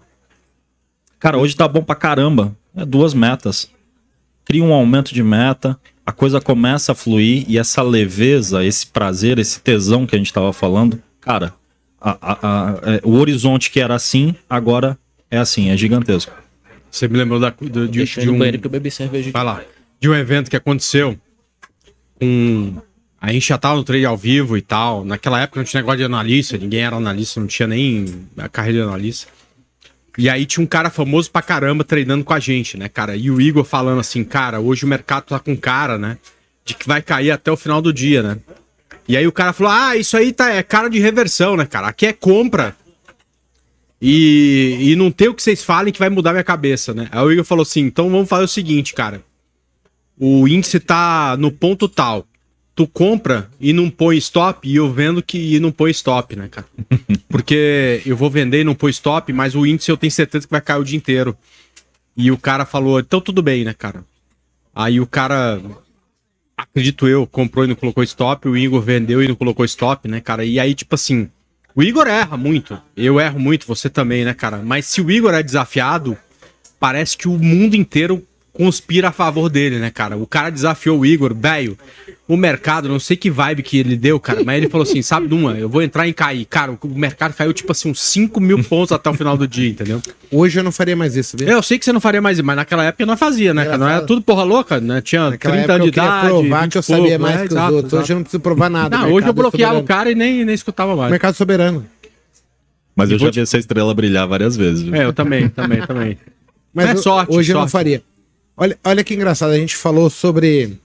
Cara, 1.19 1.37
hoje 1.37 1.55
tá 1.55 1.67
bom 1.67 1.83
pra 1.83 1.95
caramba. 1.95 2.55
É 2.75 2.85
duas 2.85 3.13
metas. 3.13 3.69
Cria 4.43 4.63
um 4.63 4.73
aumento 4.73 5.13
de 5.13 5.21
meta, 5.21 5.79
a 6.05 6.11
coisa 6.11 6.41
começa 6.41 6.93
a 6.93 6.95
fluir 6.95 7.45
e 7.47 7.57
essa 7.57 7.81
leveza, 7.81 8.65
esse 8.65 8.87
prazer, 8.87 9.37
esse 9.37 9.59
tesão 9.61 10.05
que 10.05 10.15
a 10.15 10.17
gente 10.17 10.33
tava 10.33 10.51
falando, 10.51 11.01
cara, 11.19 11.53
a, 12.01 12.17
a, 12.21 12.93
é, 12.93 13.01
o 13.03 13.11
horizonte 13.11 13.69
que 13.69 13.79
era 13.79 13.93
assim, 13.93 14.35
agora 14.49 14.97
é 15.29 15.37
assim, 15.37 15.69
é 15.69 15.77
gigantesco. 15.77 16.31
Você 16.89 17.07
me 17.07 17.17
lembrou 17.17 17.39
da, 17.39 17.51
do, 17.51 17.87
de, 17.87 18.03
de 18.03 18.29
um... 18.29 18.37
banheiro 18.37 18.59
que 18.59 18.67
eu 18.67 18.71
bebi 18.71 18.89
cerveja. 18.91 19.31
Vai 19.31 19.43
lá. 19.43 19.61
De 19.99 20.09
um 20.09 20.15
evento 20.15 20.49
que 20.49 20.57
aconteceu 20.57 21.17
com 22.19 22.73
a 23.21 23.31
gente 23.31 23.47
já 23.47 23.57
tava 23.57 23.75
no 23.75 23.83
trade 23.83 24.03
ao 24.03 24.17
vivo 24.17 24.57
e 24.57 24.61
tal. 24.61 25.05
Naquela 25.05 25.39
época 25.39 25.59
não 25.59 25.65
tinha 25.65 25.79
negócio 25.79 25.99
de 25.99 26.03
analista, 26.03 26.57
ninguém 26.57 26.81
era 26.81 26.95
analista, 26.95 27.39
não 27.39 27.47
tinha 27.47 27.67
nem 27.67 28.27
a 28.35 28.49
carreira 28.49 28.79
de 28.79 28.83
analista. 28.83 29.27
E 30.17 30.27
aí 30.27 30.45
tinha 30.45 30.63
um 30.63 30.67
cara 30.67 30.89
famoso 30.89 31.29
pra 31.29 31.41
caramba 31.41 31.83
treinando 31.83 32.23
com 32.23 32.33
a 32.33 32.39
gente, 32.39 32.77
né, 32.77 32.89
cara? 32.89 33.15
E 33.15 33.29
o 33.29 33.39
Igor 33.39 33.63
falando 33.63 33.99
assim, 33.99 34.23
cara, 34.23 34.59
hoje 34.59 34.83
o 34.83 34.87
mercado 34.87 35.25
tá 35.25 35.39
com 35.39 35.55
cara, 35.55 35.99
né? 35.99 36.17
De 36.65 36.73
que 36.73 36.87
vai 36.87 37.01
cair 37.01 37.31
até 37.31 37.51
o 37.51 37.55
final 37.55 37.81
do 37.81 37.93
dia, 37.93 38.23
né? 38.23 38.37
E 39.07 39.17
aí 39.17 39.27
o 39.27 39.31
cara 39.31 39.53
falou, 39.53 39.71
ah, 39.71 39.95
isso 39.95 40.15
aí 40.15 40.31
tá, 40.31 40.49
é 40.49 40.63
cara 40.63 40.89
de 40.89 40.99
reversão, 40.99 41.57
né, 41.57 41.65
cara? 41.65 41.87
Aqui 41.87 42.05
é 42.05 42.13
compra. 42.13 42.75
E, 44.01 44.77
e 44.79 44.95
não 44.95 45.11
tem 45.11 45.27
o 45.27 45.33
que 45.33 45.43
vocês 45.43 45.63
falem 45.63 45.93
que 45.93 45.99
vai 45.99 46.09
mudar 46.09 46.31
minha 46.31 46.43
cabeça, 46.43 46.93
né? 46.93 47.07
Aí 47.11 47.23
o 47.23 47.31
Igor 47.31 47.45
falou 47.45 47.63
assim, 47.63 47.81
então 47.81 48.09
vamos 48.09 48.29
fazer 48.29 48.45
o 48.45 48.47
seguinte, 48.47 48.93
cara. 48.93 49.23
O 50.17 50.47
índice 50.47 50.79
tá 50.79 51.35
no 51.37 51.51
ponto 51.51 51.87
tal 51.87 52.25
tu 52.75 52.87
compra 52.87 53.49
e 53.59 53.73
não 53.73 53.89
põe 53.89 54.17
stop, 54.17 54.67
e 54.67 54.75
eu 54.75 54.91
vendo 54.91 55.21
que 55.21 55.55
e 55.55 55.59
não 55.59 55.71
põe 55.71 55.91
stop, 55.91 56.35
né, 56.35 56.47
cara? 56.47 56.67
Porque 57.29 58.01
eu 58.05 58.15
vou 58.15 58.29
vender 58.29 58.61
e 58.61 58.63
não 58.63 58.75
põe 58.75 58.91
stop, 58.91 59.31
mas 59.33 59.55
o 59.55 59.65
índice 59.65 59.91
eu 59.91 59.97
tenho 59.97 60.11
certeza 60.11 60.47
que 60.47 60.51
vai 60.51 60.61
cair 60.61 60.79
o 60.79 60.83
dia 60.83 60.97
inteiro. 60.97 61.37
E 62.15 62.31
o 62.31 62.37
cara 62.37 62.65
falou, 62.65 62.99
então 62.99 63.21
tudo 63.21 63.41
bem, 63.41 63.63
né, 63.63 63.73
cara? 63.73 64.03
Aí 64.73 64.99
o 64.99 65.05
cara, 65.05 65.61
acredito 66.61 67.07
eu, 67.07 67.25
comprou 67.27 67.65
e 67.65 67.67
não 67.67 67.75
colocou 67.75 68.03
stop, 68.03 68.47
o 68.47 68.57
Igor 68.57 68.81
vendeu 68.81 69.21
e 69.21 69.27
não 69.27 69.35
colocou 69.35 69.65
stop, 69.65 70.07
né, 70.07 70.21
cara? 70.21 70.45
E 70.45 70.59
aí, 70.59 70.73
tipo 70.73 70.95
assim, 70.95 71.29
o 71.75 71.81
Igor 71.81 72.07
erra 72.07 72.37
muito, 72.37 72.79
eu 72.95 73.19
erro 73.19 73.39
muito, 73.39 73.67
você 73.67 73.89
também, 73.89 74.25
né, 74.25 74.33
cara? 74.33 74.57
Mas 74.57 74.85
se 74.85 75.01
o 75.01 75.09
Igor 75.09 75.33
é 75.33 75.43
desafiado, 75.43 76.17
parece 76.79 77.17
que 77.17 77.27
o 77.27 77.37
mundo 77.37 77.75
inteiro 77.75 78.25
conspira 78.53 79.09
a 79.09 79.11
favor 79.11 79.49
dele, 79.49 79.79
né, 79.79 79.89
cara? 79.89 80.17
O 80.17 80.27
cara 80.27 80.49
desafiou 80.49 80.99
o 80.99 81.05
Igor, 81.05 81.33
velho. 81.33 81.77
O 82.27 82.37
mercado, 82.37 82.87
não 82.87 82.99
sei 82.99 83.17
que 83.17 83.29
vibe 83.29 83.61
que 83.61 83.77
ele 83.77 83.97
deu, 83.97 84.17
cara, 84.17 84.41
mas 84.43 84.55
ele 84.57 84.69
falou 84.69 84.83
assim: 84.83 85.01
sabe 85.01 85.33
uma, 85.33 85.53
eu 85.57 85.67
vou 85.67 85.81
entrar 85.81 86.07
em 86.07 86.13
cair. 86.13 86.45
Cara, 86.45 86.71
o 86.81 86.87
mercado 86.87 87.33
caiu 87.33 87.51
tipo 87.51 87.71
assim, 87.73 87.89
uns 87.91 87.99
5 88.01 88.39
mil 88.39 88.63
pontos 88.63 88.93
até 88.93 89.09
o 89.09 89.13
final 89.13 89.35
do 89.35 89.45
dia, 89.45 89.67
entendeu? 89.69 90.01
Hoje 90.31 90.57
eu 90.59 90.63
não 90.63 90.71
faria 90.71 90.95
mais 90.95 91.15
isso, 91.17 91.35
viu? 91.37 91.47
Eu 91.47 91.61
sei 91.61 91.77
que 91.77 91.83
você 91.83 91.91
não 91.91 91.99
faria 91.99 92.21
mais 92.21 92.37
isso, 92.37 92.45
mas 92.45 92.55
naquela 92.55 92.85
época 92.85 93.05
não 93.05 93.17
fazia, 93.17 93.53
né, 93.53 93.65
cara? 93.65 93.77
Não 93.77 93.89
era 93.89 94.01
tudo 94.05 94.21
porra 94.21 94.43
louca, 94.43 94.79
né? 94.79 95.01
Tinha 95.01 95.29
naquela 95.31 95.55
30 95.57 95.73
anos 95.73 95.83
de 95.85 95.89
idade. 95.91 96.27
provar 96.27 96.67
que 96.69 96.77
eu 96.77 96.81
sabia 96.83 97.03
pouco, 97.03 97.21
mais 97.21 97.35
né? 97.35 97.41
que 97.41 97.47
os 97.47 97.51
exato, 97.51 97.73
outros. 97.73 97.91
Exato. 97.93 98.03
Hoje 98.03 98.13
eu 98.13 98.15
não 98.15 98.23
preciso 98.23 98.41
provar 98.41 98.69
nada. 98.69 98.97
Não, 98.97 99.11
hoje 99.11 99.27
eu 99.27 99.33
bloqueava 99.33 99.75
é 99.75 99.79
o 99.79 99.83
cara 99.83 100.09
e 100.11 100.15
nem, 100.15 100.45
nem 100.45 100.55
escutava 100.55 100.95
mais. 100.95 101.11
Mercado 101.11 101.35
soberano. 101.35 101.85
Mas 102.95 103.09
E 103.09 103.13
eu 103.13 103.19
vou 103.19 103.27
já 103.27 103.31
te- 103.31 103.35
vi 103.35 103.41
essa 103.41 103.57
estrela 103.57 103.93
brilhar 103.93 104.25
várias 104.27 104.55
vezes. 104.55 104.83
viu? 104.83 104.95
É, 104.95 105.03
eu 105.03 105.11
também, 105.11 105.49
também, 105.49 105.85
também. 105.85 106.17
Mas 106.73 106.89
É 106.91 106.95
sorte, 106.95 107.33
hoje 107.35 107.51
eu 107.51 107.55
não 107.55 107.61
sorte. 107.63 107.71
faria. 107.71 108.03
Olha, 108.55 108.77
olha 108.83 109.03
que 109.03 109.13
engraçado, 109.13 109.51
a 109.51 109.57
gente 109.57 109.75
falou 109.75 110.09
sobre 110.09 110.77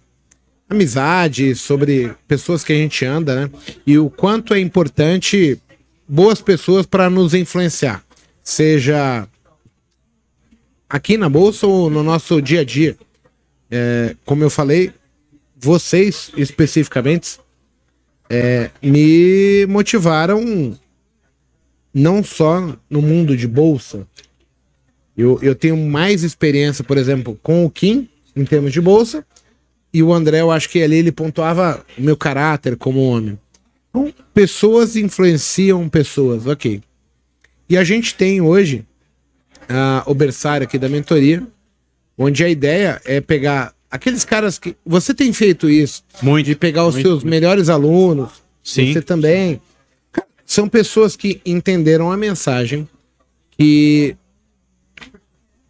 amizade, 0.68 1.54
sobre 1.54 2.12
pessoas 2.26 2.64
que 2.64 2.72
a 2.72 2.76
gente 2.76 3.04
anda, 3.04 3.42
né? 3.42 3.50
E 3.86 3.98
o 3.98 4.10
quanto 4.10 4.54
é 4.54 4.60
importante 4.60 5.60
boas 6.08 6.40
pessoas 6.40 6.86
para 6.86 7.10
nos 7.10 7.34
influenciar, 7.34 8.04
seja 8.42 9.28
aqui 10.88 11.16
na 11.16 11.28
bolsa 11.28 11.66
ou 11.66 11.90
no 11.90 12.02
nosso 12.02 12.40
dia 12.40 12.60
a 12.60 12.64
dia. 12.64 12.96
É, 13.70 14.14
como 14.24 14.44
eu 14.44 14.50
falei, 14.50 14.92
vocês 15.56 16.30
especificamente 16.36 17.40
é, 18.30 18.70
me 18.82 19.66
motivaram 19.66 20.78
não 21.92 22.22
só 22.22 22.76
no 22.90 23.00
mundo 23.00 23.36
de 23.36 23.48
bolsa, 23.48 24.06
eu, 25.16 25.38
eu 25.42 25.54
tenho 25.54 25.76
mais 25.76 26.22
experiência, 26.22 26.84
por 26.84 26.98
exemplo, 26.98 27.38
com 27.42 27.64
o 27.64 27.70
Kim, 27.70 28.08
em 28.34 28.44
termos 28.44 28.72
de 28.72 28.80
bolsa, 28.80 29.24
e 29.92 30.02
o 30.02 30.12
André, 30.12 30.40
eu 30.40 30.50
acho 30.50 30.68
que 30.68 30.82
ali 30.82 30.96
ele 30.96 31.10
pontuava 31.10 31.84
o 31.96 32.02
meu 32.02 32.16
caráter 32.16 32.76
como 32.76 33.00
homem. 33.00 33.38
Então, 33.88 34.12
pessoas 34.34 34.94
influenciam 34.94 35.88
pessoas, 35.88 36.46
ok. 36.46 36.82
E 37.68 37.78
a 37.78 37.82
gente 37.82 38.14
tem 38.14 38.40
hoje 38.40 38.84
ah, 39.68 40.02
o 40.06 40.14
berçário 40.14 40.66
aqui 40.66 40.78
da 40.78 40.88
mentoria, 40.88 41.42
onde 42.18 42.44
a 42.44 42.48
ideia 42.48 43.00
é 43.04 43.20
pegar 43.20 43.74
aqueles 43.90 44.24
caras 44.24 44.58
que. 44.58 44.76
Você 44.84 45.14
tem 45.14 45.32
feito 45.32 45.68
isso, 45.68 46.04
Muito. 46.22 46.46
de 46.46 46.54
pegar 46.54 46.86
os 46.86 46.94
muito, 46.94 47.08
seus 47.08 47.24
melhores 47.24 47.68
alunos, 47.68 48.30
Sim. 48.62 48.92
você 48.92 49.00
também. 49.00 49.60
São 50.44 50.68
pessoas 50.68 51.16
que 51.16 51.40
entenderam 51.44 52.12
a 52.12 52.16
mensagem, 52.16 52.88
que 53.58 54.16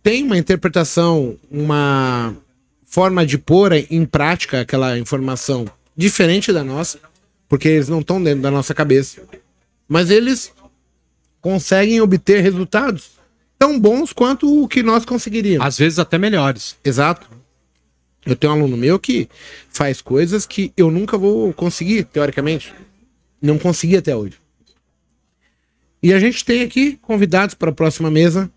tem 0.06 0.22
uma 0.22 0.38
interpretação, 0.38 1.36
uma 1.50 2.32
forma 2.84 3.26
de 3.26 3.36
pôr 3.36 3.72
em 3.72 4.06
prática 4.06 4.60
aquela 4.60 4.96
informação 4.96 5.66
diferente 5.96 6.52
da 6.52 6.62
nossa, 6.62 7.00
porque 7.48 7.66
eles 7.66 7.88
não 7.88 7.98
estão 7.98 8.22
dentro 8.22 8.40
da 8.40 8.48
nossa 8.48 8.72
cabeça, 8.72 9.24
mas 9.88 10.08
eles 10.08 10.52
conseguem 11.40 12.00
obter 12.00 12.40
resultados 12.40 13.18
tão 13.58 13.80
bons 13.80 14.12
quanto 14.12 14.62
o 14.62 14.68
que 14.68 14.80
nós 14.80 15.04
conseguiríamos. 15.04 15.66
Às 15.66 15.76
vezes 15.76 15.98
até 15.98 16.16
melhores. 16.16 16.76
Exato. 16.84 17.28
Eu 18.24 18.36
tenho 18.36 18.52
um 18.52 18.56
aluno 18.58 18.76
meu 18.76 19.00
que 19.00 19.28
faz 19.70 20.00
coisas 20.00 20.46
que 20.46 20.72
eu 20.76 20.88
nunca 20.88 21.18
vou 21.18 21.52
conseguir, 21.52 22.04
teoricamente. 22.04 22.72
Não 23.42 23.58
consegui 23.58 23.96
até 23.96 24.14
hoje. 24.14 24.36
E 26.00 26.12
a 26.12 26.20
gente 26.20 26.44
tem 26.44 26.62
aqui 26.62 26.96
convidados 27.02 27.56
para 27.56 27.70
a 27.70 27.74
próxima 27.74 28.08
mesa, 28.08 28.48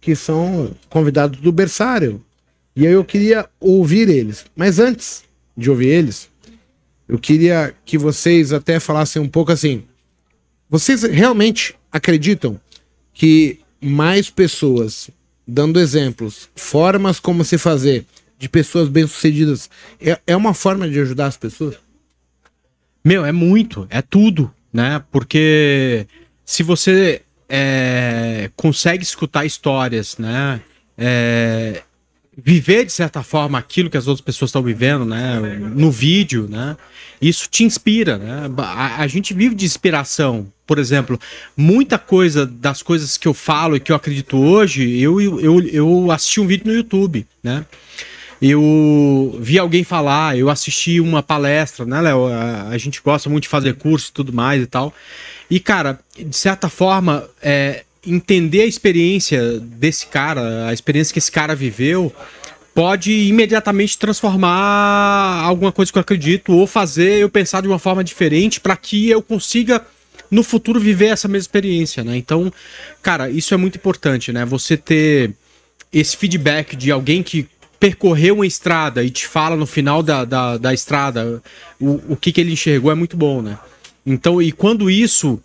que 0.00 0.14
são 0.14 0.74
convidados 0.88 1.40
do 1.40 1.52
berçário. 1.52 2.24
E 2.74 2.86
aí 2.86 2.92
eu 2.92 3.04
queria 3.04 3.48
ouvir 3.58 4.08
eles. 4.08 4.44
Mas 4.54 4.78
antes 4.78 5.24
de 5.56 5.70
ouvir 5.70 5.88
eles, 5.88 6.28
eu 7.08 7.18
queria 7.18 7.74
que 7.84 7.98
vocês 7.98 8.52
até 8.52 8.78
falassem 8.78 9.20
um 9.20 9.28
pouco 9.28 9.50
assim. 9.50 9.84
Vocês 10.70 11.02
realmente 11.02 11.74
acreditam 11.90 12.60
que 13.12 13.60
mais 13.80 14.30
pessoas 14.30 15.10
dando 15.46 15.80
exemplos, 15.80 16.50
formas 16.54 17.18
como 17.18 17.42
se 17.42 17.56
fazer 17.56 18.04
de 18.38 18.48
pessoas 18.48 18.88
bem-sucedidas, 18.88 19.70
é, 19.98 20.20
é 20.26 20.36
uma 20.36 20.52
forma 20.52 20.88
de 20.88 21.00
ajudar 21.00 21.26
as 21.26 21.36
pessoas? 21.36 21.76
Meu, 23.02 23.24
é 23.24 23.32
muito, 23.32 23.86
é 23.88 24.02
tudo, 24.02 24.52
né? 24.72 25.02
Porque 25.10 26.06
se 26.44 26.62
você 26.62 27.22
é, 27.48 28.50
consegue 28.54 29.02
escutar 29.02 29.44
histórias, 29.44 30.18
né? 30.18 30.60
É, 30.96 31.82
viver 32.36 32.84
de 32.84 32.92
certa 32.92 33.22
forma 33.22 33.58
aquilo 33.58 33.90
que 33.90 33.96
as 33.96 34.06
outras 34.06 34.24
pessoas 34.24 34.50
estão 34.50 34.62
vivendo, 34.62 35.04
né? 35.04 35.40
No 35.74 35.90
vídeo, 35.90 36.46
né? 36.48 36.76
Isso 37.20 37.48
te 37.50 37.64
inspira, 37.64 38.16
né? 38.16 38.50
A, 38.58 39.02
a 39.02 39.06
gente 39.06 39.34
vive 39.34 39.54
de 39.54 39.64
inspiração. 39.64 40.46
Por 40.66 40.78
exemplo, 40.78 41.18
muita 41.56 41.98
coisa 41.98 42.46
das 42.46 42.82
coisas 42.82 43.16
que 43.16 43.26
eu 43.26 43.34
falo 43.34 43.76
e 43.76 43.80
que 43.80 43.90
eu 43.90 43.96
acredito 43.96 44.36
hoje, 44.36 45.00
eu, 45.00 45.20
eu, 45.20 45.60
eu 45.68 46.10
assisti 46.12 46.40
um 46.40 46.46
vídeo 46.46 46.66
no 46.66 46.74
YouTube, 46.74 47.26
né? 47.42 47.64
Eu 48.40 49.36
vi 49.40 49.58
alguém 49.58 49.82
falar, 49.82 50.38
eu 50.38 50.48
assisti 50.48 51.00
uma 51.00 51.24
palestra, 51.24 51.84
né, 51.84 52.00
Léo? 52.00 52.26
A, 52.26 52.68
a 52.68 52.78
gente 52.78 53.00
gosta 53.02 53.28
muito 53.28 53.44
de 53.44 53.48
fazer 53.48 53.74
curso 53.74 54.10
e 54.10 54.12
tudo 54.12 54.32
mais 54.32 54.62
e 54.62 54.66
tal. 54.66 54.94
E, 55.50 55.58
cara, 55.58 55.98
de 56.16 56.36
certa 56.36 56.68
forma, 56.68 57.28
é, 57.42 57.84
entender 58.06 58.62
a 58.62 58.66
experiência 58.66 59.58
desse 59.60 60.06
cara, 60.06 60.68
a 60.68 60.72
experiência 60.72 61.12
que 61.12 61.18
esse 61.18 61.32
cara 61.32 61.54
viveu, 61.54 62.12
pode 62.74 63.12
imediatamente 63.12 63.98
transformar 63.98 65.42
alguma 65.42 65.72
coisa 65.72 65.90
que 65.90 65.98
eu 65.98 66.02
acredito 66.02 66.52
ou 66.52 66.66
fazer 66.66 67.18
eu 67.18 67.28
pensar 67.28 67.60
de 67.60 67.68
uma 67.68 67.78
forma 67.78 68.04
diferente 68.04 68.60
para 68.60 68.76
que 68.76 69.08
eu 69.08 69.20
consiga 69.20 69.84
no 70.30 70.42
futuro 70.42 70.78
viver 70.78 71.06
essa 71.06 71.26
mesma 71.26 71.42
experiência, 71.42 72.04
né? 72.04 72.16
Então, 72.16 72.52
cara, 73.02 73.30
isso 73.30 73.52
é 73.54 73.56
muito 73.56 73.76
importante, 73.76 74.32
né? 74.32 74.44
Você 74.44 74.76
ter 74.76 75.32
esse 75.92 76.16
feedback 76.16 76.76
de 76.76 76.92
alguém 76.92 77.22
que 77.22 77.48
percorreu 77.80 78.36
uma 78.36 78.46
estrada 78.46 79.02
e 79.02 79.10
te 79.10 79.26
fala 79.26 79.56
no 79.56 79.66
final 79.66 80.02
da, 80.02 80.24
da, 80.24 80.56
da 80.56 80.74
estrada 80.74 81.42
o, 81.80 82.12
o 82.12 82.16
que, 82.16 82.30
que 82.32 82.40
ele 82.40 82.52
enxergou 82.52 82.92
é 82.92 82.94
muito 82.94 83.16
bom, 83.16 83.40
né? 83.40 83.58
Então, 84.12 84.40
e 84.40 84.52
quando 84.52 84.90
isso. 84.90 85.40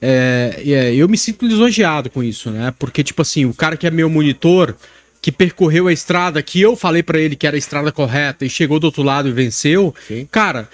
É, 0.00 0.62
é, 0.64 0.94
eu 0.94 1.08
me 1.08 1.18
sinto 1.18 1.44
lisonjeado 1.44 2.08
com 2.08 2.22
isso, 2.22 2.52
né? 2.52 2.72
Porque, 2.78 3.02
tipo 3.02 3.20
assim, 3.20 3.44
o 3.44 3.52
cara 3.52 3.76
que 3.76 3.84
é 3.84 3.90
meu 3.90 4.08
monitor, 4.08 4.76
que 5.20 5.32
percorreu 5.32 5.88
a 5.88 5.92
estrada 5.92 6.40
que 6.40 6.60
eu 6.60 6.76
falei 6.76 7.02
pra 7.02 7.18
ele 7.18 7.34
que 7.34 7.46
era 7.46 7.56
a 7.56 7.58
estrada 7.58 7.90
correta 7.90 8.44
e 8.44 8.50
chegou 8.50 8.78
do 8.78 8.84
outro 8.84 9.02
lado 9.02 9.28
e 9.28 9.32
venceu, 9.32 9.92
cara, 10.30 10.68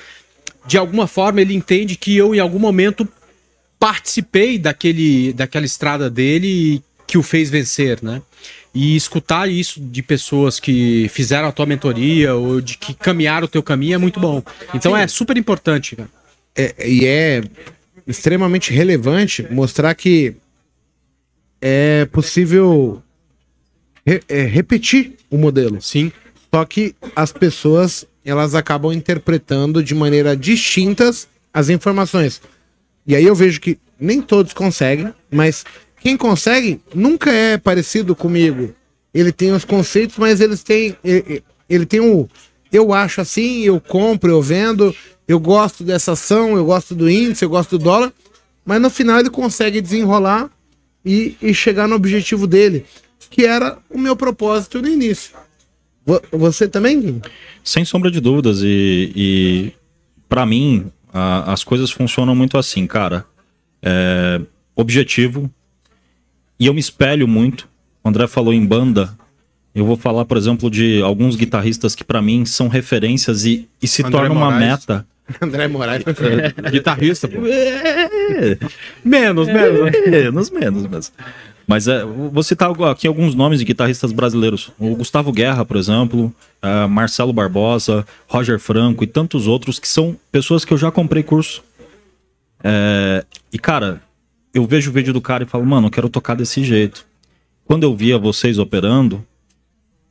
de 0.67 0.77
alguma 0.77 1.07
forma 1.07 1.41
ele 1.41 1.55
entende 1.55 1.97
que 1.97 2.15
eu, 2.17 2.35
em 2.35 2.39
algum 2.39 2.59
momento, 2.59 3.09
participei 3.79 4.59
daquele, 4.59 5.33
daquela 5.33 5.67
estrada 5.67 6.11
dele 6.11 6.47
e 6.49 6.83
que 7.07 7.19
o 7.19 7.23
fez 7.23 7.51
vencer, 7.51 8.03
né? 8.03 8.23
E 8.75 8.97
escutar 8.97 9.49
isso 9.49 9.81
de 9.81 10.03
pessoas 10.03 10.59
que 10.59 11.09
fizeram 11.09 11.49
a 11.49 11.53
tua 11.53 11.65
mentoria 11.65 12.35
ou 12.35 12.61
de 12.61 12.77
que 12.77 12.93
caminharam 12.93 13.45
o 13.45 13.49
teu 13.49 13.63
caminho 13.63 13.95
é 13.95 13.99
muito 13.99 14.19
bom. 14.19 14.43
Então 14.75 14.97
é 14.97 15.07
super 15.07 15.37
importante, 15.37 15.95
cara. 15.95 16.09
É, 16.57 16.89
e 16.89 17.05
é 17.05 17.43
extremamente 18.07 18.73
relevante 18.73 19.47
mostrar 19.51 19.95
que 19.95 20.35
é 21.61 22.07
possível 22.13 23.03
re- 24.07 24.23
é, 24.29 24.43
repetir 24.43 25.15
o 25.31 25.37
modelo. 25.37 25.81
Sim. 25.81 26.13
Só 26.53 26.65
que 26.65 26.95
as 27.17 27.33
pessoas 27.33 28.07
elas 28.25 28.55
acabam 28.55 28.93
interpretando 28.93 29.83
de 29.83 29.95
maneira 29.95 30.37
distintas 30.37 31.29
as 31.53 31.69
informações. 31.69 32.41
E 33.07 33.15
aí 33.15 33.25
eu 33.25 33.35
vejo 33.35 33.61
que 33.61 33.79
nem 34.01 34.23
todos 34.23 34.53
conseguem, 34.53 35.13
mas 35.31 35.65
quem 36.01 36.17
consegue 36.17 36.81
nunca 36.95 37.31
é 37.31 37.59
parecido 37.59 38.15
comigo. 38.15 38.75
Ele 39.13 39.31
tem 39.33 39.53
os 39.53 39.65
conceitos, 39.65 40.17
mas 40.17 40.41
eles 40.41 40.63
têm 40.63 40.97
ele, 41.05 41.43
ele 41.69 41.87
tem 41.87 42.01
o 42.01 42.29
eu 42.73 42.93
acho 42.93 43.21
assim, 43.21 43.61
eu 43.63 43.81
compro, 43.81 44.33
eu 44.33 44.43
vendo, 44.43 44.95
eu 45.27 45.39
gosto 45.41 45.83
dessa 45.85 46.13
ação, 46.13 46.57
eu 46.57 46.65
gosto 46.67 46.95
do 46.95 47.09
índice, 47.09 47.45
eu 47.45 47.49
gosto 47.49 47.79
do 47.79 47.85
dólar, 47.85 48.13
mas 48.65 48.81
no 48.81 48.91
final 48.91 49.19
ele 49.21 49.31
consegue 49.31 49.81
desenrolar 49.81 50.51
e, 51.05 51.37
e 51.41 51.53
chegar 51.55 51.87
no 51.89 51.95
objetivo 51.97 52.47
dele, 52.47 52.85
que 53.31 53.45
era 53.45 53.79
o 53.91 53.99
meu 53.99 54.15
propósito 54.17 54.81
no 54.83 54.89
início. 54.89 55.35
Vo- 56.07 56.21
Você 56.33 56.69
também, 56.69 57.01
Gui? 57.01 57.23
Sem 57.63 57.85
sombra 57.85 58.11
de 58.11 58.21
dúvidas. 58.21 58.61
E, 58.63 59.13
e 59.17 59.73
para 60.29 60.45
mim, 60.45 60.87
a- 61.13 61.53
as 61.53 61.65
coisas 61.65 61.91
funcionam 61.91 62.35
muito 62.35 62.59
assim, 62.59 62.87
cara. 62.87 63.25
É, 63.83 64.41
objetivo. 64.77 65.51
E 66.59 66.67
eu 66.67 66.75
me 66.75 66.81
espelho 66.81 67.27
muito. 67.27 67.69
O 68.03 68.09
André 68.09 68.27
falou 68.27 68.53
em 68.53 68.65
banda. 68.65 69.17
Eu 69.75 69.85
vou 69.85 69.97
falar, 69.97 70.25
por 70.25 70.37
exemplo, 70.37 70.71
de 70.71 71.03
alguns 71.03 71.35
guitarristas 71.37 71.95
que 71.95 72.05
para 72.05 72.23
mim 72.23 72.45
são 72.45 72.69
referências 72.69 73.45
e, 73.45 73.69
e 73.83 73.89
se 73.89 74.03
André 74.03 74.13
tornam 74.21 74.37
uma 74.37 74.51
Moraes. 74.51 74.67
meta. 74.81 75.07
André 75.41 75.69
Moraes. 75.69 76.05
Guitarrista, 76.71 77.29
pô. 77.29 77.47
É, 77.47 78.59
Menos, 79.05 79.47
menos. 79.47 79.91
menos, 80.07 80.51
menos, 80.51 80.87
mas. 80.87 81.13
Mas 81.67 81.89
é, 81.89 82.05
vou 82.05 82.43
citar 82.43 82.71
aqui 82.91 83.07
alguns 83.09 83.35
nomes 83.35 83.59
de 83.59 83.65
guitarristas 83.65 84.13
brasileiros. 84.13 84.71
O 84.79 84.95
Gustavo 84.97 85.33
Guerra, 85.33 85.65
por 85.65 85.79
exemplo, 85.79 86.31
ah, 86.61 86.87
Marcelo 86.87 87.33
Barbosa, 87.33 88.07
Roger 88.29 88.59
Franco 88.59 89.03
e 89.03 89.07
tantos 89.07 89.47
outros 89.47 89.79
que 89.79 89.89
são 89.89 90.15
pessoas 90.31 90.63
que 90.65 90.75
eu 90.75 90.79
já 90.79 90.91
comprei 90.91 91.23
curso. 91.23 91.65
É, 92.63 93.25
e, 93.51 93.59
cara, 93.59 94.03
eu 94.53 94.67
vejo 94.67 94.91
o 94.91 94.93
vídeo 94.93 95.13
do 95.13 95.23
cara 95.23 95.45
e 95.45 95.47
falo, 95.47 95.65
mano, 95.65 95.87
eu 95.87 95.91
quero 95.91 96.09
tocar 96.11 96.35
desse 96.35 96.63
jeito. 96.63 97.07
Quando 97.65 97.85
eu 97.85 97.97
via 97.97 98.19
vocês 98.19 98.59
operando, 98.59 99.25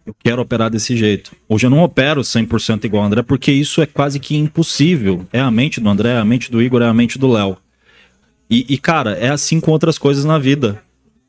eu 0.05 0.13
quero 0.13 0.41
operar 0.41 0.69
desse 0.69 0.97
jeito. 0.97 1.31
Hoje 1.47 1.65
eu 1.65 1.69
não 1.69 1.81
opero 1.81 2.21
100% 2.21 2.85
igual 2.85 3.03
o 3.03 3.05
André, 3.05 3.21
porque 3.21 3.51
isso 3.51 3.81
é 3.81 3.85
quase 3.85 4.19
que 4.19 4.35
impossível. 4.35 5.25
É 5.31 5.39
a 5.39 5.49
mente 5.49 5.79
do 5.79 5.89
André, 5.89 6.09
é 6.09 6.17
a 6.17 6.25
mente 6.25 6.51
do 6.51 6.61
Igor, 6.61 6.81
é 6.81 6.87
a 6.87 6.93
mente 6.93 7.17
do 7.17 7.31
Léo. 7.31 7.57
E, 8.49 8.65
e, 8.69 8.77
cara, 8.77 9.13
é 9.13 9.29
assim 9.29 9.59
com 9.59 9.71
outras 9.71 9.97
coisas 9.97 10.25
na 10.25 10.37
vida. 10.37 10.81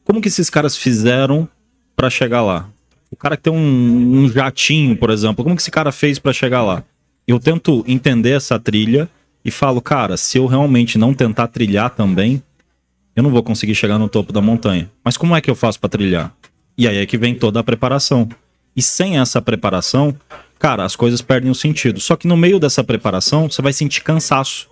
Como 0.05 0.21
que 0.21 0.29
esses 0.29 0.51
caras 0.51 0.77
fizeram 0.77 1.49
para 1.97 2.11
chegar 2.11 2.43
lá? 2.43 2.69
O 3.11 3.17
cara 3.17 3.37
que 3.37 3.45
tem 3.45 3.53
um, 3.53 4.25
um, 4.25 4.29
jatinho, 4.29 4.97
por 4.97 5.09
exemplo, 5.09 5.45
como 5.45 5.55
que 5.55 5.63
esse 5.63 5.71
cara 5.71 5.93
fez 5.93 6.19
para 6.19 6.33
chegar 6.33 6.63
lá? 6.63 6.83
Eu 7.27 7.39
tento 7.39 7.85
entender 7.87 8.33
essa 8.33 8.59
trilha 8.59 9.09
e 9.45 9.51
falo, 9.51 9.81
cara, 9.81 10.17
se 10.17 10.37
eu 10.37 10.47
realmente 10.47 10.99
não 10.99 11.15
tentar 11.15 11.47
trilhar 11.47 11.91
também, 11.91 12.43
eu 13.15 13.23
não 13.23 13.31
vou 13.31 13.43
conseguir 13.43 13.75
chegar 13.75 13.99
no 13.99 14.09
topo 14.09 14.33
da 14.33 14.41
montanha. 14.41 14.91
Mas 15.05 15.17
como 15.17 15.37
é 15.37 15.41
que 15.41 15.49
eu 15.49 15.55
faço 15.55 15.79
para 15.79 15.89
trilhar? 15.89 16.35
E 16.77 16.89
aí 16.89 16.99
é 16.99 17.07
que 17.07 17.17
vem 17.17 17.35
toda 17.35 17.61
a 17.61 17.65
preparação. 17.65 18.29
E 18.77 18.83
sem 18.83 19.19
essa 19.19 19.41
preparação, 19.41 20.17
cara, 20.59 20.85
as 20.85 20.97
coisas 20.97 21.23
perdem 21.23 21.51
o 21.51 21.55
sentido. 21.55 22.01
Só 22.01 22.17
que 22.17 22.27
no 22.27 22.37
meio 22.37 22.59
dessa 22.59 22.83
preparação, 22.83 23.51
você 23.51 23.63
vai 23.63 23.73
sentir 23.73 24.03
cansaço. 24.03 24.69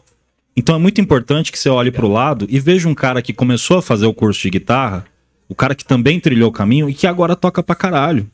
Então 0.57 0.75
é 0.75 0.79
muito 0.79 1.01
importante 1.01 1.51
que 1.51 1.59
você 1.59 1.69
olhe 1.69 1.91
para 1.91 2.05
o 2.05 2.13
lado 2.13 2.47
e 2.49 2.61
veja 2.61 2.89
um 2.89 2.95
cara 2.95 3.23
que 3.23 3.33
começou 3.33 3.79
a 3.79 3.83
fazer 3.83 4.07
o 4.07 4.13
curso 4.13 4.43
de 4.43 4.51
guitarra, 4.51 5.05
o 5.49 5.55
cara 5.55 5.75
que 5.75 5.85
também 5.85 6.21
trilhou 6.21 6.51
o 6.51 6.53
caminho 6.53 6.91
e 6.91 6.95
que 6.95 7.07
agora 7.07 7.35
toca 7.35 7.63
pra 7.63 7.75
caralho. 7.75 8.31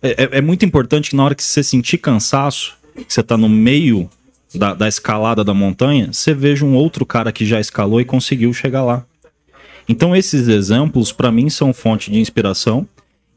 É, 0.00 0.10
é, 0.10 0.28
é 0.38 0.40
muito 0.40 0.64
importante 0.64 1.10
que 1.10 1.16
na 1.16 1.24
hora 1.24 1.34
que 1.34 1.42
você 1.42 1.62
sentir 1.62 1.98
cansaço, 1.98 2.74
que 2.94 3.12
você 3.12 3.22
tá 3.22 3.36
no 3.36 3.48
meio 3.48 4.08
da, 4.54 4.74
da 4.74 4.88
escalada 4.88 5.44
da 5.44 5.54
montanha, 5.54 6.12
você 6.12 6.34
veja 6.34 6.64
um 6.64 6.74
outro 6.74 7.04
cara 7.04 7.32
que 7.32 7.44
já 7.44 7.60
escalou 7.60 8.00
e 8.00 8.04
conseguiu 8.04 8.52
chegar 8.52 8.82
lá. 8.82 9.04
Então 9.88 10.14
esses 10.14 10.48
exemplos 10.48 11.12
para 11.12 11.32
mim 11.32 11.50
são 11.50 11.72
fonte 11.72 12.10
de 12.10 12.18
inspiração 12.18 12.86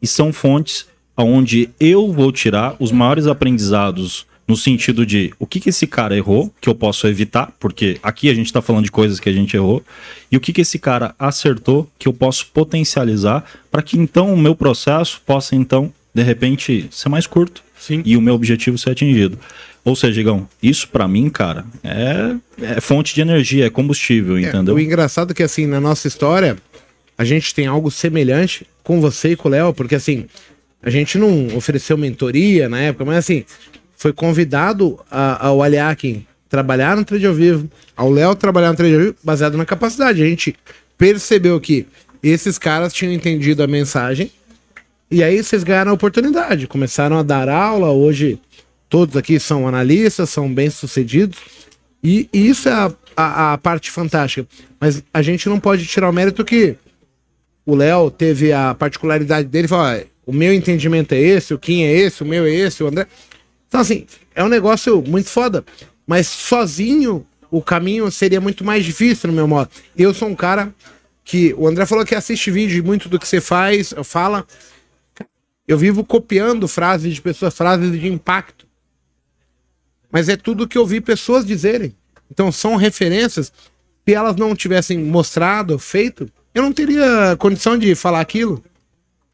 e 0.02 0.08
são 0.08 0.32
fontes 0.32 0.88
onde 1.18 1.70
eu 1.80 2.12
vou 2.12 2.32
tirar 2.32 2.76
os 2.80 2.92
maiores 2.92 3.28
aprendizados 3.28 4.26
no 4.48 4.56
sentido 4.56 5.06
de 5.06 5.34
o 5.40 5.48
que, 5.48 5.60
que 5.60 5.70
esse 5.70 5.88
cara 5.88 6.16
errou, 6.16 6.54
que 6.62 6.70
eu 6.70 6.76
posso 6.76 7.08
evitar, 7.08 7.52
porque 7.60 7.98
aqui 8.04 8.30
a 8.30 8.34
gente 8.34 8.46
está 8.46 8.62
falando 8.62 8.86
de 8.86 8.92
coisas 8.92 9.20
que 9.20 9.28
a 9.28 9.34
gente 9.34 9.56
errou, 9.56 9.84
e 10.32 10.38
o 10.38 10.40
que, 10.40 10.54
que 10.54 10.62
esse 10.62 10.78
cara 10.78 11.16
acertou, 11.18 11.90
que 11.98 12.08
eu 12.08 12.14
posso 12.14 12.46
potencializar, 12.48 13.44
para 13.72 13.82
que 13.82 13.98
então 13.98 14.32
o 14.32 14.38
meu 14.38 14.56
processo 14.56 15.20
possa 15.26 15.56
então, 15.56 15.92
de 16.14 16.22
repente, 16.22 16.88
ser 16.92 17.10
mais 17.10 17.26
curto 17.26 17.64
Sim. 17.80 18.04
e 18.06 18.16
o 18.16 18.22
meu 18.22 18.36
objetivo 18.36 18.78
ser 18.78 18.92
atingido. 18.92 19.40
Ou 19.84 19.96
seja, 19.96 20.22
Igão, 20.22 20.48
isso 20.62 20.88
para 20.90 21.08
mim, 21.08 21.30
cara, 21.30 21.66
é, 21.84 22.36
é, 22.62 22.82
fonte 22.82 23.14
de 23.14 23.22
energia, 23.22 23.66
é 23.66 23.70
combustível, 23.70 24.38
É, 24.38 24.42
entendeu? 24.42 24.76
o 24.76 24.80
engraçado 24.80 25.32
é 25.32 25.34
que, 25.34 25.44
assim, 25.44 25.66
na 25.66 25.80
nossa 25.80 26.08
história, 26.08 26.58
a 27.18 27.24
gente 27.24 27.54
tem 27.54 27.66
algo 27.68 27.90
semelhante 27.90 28.66
com 28.84 29.02
você 29.02 29.32
e 29.32 29.36
com 29.36 29.48
o 29.48 29.52
Léo, 29.52 29.74
porque, 29.74 29.96
assim, 29.96 30.26
a 30.86 30.90
gente 30.90 31.18
não 31.18 31.48
ofereceu 31.58 31.98
mentoria 31.98 32.70
na 32.70 32.80
época, 32.80 33.04
mas, 33.06 33.18
assim, 33.18 33.44
foi 33.98 34.14
convidado 34.14 35.00
a- 35.12 35.48
ao 35.48 35.62
Aliakin 35.64 36.26
trabalhar 36.48 36.96
no 36.96 37.04
trade 37.04 37.26
ao 37.26 37.34
vivo, 37.34 37.68
ao 37.98 38.10
Léo 38.10 38.36
trabalhar 38.36 38.70
no 38.70 38.76
trade 38.78 38.94
ao 38.94 39.00
vivo, 39.02 39.16
baseado 39.24 39.58
na 39.58 39.66
capacidade. 39.66 40.22
A 40.22 40.26
gente 40.26 40.56
percebeu 40.98 41.60
que 41.60 41.86
esses 42.24 42.58
caras 42.58 42.94
tinham 42.94 43.12
entendido 43.14 43.62
a 43.64 43.68
mensagem 43.68 44.32
e 45.12 45.24
aí 45.24 45.44
vocês 45.44 45.64
ganharam 45.64 45.92
a 45.92 45.96
oportunidade, 45.96 46.68
começaram 46.68 47.18
a 47.18 47.24
dar 47.24 47.50
aula, 47.50 47.92
hoje 47.92 48.40
todos 48.90 49.18
aqui 49.18 49.40
são 49.40 49.68
analistas, 49.68 50.30
são 50.30 50.52
bem-sucedidos, 50.54 51.38
e, 52.04 52.30
e 52.32 52.48
isso 52.48 52.70
é 52.70 52.72
a, 52.72 52.92
a, 53.18 53.54
a 53.54 53.58
parte 53.58 53.92
fantástica. 53.92 54.48
Mas 54.80 55.04
a 55.14 55.22
gente 55.22 55.50
não 55.50 55.60
pode 55.60 55.86
tirar 55.86 56.10
o 56.10 56.14
mérito 56.14 56.46
que 56.46 56.76
o 57.66 57.76
Léo 57.76 58.12
teve 58.12 58.54
a 58.54 58.74
particularidade 58.76 59.48
dele, 59.48 59.68
falar, 59.68 59.98
"Ó, 59.98 60.04
o 60.26 60.34
meu 60.34 60.54
entendimento 60.54 61.14
é 61.14 61.20
esse, 61.20 61.54
o 61.54 61.60
Kim 61.60 61.84
é 61.84 61.92
esse, 61.92 62.24
o 62.24 62.26
meu 62.26 62.46
é 62.46 62.50
esse, 62.50 62.84
o 62.84 62.88
André. 62.88 63.08
Então, 63.68 63.82
assim, 63.82 64.06
é 64.34 64.44
um 64.44 64.48
negócio 64.50 65.02
muito 65.02 65.30
foda. 65.30 65.64
Mas 66.08 66.28
sozinho, 66.28 67.26
o 67.52 67.62
caminho 67.62 68.10
seria 68.12 68.42
muito 68.42 68.64
mais 68.64 68.84
difícil, 68.84 69.28
no 69.28 69.36
meu 69.36 69.48
modo. 69.48 69.70
Eu 69.98 70.14
sou 70.14 70.28
um 70.28 70.36
cara 70.36 70.74
que. 71.24 71.54
O 71.58 71.68
André 71.68 71.86
falou 71.86 72.06
que 72.06 72.16
assiste 72.16 72.52
vídeo 72.52 72.76
de 72.76 72.82
muito 72.82 73.10
do 73.10 73.20
que 73.20 73.28
você 73.28 73.42
faz, 73.42 73.94
fala. 74.04 74.46
Eu 75.68 75.78
vivo 75.78 76.04
copiando 76.04 76.68
frases 76.68 77.14
de 77.16 77.22
pessoas, 77.22 77.56
frases 77.56 77.92
de 77.92 78.08
impacto. 78.08 78.68
Mas 80.12 80.30
é 80.30 80.38
tudo 80.38 80.68
que 80.68 80.78
eu 80.78 80.86
vi 80.86 81.02
pessoas 81.02 81.46
dizerem. 81.46 81.96
Então 82.32 82.52
são 82.52 82.76
referências. 82.76 83.52
Se 84.08 84.14
elas 84.14 84.36
não 84.36 84.56
tivessem 84.56 85.00
mostrado, 85.00 85.80
feito, 85.80 86.30
eu 86.54 86.62
não 86.62 86.72
teria 86.72 87.36
condição 87.40 87.78
de 87.78 87.96
falar 87.96 88.22
aquilo. 88.22 88.64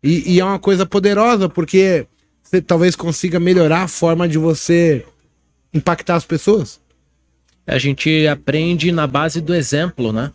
E, 0.03 0.33
e 0.33 0.39
é 0.39 0.45
uma 0.45 0.59
coisa 0.59 0.85
poderosa, 0.85 1.47
porque 1.47 2.07
você 2.41 2.61
talvez 2.61 2.95
consiga 2.95 3.39
melhorar 3.39 3.83
a 3.83 3.87
forma 3.87 4.27
de 4.27 4.37
você 4.37 5.05
impactar 5.73 6.15
as 6.15 6.25
pessoas. 6.25 6.81
A 7.65 7.77
gente 7.77 8.27
aprende 8.27 8.91
na 8.91 9.05
base 9.05 9.39
do 9.39 9.53
exemplo, 9.53 10.11
né? 10.11 10.31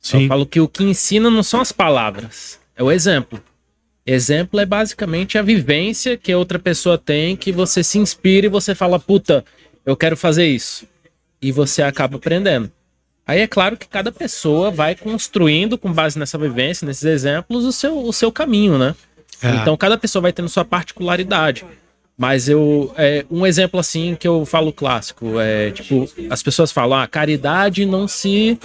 Sim. 0.00 0.22
Eu 0.22 0.28
falo 0.28 0.46
que 0.46 0.60
o 0.60 0.68
que 0.68 0.84
ensina 0.84 1.30
não 1.30 1.42
são 1.42 1.60
as 1.60 1.72
palavras, 1.72 2.58
é 2.76 2.82
o 2.82 2.90
exemplo. 2.90 3.42
Exemplo 4.06 4.58
é 4.58 4.64
basicamente 4.64 5.36
a 5.36 5.42
vivência 5.42 6.16
que 6.16 6.34
outra 6.34 6.58
pessoa 6.58 6.96
tem, 6.96 7.36
que 7.36 7.52
você 7.52 7.84
se 7.84 7.98
inspira 7.98 8.46
e 8.46 8.48
você 8.48 8.74
fala, 8.74 8.98
puta, 8.98 9.44
eu 9.84 9.94
quero 9.94 10.16
fazer 10.16 10.46
isso. 10.46 10.86
E 11.42 11.52
você 11.52 11.82
acaba 11.82 12.16
aprendendo. 12.16 12.72
Aí 13.26 13.40
é 13.40 13.46
claro 13.46 13.76
que 13.76 13.86
cada 13.86 14.10
pessoa 14.10 14.70
vai 14.70 14.94
construindo, 14.94 15.76
com 15.76 15.92
base 15.92 16.18
nessa 16.18 16.38
vivência, 16.38 16.86
nesses 16.86 17.04
exemplos, 17.04 17.66
o 17.66 17.72
seu, 17.72 17.98
o 17.98 18.10
seu 18.10 18.32
caminho, 18.32 18.78
né? 18.78 18.96
É. 19.42 19.56
Então 19.56 19.76
cada 19.76 19.96
pessoa 19.96 20.22
vai 20.22 20.32
tendo 20.32 20.48
sua 20.48 20.64
particularidade. 20.64 21.64
Mas 22.16 22.48
eu. 22.48 22.92
É, 22.96 23.24
um 23.30 23.46
exemplo 23.46 23.78
assim 23.78 24.16
que 24.18 24.26
eu 24.26 24.44
falo 24.44 24.72
clássico 24.72 25.38
é 25.38 25.70
tipo, 25.70 26.08
as 26.28 26.42
pessoas 26.42 26.72
falam, 26.72 26.98
ah, 26.98 27.06
caridade 27.06 27.86
não 27.86 28.08
se. 28.08 28.58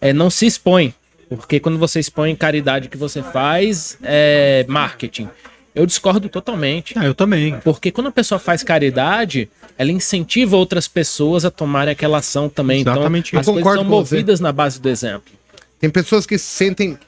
É, 0.00 0.12
não 0.12 0.28
se 0.30 0.46
expõe. 0.46 0.92
Porque 1.28 1.60
quando 1.60 1.78
você 1.78 2.00
expõe 2.00 2.34
caridade 2.34 2.88
que 2.88 2.96
você 2.96 3.22
faz, 3.22 3.98
é 4.02 4.64
marketing. 4.68 5.28
Eu 5.74 5.86
discordo 5.86 6.28
totalmente. 6.28 6.94
Ah, 6.98 7.04
eu 7.04 7.14
também. 7.14 7.56
Porque 7.62 7.92
quando 7.92 8.08
a 8.08 8.10
pessoa 8.10 8.38
faz 8.38 8.64
caridade, 8.64 9.48
ela 9.76 9.92
incentiva 9.92 10.56
outras 10.56 10.88
pessoas 10.88 11.44
a 11.44 11.50
tomarem 11.52 11.92
aquela 11.92 12.18
ação 12.18 12.48
também. 12.48 12.80
Exatamente. 12.80 13.28
Então, 13.28 13.38
Eu 13.38 13.40
as 13.40 13.46
coisas 13.46 13.62
concordo 13.62 13.82
são 13.82 13.90
com 13.90 14.04
você. 14.04 14.14
movidas 14.16 14.40
na 14.40 14.50
base 14.50 14.80
do 14.80 14.88
exemplo. 14.88 15.32
Tem 15.78 15.88
pessoas 15.88 16.26
que 16.26 16.36
se 16.36 16.46
sentem 16.46 16.98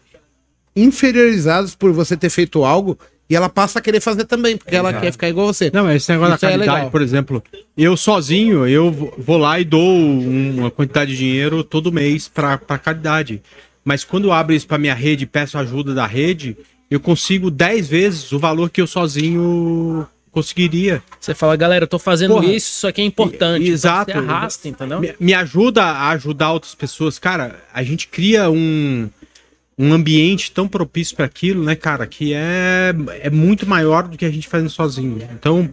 inferiorizadas 0.83 1.75
por 1.75 1.93
você 1.93 2.17
ter 2.17 2.31
feito 2.31 2.65
algo 2.65 2.99
e 3.29 3.37
ela 3.37 3.49
passa 3.49 3.79
a 3.79 3.83
querer 3.83 4.01
fazer 4.01 4.25
também, 4.25 4.57
porque 4.57 4.75
ela 4.75 4.93
quer 4.93 5.13
ficar 5.13 5.29
igual 5.29 5.47
você. 5.47 5.71
Não, 5.73 5.91
esse 5.91 6.11
negócio 6.11 6.35
Isso 6.35 6.41
da 6.43 6.49
é 6.49 6.51
caridade, 6.53 6.77
legal. 6.79 6.91
por 6.91 7.01
exemplo, 7.03 7.43
eu 7.77 7.97
sozinho, 7.97 8.67
eu 8.67 8.91
vou 9.17 9.39
lá 9.39 9.61
e 9.61 9.65
dou 9.65 9.81
uma 9.97 10.71
quantidade 10.71 11.13
de 11.13 11.19
dinheiro 11.19 11.63
todo 11.63 11.93
mês 11.93 12.27
pra, 12.27 12.59
pra 12.59 12.77
caridade. 12.77 13.41
Mas 13.85 14.03
quando 14.03 14.25
eu 14.25 14.33
abro 14.33 14.53
isso 14.55 14.67
pra 14.67 14.79
minha 14.79 14.95
rede 14.95 15.25
e 15.25 15.27
peço 15.27 15.57
ajuda 15.59 15.95
da 15.95 16.07
rede, 16.07 16.57
eu 16.91 16.99
consigo 16.99 17.51
10 17.53 17.87
vezes 17.89 18.33
o 18.33 18.39
valor 18.39 18.69
que 18.69 18.81
eu 18.81 18.87
sozinho 18.87 20.07
conseguiria. 20.33 21.01
Você 21.21 21.35
fala, 21.35 21.55
galera, 21.57 21.85
eu 21.85 21.89
tô 21.89 21.99
fazendo 21.99 22.35
Porra. 22.35 22.47
isso, 22.47 22.71
isso 22.79 22.87
aqui 22.87 23.01
é 23.01 23.05
importante. 23.05 23.61
E- 23.63 23.65
Então 23.67 23.75
exato. 23.75 24.13
Você 24.13 24.19
arrasta, 24.19 24.69
entendeu? 24.69 25.01
Me, 25.01 25.15
me 25.21 25.35
ajuda 25.35 25.83
a 25.85 26.11
ajudar 26.11 26.53
outras 26.53 26.75
pessoas. 26.75 27.17
Cara, 27.19 27.61
a 27.73 27.83
gente 27.83 28.09
cria 28.09 28.51
um, 28.51 29.09
um 29.83 29.95
ambiente 29.95 30.53
tão 30.53 30.69
propício 30.69 31.17
para 31.17 31.25
aquilo, 31.25 31.65
né, 31.65 31.75
cara, 31.75 32.07
que 32.07 32.35
é, 32.35 32.95
é 33.23 33.31
muito 33.31 33.67
maior 33.67 34.07
do 34.07 34.19
que 34.19 34.27
a 34.27 34.31
gente 34.31 34.47
fazendo 34.47 34.69
sozinho. 34.69 35.27
Então, 35.33 35.73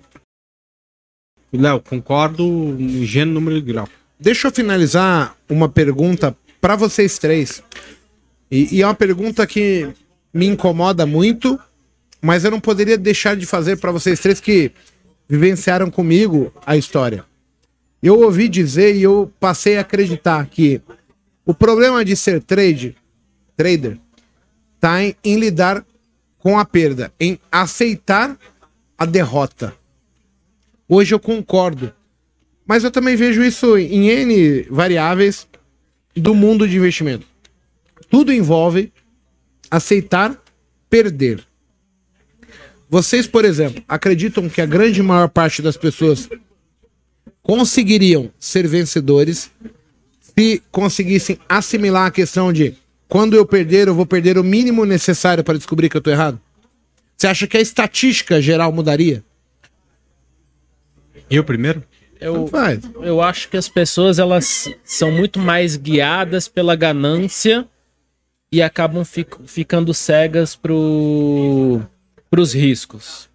Léo, 1.51 1.81
concordo 1.81 2.45
em 2.79 3.05
gênero, 3.05 3.33
número 3.33 3.57
e 3.57 3.61
grau. 3.61 3.89
Deixa 4.17 4.47
eu 4.47 4.51
finalizar 4.51 5.35
uma 5.49 5.67
pergunta 5.67 6.33
para 6.61 6.77
vocês 6.77 7.19
três. 7.19 7.61
E, 8.49 8.77
e 8.77 8.81
é 8.81 8.87
uma 8.87 8.95
pergunta 8.95 9.45
que 9.45 9.89
me 10.33 10.45
incomoda 10.45 11.05
muito, 11.05 11.59
mas 12.21 12.45
eu 12.45 12.51
não 12.51 12.61
poderia 12.61 12.97
deixar 12.97 13.35
de 13.35 13.45
fazer 13.45 13.75
para 13.75 13.91
vocês 13.91 14.21
três 14.21 14.39
que 14.39 14.71
vivenciaram 15.27 15.91
comigo 15.91 16.53
a 16.65 16.77
história. 16.77 17.25
Eu 18.01 18.21
ouvi 18.21 18.47
dizer 18.47 18.95
e 18.95 19.03
eu 19.03 19.29
passei 19.37 19.77
a 19.77 19.81
acreditar 19.81 20.45
que 20.45 20.81
o 21.45 21.53
problema 21.53 22.05
de 22.05 22.15
ser 22.15 22.41
trade, 22.41 22.95
trader, 23.57 23.97
tá 24.79 25.03
em, 25.03 25.15
em 25.23 25.37
lidar 25.37 25.83
com 26.37 26.57
a 26.57 26.63
perda, 26.63 27.11
em 27.19 27.37
aceitar 27.51 28.37
a 28.97 29.05
derrota. 29.05 29.73
Hoje 30.87 31.13
eu 31.13 31.19
concordo. 31.19 31.91
Mas 32.65 32.83
eu 32.83 32.91
também 32.91 33.15
vejo 33.15 33.43
isso 33.43 33.77
em 33.77 34.07
N 34.07 34.61
variáveis 34.69 35.47
do 36.15 36.35
mundo 36.35 36.67
de 36.67 36.77
investimento. 36.77 37.25
Tudo 38.09 38.31
envolve 38.31 38.93
aceitar 39.69 40.37
perder. 40.89 41.43
Vocês, 42.89 43.27
por 43.27 43.43
exemplo, 43.43 43.83
acreditam 43.87 44.47
que 44.47 44.61
a 44.61 44.65
grande 44.65 45.03
maior 45.03 45.27
parte 45.27 45.61
das 45.61 45.75
pessoas 45.75 46.29
conseguiriam 47.41 48.31
ser 48.39 48.67
vencedores 48.67 49.51
se 50.37 50.61
conseguissem 50.71 51.39
assimilar 51.49 52.07
a 52.07 52.11
questão 52.11 52.53
de 52.53 52.75
quando 53.07 53.35
eu 53.35 53.45
perder, 53.45 53.87
eu 53.87 53.95
vou 53.95 54.05
perder 54.05 54.37
o 54.37 54.43
mínimo 54.43 54.85
necessário 54.85 55.43
para 55.43 55.57
descobrir 55.57 55.89
que 55.89 55.97
eu 55.97 56.01
tô 56.01 56.09
errado? 56.09 56.39
Você 57.15 57.27
acha 57.27 57.47
que 57.47 57.57
a 57.57 57.61
estatística 57.61 58.41
geral 58.41 58.71
mudaria? 58.71 59.23
Eu 61.29 61.43
primeiro? 61.43 61.83
Eu, 62.19 62.47
Faz. 62.47 62.79
eu 63.01 63.21
acho 63.21 63.47
que 63.49 63.57
as 63.57 63.69
pessoas 63.69 64.17
elas 64.17 64.73
são 64.83 65.11
muito 65.11 65.39
mais 65.39 65.75
guiadas 65.75 66.47
pela 66.47 66.75
ganância 66.75 67.67
e 68.51 68.61
acabam 68.61 69.03
fic- 69.05 69.37
ficando 69.45 69.93
cegas 69.93 70.55
pro, 70.55 71.81
pros 72.29 72.53
riscos. 72.53 73.29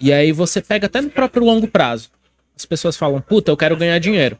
E 0.00 0.12
aí 0.12 0.30
você 0.30 0.60
pega 0.60 0.86
até 0.86 1.00
no 1.00 1.10
próprio 1.10 1.44
longo 1.44 1.66
prazo. 1.66 2.10
As 2.56 2.64
pessoas 2.66 2.96
falam, 2.96 3.20
puta, 3.20 3.50
eu 3.50 3.56
quero 3.56 3.76
ganhar 3.76 3.98
dinheiro. 3.98 4.38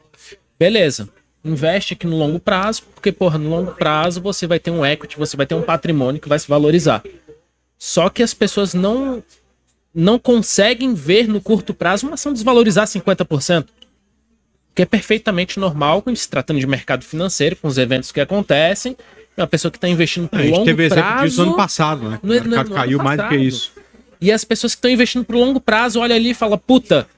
Beleza. 0.58 1.08
Investe 1.44 1.94
aqui 1.94 2.06
no 2.06 2.16
longo 2.18 2.38
prazo, 2.40 2.82
porque, 2.94 3.12
porra, 3.12 3.38
no 3.38 3.48
longo 3.48 3.72
prazo 3.72 4.20
você 4.20 4.46
vai 4.46 4.58
ter 4.58 4.70
um 4.70 4.84
equity, 4.84 5.16
você 5.16 5.36
vai 5.36 5.46
ter 5.46 5.54
um 5.54 5.62
patrimônio 5.62 6.20
que 6.20 6.28
vai 6.28 6.38
se 6.38 6.48
valorizar. 6.48 7.02
Só 7.78 8.08
que 8.08 8.22
as 8.22 8.34
pessoas 8.34 8.74
não 8.74 9.22
não 9.94 10.18
conseguem 10.18 10.94
ver 10.94 11.26
no 11.26 11.40
curto 11.40 11.72
prazo 11.74 12.06
uma 12.06 12.14
ação 12.14 12.32
desvalorizar 12.32 12.86
50%. 12.86 13.66
Que 14.74 14.82
é 14.82 14.84
perfeitamente 14.86 15.58
normal 15.58 16.02
quando 16.02 16.16
se 16.16 16.28
tratando 16.28 16.60
de 16.60 16.66
mercado 16.66 17.04
financeiro, 17.04 17.56
com 17.56 17.66
os 17.66 17.78
eventos 17.78 18.12
que 18.12 18.20
acontecem. 18.20 18.96
É 19.36 19.40
uma 19.40 19.46
pessoa 19.46 19.72
que 19.72 19.78
está 19.78 19.88
investindo 19.88 20.28
por 20.28 20.38
A 20.38 20.42
gente 20.42 20.52
longo 20.52 20.64
teve 20.64 20.84
exemplo 20.84 21.02
disso 21.02 21.36
prazo. 21.36 21.42
ano 21.42 21.56
passado, 21.56 22.08
né? 22.10 22.20
No- 22.22 22.28
o 22.34 22.34
mercado 22.34 22.64
no- 22.68 22.70
no 22.70 22.76
caiu 22.76 22.98
mais 23.02 23.20
do 23.20 23.28
que 23.28 23.36
isso. 23.36 23.72
E 24.20 24.30
as 24.30 24.44
pessoas 24.44 24.74
que 24.74 24.78
estão 24.78 24.90
investindo 24.90 25.24
por 25.24 25.36
longo 25.36 25.60
prazo 25.60 25.98
olham 26.00 26.14
ali 26.16 26.30
e 26.30 26.34
falam, 26.34 26.58
puta, 26.58 27.08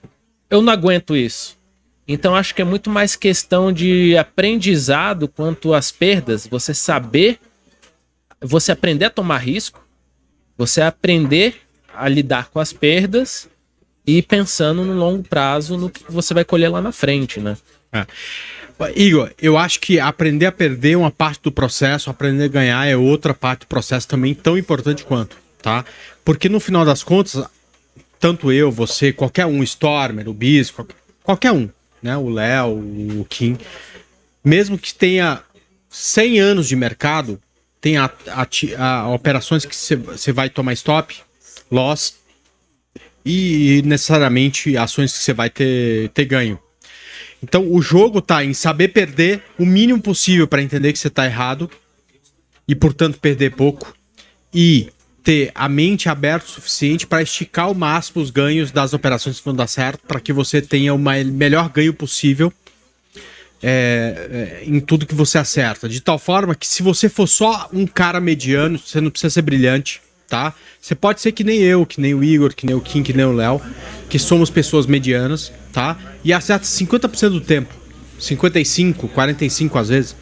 eu 0.48 0.62
não 0.62 0.72
aguento 0.72 1.16
isso. 1.16 1.56
Então 2.06 2.34
acho 2.34 2.54
que 2.54 2.62
é 2.62 2.64
muito 2.64 2.90
mais 2.90 3.14
questão 3.14 3.72
de 3.72 4.16
aprendizado 4.16 5.28
quanto 5.28 5.72
às 5.72 5.92
perdas, 5.92 6.46
você 6.46 6.74
saber, 6.74 7.38
você 8.40 8.72
aprender 8.72 9.04
a 9.04 9.10
tomar 9.10 9.38
risco, 9.38 9.84
você 10.56 10.80
aprender 10.80 11.60
a 11.94 12.08
lidar 12.08 12.48
com 12.50 12.58
as 12.58 12.72
perdas 12.72 13.48
e 14.06 14.22
pensando 14.22 14.84
no 14.84 14.94
longo 14.94 15.22
prazo 15.22 15.76
no 15.76 15.90
que 15.90 16.02
você 16.10 16.34
vai 16.34 16.44
colher 16.44 16.68
lá 16.70 16.80
na 16.80 16.92
frente, 16.92 17.38
né? 17.38 17.56
Igor, 18.96 19.30
eu 19.40 19.58
acho 19.58 19.78
que 19.78 20.00
aprender 20.00 20.46
a 20.46 20.52
perder 20.52 20.92
é 20.92 20.96
uma 20.96 21.10
parte 21.10 21.42
do 21.42 21.52
processo, 21.52 22.08
aprender 22.08 22.44
a 22.44 22.48
ganhar 22.48 22.86
é 22.86 22.96
outra 22.96 23.34
parte 23.34 23.60
do 23.60 23.66
processo 23.66 24.08
também 24.08 24.34
tão 24.34 24.56
importante 24.56 25.04
quanto, 25.04 25.36
tá? 25.60 25.84
Porque 26.24 26.48
no 26.48 26.58
final 26.58 26.84
das 26.84 27.02
contas, 27.02 27.44
tanto 28.18 28.50
eu, 28.50 28.70
você, 28.70 29.12
qualquer 29.12 29.44
um, 29.46 29.62
Stormer, 29.62 30.28
o 30.28 30.34
Bis, 30.34 30.72
qualquer 31.22 31.52
um, 31.52 31.68
né? 32.02 32.16
O 32.16 32.28
Léo, 32.28 32.78
o 33.20 33.26
Kim, 33.28 33.56
mesmo 34.44 34.78
que 34.78 34.94
tenha 34.94 35.42
100 35.88 36.40
anos 36.40 36.68
de 36.68 36.76
mercado, 36.76 37.40
tem 37.80 37.96
a, 37.96 38.10
a 38.28 38.46
a 38.78 39.08
operações 39.08 39.64
que 39.64 39.74
você 39.74 40.32
vai 40.32 40.50
tomar 40.50 40.72
stop, 40.74 41.16
loss 41.70 42.14
e 43.24 43.82
necessariamente 43.84 44.76
ações 44.76 45.12
que 45.12 45.18
você 45.18 45.32
vai 45.32 45.50
ter, 45.50 46.10
ter 46.10 46.24
ganho. 46.24 46.58
Então 47.42 47.72
o 47.72 47.80
jogo 47.80 48.20
tá 48.20 48.44
em 48.44 48.52
saber 48.52 48.88
perder 48.88 49.42
o 49.58 49.64
mínimo 49.64 50.00
possível 50.00 50.46
para 50.46 50.62
entender 50.62 50.92
que 50.92 50.98
você 50.98 51.08
tá 51.08 51.24
errado 51.24 51.70
e 52.68 52.74
portanto 52.74 53.18
perder 53.18 53.54
pouco 53.54 53.94
e 54.52 54.90
ter 55.22 55.50
a 55.54 55.68
mente 55.68 56.08
aberta 56.08 56.46
o 56.46 56.50
suficiente 56.50 57.06
para 57.06 57.22
esticar 57.22 57.66
ao 57.66 57.74
máximo 57.74 58.22
os 58.22 58.30
ganhos 58.30 58.70
das 58.70 58.92
operações 58.92 59.38
que 59.38 59.44
vão 59.44 59.54
dar 59.54 59.66
certo 59.66 60.00
para 60.06 60.20
que 60.20 60.32
você 60.32 60.62
tenha 60.62 60.94
o 60.94 60.98
melhor 60.98 61.68
ganho 61.68 61.92
possível 61.92 62.52
é, 63.62 64.60
é, 64.62 64.64
em 64.64 64.80
tudo 64.80 65.06
que 65.06 65.14
você 65.14 65.38
acerta. 65.38 65.88
De 65.88 66.00
tal 66.00 66.18
forma 66.18 66.54
que 66.54 66.66
se 66.66 66.82
você 66.82 67.08
for 67.08 67.26
só 67.26 67.68
um 67.72 67.86
cara 67.86 68.20
mediano, 68.20 68.78
você 68.78 69.00
não 69.00 69.10
precisa 69.10 69.30
ser 69.30 69.42
brilhante, 69.42 70.00
tá? 70.28 70.54
Você 70.80 70.94
pode 70.94 71.20
ser 71.20 71.32
que 71.32 71.44
nem 71.44 71.58
eu, 71.58 71.84
que 71.84 72.00
nem 72.00 72.14
o 72.14 72.24
Igor, 72.24 72.54
que 72.54 72.64
nem 72.66 72.74
o 72.74 72.80
Kim, 72.80 73.02
que 73.02 73.12
nem 73.12 73.26
o 73.26 73.32
Léo, 73.32 73.60
que 74.08 74.18
somos 74.18 74.48
pessoas 74.48 74.86
medianas, 74.86 75.52
tá? 75.72 75.96
E 76.24 76.32
acerta 76.32 76.64
50% 76.64 77.30
do 77.30 77.40
tempo. 77.40 77.74
55, 78.18 79.08
45 79.08 79.78
às 79.78 79.88
vezes. 79.88 80.16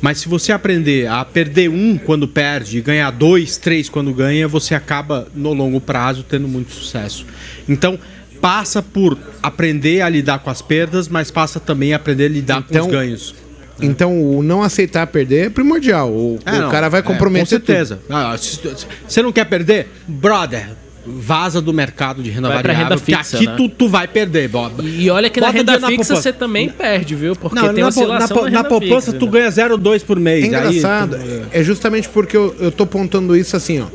Mas 0.00 0.18
se 0.18 0.28
você 0.28 0.50
aprender 0.52 1.06
a 1.06 1.24
perder 1.24 1.68
um 1.68 1.98
quando 1.98 2.26
perde 2.26 2.78
e 2.78 2.80
ganhar 2.80 3.10
dois, 3.10 3.56
três 3.56 3.88
quando 3.88 4.12
ganha, 4.14 4.48
você 4.48 4.74
acaba 4.74 5.28
no 5.34 5.52
longo 5.52 5.80
prazo 5.80 6.24
tendo 6.28 6.48
muito 6.48 6.72
sucesso. 6.72 7.26
Então, 7.68 7.98
passa 8.40 8.82
por 8.82 9.18
aprender 9.42 10.00
a 10.00 10.08
lidar 10.08 10.38
com 10.38 10.48
as 10.50 10.62
perdas, 10.62 11.06
mas 11.08 11.30
passa 11.30 11.60
também 11.60 11.92
a 11.92 11.96
aprender 11.96 12.24
a 12.24 12.28
lidar 12.28 12.64
Então, 12.66 12.82
com 12.82 12.86
os 12.88 12.92
ganhos. 12.92 13.34
Então, 13.82 14.22
o 14.22 14.42
não 14.42 14.62
aceitar 14.62 15.06
perder 15.06 15.46
é 15.46 15.50
primordial. 15.50 16.10
O, 16.10 16.38
É, 16.44 16.52
o 16.52 16.60
não, 16.62 16.70
cara 16.70 16.88
vai 16.88 17.00
é, 17.00 17.02
comprometer 17.02 17.46
Com 17.60 17.66
certeza. 17.66 17.98
Ah, 18.10 18.36
se- 18.38 18.56
se 18.56 18.86
Você 19.08 19.22
não 19.22 19.32
quer 19.32 19.44
perder? 19.46 19.88
Brother, 20.06 20.70
vaza 21.06 21.60
do 21.62 21.72
mercado 21.72 22.22
de 22.22 22.30
renda 22.30 22.48
Vai 22.48 22.58
variável, 22.58 22.84
renda 22.84 22.98
fixa, 22.98 23.36
aqui 23.36 23.46
né? 23.46 23.54
tu, 23.56 23.68
tu 23.68 23.88
vai 23.88 24.06
perder, 24.06 24.48
Bob. 24.48 24.82
E 24.86 25.08
olha 25.10 25.30
que 25.30 25.40
na 25.40 25.46
Bota 25.46 25.58
renda 25.58 25.72
na 25.78 25.88
fixa 25.88 25.96
poupança. 26.04 26.16
você 26.22 26.32
também 26.32 26.68
perde, 26.68 27.14
viu? 27.14 27.34
Porque 27.34 27.54
Não, 27.56 27.72
tem 27.74 27.82
na, 27.84 27.90
po- 27.90 28.00
na, 28.00 28.04
oscilação 28.06 28.36
po- 28.36 28.44
na, 28.44 28.50
na 28.50 28.56
renda 28.58 28.68
poupança 28.68 29.06
fixa, 29.12 29.18
tu 29.18 29.26
né? 29.26 29.32
ganha 29.32 29.48
0,2 29.50 30.04
por 30.04 30.20
mês. 30.20 30.44
É 30.44 30.46
aí 30.46 30.48
engraçado. 30.78 31.16
tu- 31.16 31.46
É 31.52 31.62
justamente 31.62 32.08
porque 32.08 32.36
eu, 32.36 32.54
eu 32.60 32.70
tô 32.70 32.86
pontando 32.86 33.34
isso 33.36 33.56
assim, 33.56 33.80
ó. 33.80 33.86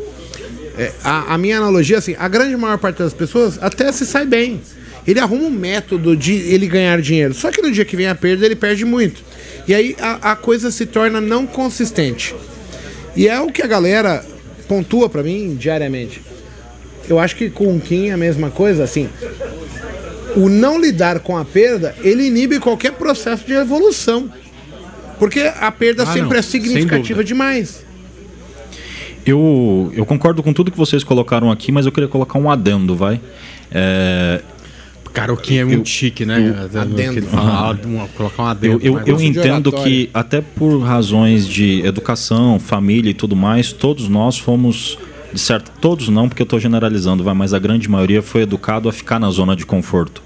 É, 0.77 0.91
a, 1.03 1.35
a 1.35 1.37
minha 1.37 1.57
analogia, 1.57 1.97
assim, 1.99 2.15
a 2.19 2.27
grande 2.27 2.57
maior 2.57 2.77
parte 2.77 2.97
das 2.97 3.13
pessoas 3.13 3.57
até 3.61 3.91
se 3.91 4.05
sai 4.05 4.25
bem. 4.25 4.59
Ele 5.07 5.19
arruma 5.19 5.43
um 5.45 5.51
método 5.51 6.17
de 6.17 6.33
ele 6.33 6.65
ganhar 6.67 6.99
dinheiro. 6.99 7.33
Só 7.33 7.51
que 7.51 7.61
no 7.61 7.71
dia 7.71 7.85
que 7.85 7.95
vem 7.95 8.07
a 8.07 8.15
perda, 8.15 8.45
ele 8.45 8.55
perde 8.55 8.83
muito. 8.83 9.21
E 9.67 9.73
aí 9.75 9.95
a, 10.01 10.31
a 10.31 10.35
coisa 10.35 10.71
se 10.71 10.85
torna 10.87 11.21
não 11.21 11.45
consistente. 11.45 12.33
E 13.15 13.27
é 13.27 13.39
o 13.39 13.51
que 13.51 13.61
a 13.61 13.67
galera 13.67 14.25
pontua 14.67 15.07
pra 15.07 15.21
mim 15.21 15.55
diariamente. 15.55 16.21
Eu 17.09 17.19
acho 17.19 17.35
que 17.35 17.49
com 17.49 17.75
o 17.75 17.79
Kim 17.79 18.07
é 18.07 18.13
a 18.13 18.17
mesma 18.17 18.49
coisa, 18.49 18.83
assim. 18.83 19.09
O 20.35 20.49
não 20.49 20.79
lidar 20.79 21.19
com 21.19 21.37
a 21.37 21.45
perda, 21.45 21.95
ele 22.01 22.25
inibe 22.27 22.59
qualquer 22.59 22.93
processo 22.93 23.45
de 23.45 23.53
evolução. 23.53 24.29
Porque 25.17 25.41
a 25.59 25.71
perda 25.71 26.03
Ah, 26.03 26.07
sempre 26.07 26.29
não, 26.31 26.35
é 26.37 26.41
significativa 26.41 27.23
demais. 27.23 27.85
Eu, 29.25 29.91
eu 29.95 30.05
concordo 30.05 30.43
com 30.43 30.53
tudo 30.53 30.69
que 30.71 30.77
vocês 30.77 31.03
colocaram 31.03 31.49
aqui, 31.49 31.71
mas 31.71 31.85
eu 31.85 31.91
queria 31.91 32.07
colocar 32.07 32.37
um 32.37 32.49
adendo, 32.49 32.95
vai. 32.95 33.19
É, 33.71 34.41
Cara, 35.13 35.31
o 35.33 35.37
Kim 35.37 35.57
é 35.57 35.63
muito 35.63 35.87
chique, 35.87 36.25
né? 36.25 36.53
eu- 36.73 36.81
adendo. 36.81 37.21
Fala, 37.27 37.79
uma- 37.85 38.07
colocar 38.09 38.43
um 38.43 38.45
adendo. 38.47 38.79
Eu, 38.85 38.97
eu, 38.97 39.07
eu 39.07 39.21
entendo 39.21 39.71
que, 39.71 40.09
até 40.13 40.41
por 40.41 40.77
razões 40.81 41.47
de 41.47 41.81
educação, 41.85 42.59
família 42.59 43.09
e 43.09 43.13
tudo 43.13 43.35
mais, 43.35 43.71
todos 43.71 44.09
nós 44.09 44.37
fomos, 44.37 44.99
de 45.35 45.41
certo, 45.41 45.69
todos 45.81 46.07
não, 46.07 46.29
porque 46.29 46.41
eu 46.41 46.45
estou 46.45 46.61
generalizando, 46.61 47.21
vai, 47.21 47.33
mas 47.33 47.53
a 47.53 47.59
grande 47.59 47.89
maioria 47.89 48.21
foi 48.21 48.43
educado 48.43 48.87
a 48.87 48.93
ficar 48.93 49.19
na 49.19 49.29
zona 49.29 49.53
de 49.53 49.65
conforto. 49.65 50.23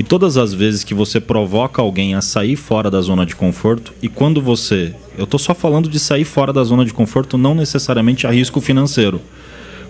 E 0.00 0.02
todas 0.02 0.36
as 0.36 0.52
vezes 0.52 0.82
que 0.82 0.94
você 0.94 1.20
provoca 1.20 1.80
alguém 1.80 2.16
a 2.16 2.20
sair 2.20 2.56
fora 2.56 2.90
da 2.90 3.00
zona 3.00 3.24
de 3.24 3.36
conforto, 3.36 3.92
e 4.02 4.08
quando 4.08 4.42
você. 4.42 4.96
Eu 5.16 5.24
estou 5.24 5.38
só 5.38 5.54
falando 5.54 5.88
de 5.88 6.00
sair 6.00 6.24
fora 6.24 6.52
da 6.52 6.64
zona 6.64 6.84
de 6.84 6.92
conforto, 6.92 7.38
não 7.38 7.54
necessariamente 7.54 8.26
a 8.26 8.32
risco 8.32 8.60
financeiro. 8.60 9.22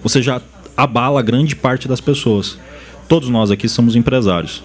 Você 0.02 0.20
já 0.20 0.42
abala 0.76 1.22
grande 1.22 1.56
parte 1.56 1.88
das 1.88 2.02
pessoas. 2.02 2.58
Todos 3.08 3.30
nós 3.30 3.50
aqui 3.50 3.66
somos 3.70 3.96
empresários 3.96 4.62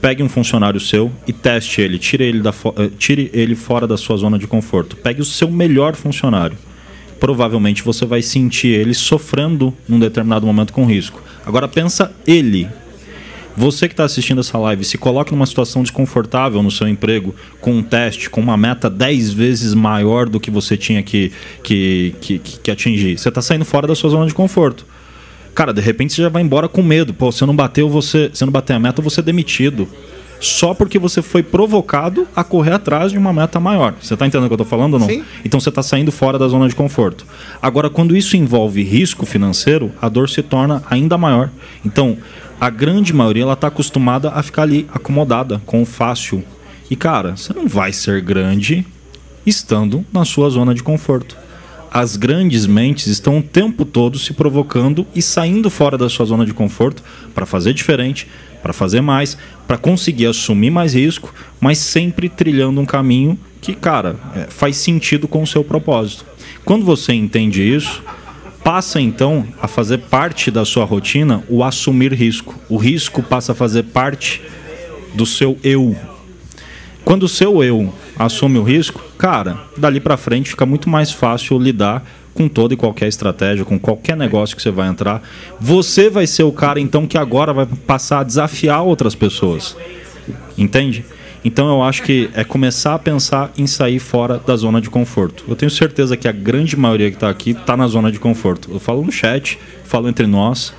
pegue 0.00 0.20
um 0.20 0.28
funcionário 0.28 0.80
seu 0.80 1.12
e 1.28 1.32
teste 1.32 1.80
ele, 1.80 1.96
tire 1.96 2.24
ele, 2.24 2.40
da 2.40 2.50
eh, 2.50 2.90
tire 2.98 3.30
ele 3.32 3.54
fora 3.54 3.86
da 3.86 3.96
sua 3.96 4.16
zona 4.16 4.36
de 4.36 4.48
conforto. 4.48 4.96
Pegue 4.96 5.20
o 5.20 5.24
seu 5.24 5.48
melhor 5.48 5.94
funcionário. 5.94 6.58
Provavelmente 7.22 7.84
você 7.84 8.04
vai 8.04 8.20
sentir 8.20 8.66
ele 8.66 8.92
sofrendo 8.92 9.72
num 9.88 9.96
determinado 10.00 10.44
momento 10.44 10.72
com 10.72 10.84
risco. 10.84 11.22
Agora 11.46 11.68
pensa 11.68 12.10
ele. 12.26 12.68
Você 13.56 13.86
que 13.86 13.92
está 13.92 14.02
assistindo 14.02 14.40
essa 14.40 14.58
live, 14.58 14.82
se 14.84 14.98
coloque 14.98 15.30
numa 15.30 15.46
situação 15.46 15.82
desconfortável 15.84 16.60
no 16.64 16.70
seu 16.72 16.88
emprego, 16.88 17.32
com 17.60 17.74
um 17.74 17.82
teste, 17.82 18.28
com 18.28 18.40
uma 18.40 18.56
meta 18.56 18.90
10 18.90 19.32
vezes 19.34 19.72
maior 19.72 20.28
do 20.28 20.40
que 20.40 20.50
você 20.50 20.76
tinha 20.76 21.00
que, 21.00 21.30
que, 21.62 22.12
que, 22.20 22.38
que- 22.40 22.70
atingir. 22.72 23.16
Você 23.16 23.28
está 23.28 23.40
saindo 23.40 23.64
fora 23.64 23.86
da 23.86 23.94
sua 23.94 24.10
zona 24.10 24.26
de 24.26 24.34
conforto. 24.34 24.84
Cara, 25.54 25.72
de 25.72 25.80
repente 25.80 26.12
você 26.14 26.22
já 26.22 26.28
vai 26.28 26.42
embora 26.42 26.68
com 26.68 26.82
medo. 26.82 27.14
Pô, 27.14 27.30
se 27.30 27.40
eu 27.44 27.46
não 27.46 27.54
bateu, 27.54 27.88
você, 27.88 28.32
se 28.34 28.44
não 28.44 28.50
bater 28.50 28.72
a 28.72 28.80
meta, 28.80 29.00
você 29.00 29.20
é 29.20 29.22
demitido. 29.22 29.86
Só 30.42 30.74
porque 30.74 30.98
você 30.98 31.22
foi 31.22 31.40
provocado 31.40 32.26
a 32.34 32.42
correr 32.42 32.72
atrás 32.72 33.12
de 33.12 33.16
uma 33.16 33.32
meta 33.32 33.60
maior. 33.60 33.94
Você 34.00 34.16
tá 34.16 34.26
entendendo 34.26 34.46
o 34.46 34.48
que 34.48 34.54
eu 34.54 34.58
tô 34.58 34.64
falando 34.64 34.94
ou 34.94 34.98
não? 34.98 35.06
Sim. 35.06 35.22
Então 35.44 35.60
você 35.60 35.70
tá 35.70 35.84
saindo 35.84 36.10
fora 36.10 36.36
da 36.36 36.48
zona 36.48 36.68
de 36.68 36.74
conforto. 36.74 37.24
Agora, 37.62 37.88
quando 37.88 38.16
isso 38.16 38.36
envolve 38.36 38.82
risco 38.82 39.24
financeiro, 39.24 39.92
a 40.02 40.08
dor 40.08 40.28
se 40.28 40.42
torna 40.42 40.82
ainda 40.90 41.16
maior. 41.16 41.48
Então, 41.84 42.18
a 42.60 42.68
grande 42.68 43.12
maioria 43.12 43.44
ela 43.44 43.54
tá 43.54 43.68
acostumada 43.68 44.30
a 44.30 44.42
ficar 44.42 44.62
ali 44.62 44.88
acomodada 44.92 45.62
com 45.64 45.80
o 45.80 45.86
fácil. 45.86 46.42
E 46.90 46.96
cara, 46.96 47.36
você 47.36 47.54
não 47.54 47.68
vai 47.68 47.92
ser 47.92 48.20
grande 48.20 48.84
estando 49.46 50.04
na 50.12 50.24
sua 50.24 50.50
zona 50.50 50.74
de 50.74 50.82
conforto 50.82 51.36
as 51.92 52.16
grandes 52.16 52.66
mentes 52.66 53.06
estão 53.06 53.38
o 53.38 53.42
tempo 53.42 53.84
todo 53.84 54.18
se 54.18 54.32
provocando 54.32 55.06
e 55.14 55.20
saindo 55.20 55.68
fora 55.68 55.98
da 55.98 56.08
sua 56.08 56.24
zona 56.24 56.46
de 56.46 56.54
conforto 56.54 57.02
para 57.34 57.44
fazer 57.44 57.74
diferente, 57.74 58.26
para 58.62 58.72
fazer 58.72 59.02
mais, 59.02 59.36
para 59.68 59.76
conseguir 59.76 60.26
assumir 60.26 60.70
mais 60.70 60.94
risco, 60.94 61.34
mas 61.60 61.76
sempre 61.76 62.30
trilhando 62.30 62.80
um 62.80 62.86
caminho 62.86 63.38
que, 63.60 63.74
cara, 63.74 64.16
é, 64.34 64.46
faz 64.48 64.78
sentido 64.78 65.28
com 65.28 65.42
o 65.42 65.46
seu 65.46 65.62
propósito. 65.62 66.24
Quando 66.64 66.82
você 66.82 67.12
entende 67.12 67.62
isso, 67.62 68.02
passa 68.64 68.98
então 68.98 69.46
a 69.60 69.68
fazer 69.68 69.98
parte 69.98 70.50
da 70.50 70.64
sua 70.64 70.86
rotina 70.86 71.44
o 71.46 71.62
assumir 71.62 72.14
risco. 72.14 72.58
O 72.70 72.78
risco 72.78 73.22
passa 73.22 73.52
a 73.52 73.54
fazer 73.54 73.82
parte 73.82 74.40
do 75.12 75.26
seu 75.26 75.58
eu. 75.62 75.94
Quando 77.04 77.24
o 77.24 77.28
seu 77.28 77.62
eu 77.62 77.92
assume 78.18 78.58
o 78.58 78.62
risco, 78.62 79.02
cara, 79.18 79.58
dali 79.76 80.00
pra 80.00 80.16
frente 80.16 80.50
fica 80.50 80.64
muito 80.64 80.88
mais 80.88 81.10
fácil 81.10 81.58
lidar 81.58 82.04
com 82.34 82.48
toda 82.48 82.74
e 82.74 82.76
qualquer 82.76 83.08
estratégia, 83.08 83.64
com 83.64 83.78
qualquer 83.78 84.16
negócio 84.16 84.56
que 84.56 84.62
você 84.62 84.70
vai 84.70 84.88
entrar. 84.88 85.22
Você 85.60 86.08
vai 86.08 86.26
ser 86.26 86.44
o 86.44 86.52
cara 86.52 86.80
então 86.80 87.06
que 87.06 87.18
agora 87.18 87.52
vai 87.52 87.66
passar 87.66 88.20
a 88.20 88.24
desafiar 88.24 88.82
outras 88.82 89.14
pessoas. 89.14 89.76
Entende? 90.56 91.04
Então 91.44 91.68
eu 91.68 91.82
acho 91.82 92.02
que 92.04 92.30
é 92.34 92.44
começar 92.44 92.94
a 92.94 92.98
pensar 92.98 93.52
em 93.58 93.66
sair 93.66 93.98
fora 93.98 94.38
da 94.38 94.54
zona 94.56 94.80
de 94.80 94.88
conforto. 94.88 95.44
Eu 95.48 95.56
tenho 95.56 95.70
certeza 95.70 96.16
que 96.16 96.28
a 96.28 96.32
grande 96.32 96.76
maioria 96.76 97.10
que 97.10 97.16
está 97.16 97.28
aqui 97.28 97.50
está 97.50 97.76
na 97.76 97.86
zona 97.88 98.12
de 98.12 98.20
conforto. 98.20 98.70
Eu 98.72 98.78
falo 98.78 99.04
no 99.04 99.10
chat, 99.10 99.58
falo 99.84 100.08
entre 100.08 100.26
nós. 100.26 100.72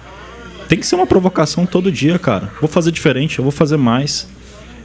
Tem 0.69 0.79
que 0.79 0.87
ser 0.87 0.95
uma 0.95 1.05
provocação 1.05 1.65
todo 1.65 1.91
dia, 1.91 2.17
cara. 2.17 2.49
Vou 2.61 2.69
fazer 2.69 2.91
diferente, 2.91 3.39
eu 3.39 3.43
vou 3.43 3.51
fazer 3.51 3.77
mais. 3.77 4.27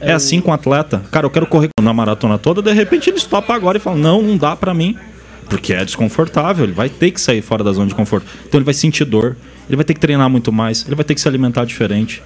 É 0.01 0.13
assim 0.13 0.39
com 0.41 0.51
o 0.51 0.53
atleta. 0.53 1.01
Cara, 1.11 1.25
eu 1.25 1.29
quero 1.29 1.45
correr 1.45 1.69
na 1.81 1.93
maratona 1.93 2.37
toda, 2.37 2.61
de 2.61 2.71
repente 2.73 3.09
eles 3.09 3.23
topam 3.25 3.55
agora 3.55 3.77
e 3.77 3.81
falam: 3.81 3.99
não, 3.99 4.21
não 4.21 4.37
dá 4.37 4.55
pra 4.55 4.73
mim. 4.73 4.95
Porque 5.49 5.73
é 5.73 5.83
desconfortável, 5.83 6.63
ele 6.63 6.73
vai 6.73 6.89
ter 6.89 7.09
que 7.09 7.19
sair 7.19 7.41
fora 7.41 7.63
da 7.63 7.71
zona 7.73 7.87
de 7.87 7.95
conforto. 7.95 8.27
Então 8.47 8.59
ele 8.59 8.65
vai 8.65 8.73
sentir 8.73 9.03
dor, 9.03 9.35
ele 9.67 9.75
vai 9.75 9.83
ter 9.83 9.95
que 9.95 9.99
treinar 9.99 10.29
muito 10.29 10.51
mais, 10.51 10.85
ele 10.85 10.95
vai 10.95 11.03
ter 11.03 11.15
que 11.15 11.21
se 11.21 11.27
alimentar 11.27 11.65
diferente. 11.65 12.21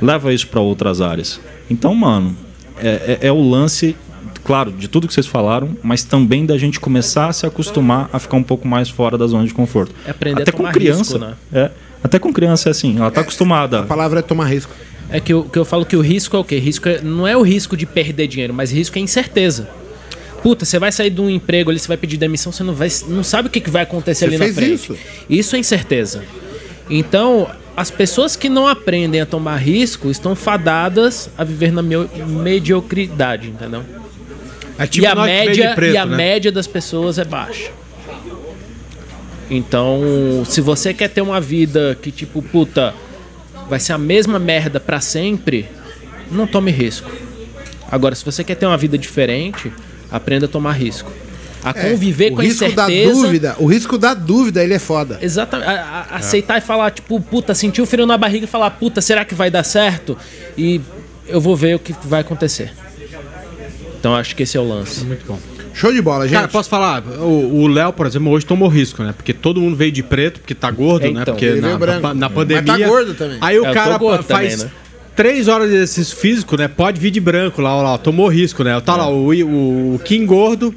Leva 0.00 0.32
isso 0.32 0.46
pra 0.48 0.60
outras 0.60 1.02
áreas. 1.02 1.38
Então, 1.68 1.94
mano, 1.94 2.34
é, 2.78 3.18
é- 3.22 3.26
é 3.28 3.32
o 3.32 3.42
lance, 3.46 3.94
claro, 4.42 4.72
de 4.72 4.88
tudo 4.88 5.06
que 5.06 5.12
vocês 5.12 5.26
falaram, 5.26 5.76
mas 5.82 6.02
também 6.02 6.46
da 6.46 6.56
gente 6.56 6.80
começar 6.80 7.26
a 7.28 7.32
se 7.34 7.44
acostumar 7.44 8.08
a 8.10 8.18
ficar 8.18 8.38
um 8.38 8.42
pouco 8.42 8.66
mais 8.66 8.88
fora 8.88 9.18
da 9.18 9.26
zona 9.26 9.46
de 9.46 9.52
conforto. 9.52 9.94
É 10.06 10.10
aprender 10.10 10.40
a 10.40 10.42
Até 10.44 10.52
com 10.52 10.58
tomar 10.58 10.72
criança. 10.72 11.00
risco, 11.00 11.18
né? 11.18 11.34
É. 11.52 11.70
Até 12.02 12.18
com 12.18 12.32
criança 12.32 12.70
é 12.70 12.72
assim, 12.72 12.96
ela 12.96 13.10
tá 13.10 13.20
acostumada. 13.20 13.80
A 13.80 13.82
palavra 13.82 14.20
é 14.20 14.22
tomar 14.22 14.46
risco. 14.46 14.72
É 15.12 15.18
que 15.20 15.32
eu, 15.32 15.44
que 15.44 15.58
eu 15.58 15.64
falo 15.64 15.84
que 15.84 15.96
o 15.96 16.00
risco 16.00 16.36
é 16.36 16.40
o 16.40 16.44
quê? 16.44 16.58
Risco 16.58 16.88
é- 16.88 17.00
não 17.00 17.26
é 17.26 17.36
o 17.36 17.42
risco 17.42 17.76
de 17.76 17.84
perder 17.86 18.26
dinheiro, 18.28 18.54
mas 18.54 18.70
risco 18.70 18.96
é 18.96 19.00
incerteza. 19.00 19.68
Puta, 20.42 20.64
você 20.64 20.78
vai 20.78 20.90
sair 20.92 21.10
de 21.10 21.20
um 21.20 21.28
emprego 21.28 21.70
ali, 21.70 21.78
você 21.78 21.88
vai 21.88 21.96
pedir 21.96 22.16
demissão, 22.16 22.50
você 22.52 22.62
não, 22.62 22.74
vai, 22.74 22.88
não 23.08 23.22
sabe 23.22 23.48
o 23.48 23.50
que, 23.50 23.60
que 23.60 23.68
vai 23.70 23.82
acontecer 23.82 24.28
Você 24.28 24.36
ali 24.36 24.48
na 24.48 24.54
frente. 24.54 24.74
isso. 24.74 24.96
Isso 25.28 25.56
é 25.56 25.58
incerteza. 25.58 26.24
Então, 26.88 27.50
as 27.76 27.90
pessoas 27.90 28.36
que 28.36 28.48
não 28.48 28.66
aprendem 28.66 29.20
a 29.20 29.26
tomar 29.26 29.56
risco 29.56 30.10
estão 30.10 30.34
fadadas 30.34 31.28
a 31.36 31.44
viver 31.44 31.72
na 31.72 31.82
mediocridade, 31.82 33.48
entendeu? 33.48 33.82
É 34.78 34.86
tipo 34.86 35.04
e 35.04 35.06
a 35.06 35.14
média 35.14 35.74
preto, 35.74 35.94
e 35.94 35.96
a 35.98 36.06
né? 36.06 36.16
média 36.16 36.50
das 36.50 36.66
pessoas 36.66 37.18
é 37.18 37.24
baixa. 37.24 37.70
Então, 39.50 40.00
se 40.46 40.60
você 40.60 40.94
quer 40.94 41.08
ter 41.08 41.20
uma 41.20 41.40
vida 41.40 41.98
que 42.00 42.10
tipo, 42.10 42.40
puta, 42.40 42.94
vai 43.70 43.80
ser 43.80 43.92
a 43.94 43.98
mesma 43.98 44.38
merda 44.38 44.78
pra 44.80 45.00
sempre, 45.00 45.66
não 46.30 46.46
tome 46.46 46.70
risco. 46.70 47.10
Agora, 47.90 48.14
se 48.14 48.24
você 48.24 48.44
quer 48.44 48.56
ter 48.56 48.66
uma 48.66 48.76
vida 48.76 48.98
diferente, 48.98 49.72
aprenda 50.10 50.46
a 50.46 50.48
tomar 50.48 50.72
risco. 50.72 51.10
A 51.62 51.72
conviver 51.74 52.28
É, 52.28 52.30
o 52.32 52.34
com 52.36 52.40
a 52.40 52.44
risco 52.44 52.60
da 52.72 52.84
incerteza. 52.90 53.12
dúvida, 53.12 53.56
o 53.58 53.66
risco 53.66 53.98
da 53.98 54.14
dúvida, 54.14 54.64
ele 54.64 54.74
é 54.74 54.78
foda. 54.78 55.18
Exatamente. 55.20 55.68
a- 55.68 56.06
a- 56.10 56.16
Aceitar 56.16 56.58
e 56.58 56.60
falar, 56.62 56.90
tipo, 56.90 57.20
puta, 57.20 57.54
sentir 57.54 57.82
o 57.82 57.86
frio 57.86 58.06
na 58.06 58.16
barriga 58.18 58.44
e 58.44 58.48
falar, 58.48 58.70
puta, 58.72 59.00
será 59.00 59.24
que 59.24 59.34
vai 59.34 59.50
dar 59.50 59.62
certo? 59.62 60.16
E 60.56 60.80
eu 61.28 61.40
vou 61.40 61.54
ver 61.54 61.76
o 61.76 61.78
que 61.78 61.94
vai 62.04 62.22
acontecer. 62.22 62.72
Então 63.98 64.16
acho 64.16 64.34
que 64.34 64.42
esse 64.44 64.56
é 64.56 64.60
o 64.60 64.66
lance. 64.66 65.04
Muito 65.04 65.26
bom. 65.26 65.38
Show 65.72 65.92
de 65.92 66.02
bola, 66.02 66.24
gente. 66.26 66.34
Cara, 66.34 66.48
posso 66.48 66.68
falar? 66.68 67.02
O 67.20 67.66
Léo, 67.66 67.92
por 67.92 68.06
exemplo, 68.06 68.30
hoje 68.30 68.44
tomou 68.44 68.68
risco, 68.68 69.02
né? 69.02 69.14
Porque 69.16 69.32
todo 69.32 69.60
mundo 69.60 69.76
veio 69.76 69.92
de 69.92 70.02
preto, 70.02 70.40
porque 70.40 70.54
tá 70.54 70.70
gordo, 70.70 71.04
né? 71.10 71.22
então. 71.22 71.34
Porque 71.34 71.44
Ele 71.46 71.60
na, 71.60 71.66
veio 71.68 71.78
branco. 71.78 72.02
na- 72.02 72.14
na 72.14 72.28
Mas 72.28 72.34
pandemia. 72.34 72.62
tá 72.64 72.78
gordo 72.88 73.14
também. 73.14 73.38
Aí 73.40 73.58
o 73.58 73.64
É, 73.64 73.70
eu 73.70 73.74
cara 73.74 73.98
faz 74.22 74.26
também, 74.26 74.56
né? 74.56 74.70
três 75.16 75.48
horas 75.48 75.68
de 75.68 75.74
exercício 75.76 76.16
físico, 76.16 76.56
né? 76.56 76.66
Pode 76.68 76.98
vir 77.00 77.10
de 77.10 77.20
branco 77.20 77.60
lá, 77.62 77.74
ó 77.76 77.82
lá, 77.82 77.94
ó, 77.94 77.98
tomou 77.98 78.28
risco, 78.28 78.62
né? 78.64 78.78
Tá 78.80 78.96
lá 78.96 79.08
o, 79.08 79.28
o, 79.32 79.94
o 79.94 79.98
Kim 80.04 80.26
gordo, 80.26 80.74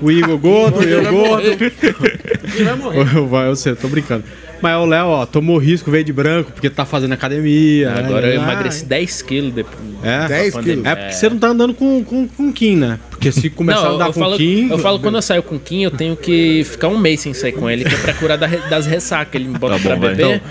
o 0.00 0.10
Igor 0.10 0.38
gordo, 0.38 0.82
eu 0.84 1.02
gordo. 1.10 1.46
Vai, 3.28 3.48
eu 3.48 3.56
sei, 3.56 3.72
eu 3.72 3.76
tô 3.76 3.88
brincando. 3.88 4.24
Mas 4.62 4.76
o 4.78 4.86
Léo, 4.86 5.06
ó, 5.08 5.26
tomou 5.26 5.58
risco, 5.58 5.90
veio 5.90 6.02
de 6.04 6.12
branco, 6.12 6.50
porque 6.52 6.70
tá 6.70 6.84
fazendo 6.84 7.12
academia. 7.12 7.92
Agora 7.92 8.26
eu 8.26 8.40
Ah, 8.40 8.44
emagreci 8.44 8.84
10 8.86 9.22
quilos 9.22 9.52
depois. 9.52 9.76
É, 10.02 10.26
10 10.28 10.54
da 10.54 10.62
quilos. 10.62 10.84
é 10.86 10.94
porque 10.94 11.12
você 11.12 11.28
não 11.28 11.38
tá 11.38 11.48
andando 11.48 11.74
com, 11.74 12.02
com, 12.04 12.26
com 12.28 12.52
Kim, 12.52 12.76
né? 12.76 12.98
Porque 13.10 13.30
se 13.32 13.50
começar 13.50 13.80
a 13.80 13.84
Não, 13.84 13.94
andar 13.96 14.06
eu 14.08 14.12
com 14.12 14.20
falo, 14.20 14.36
Kim. 14.36 14.68
eu 14.70 14.78
falo 14.78 14.98
quando 15.00 15.16
eu 15.16 15.22
saio 15.22 15.42
com 15.42 15.56
o 15.56 15.58
Kim, 15.58 15.82
eu 15.82 15.90
tenho 15.90 16.16
que 16.16 16.64
ficar 16.64 16.88
um 16.88 16.98
mês 16.98 17.20
sem 17.20 17.34
sair 17.34 17.52
com 17.52 17.68
ele, 17.68 17.84
que 17.84 17.94
é 17.94 17.98
pra 17.98 18.12
curar 18.14 18.38
das 18.38 18.86
ressacas. 18.86 19.34
Ele 19.34 19.48
me 19.50 19.58
bota 19.58 19.74
Tá 19.74 19.78
bom, 19.78 19.88
pra 19.90 19.96
vai. 19.96 20.14
beber. 20.14 20.42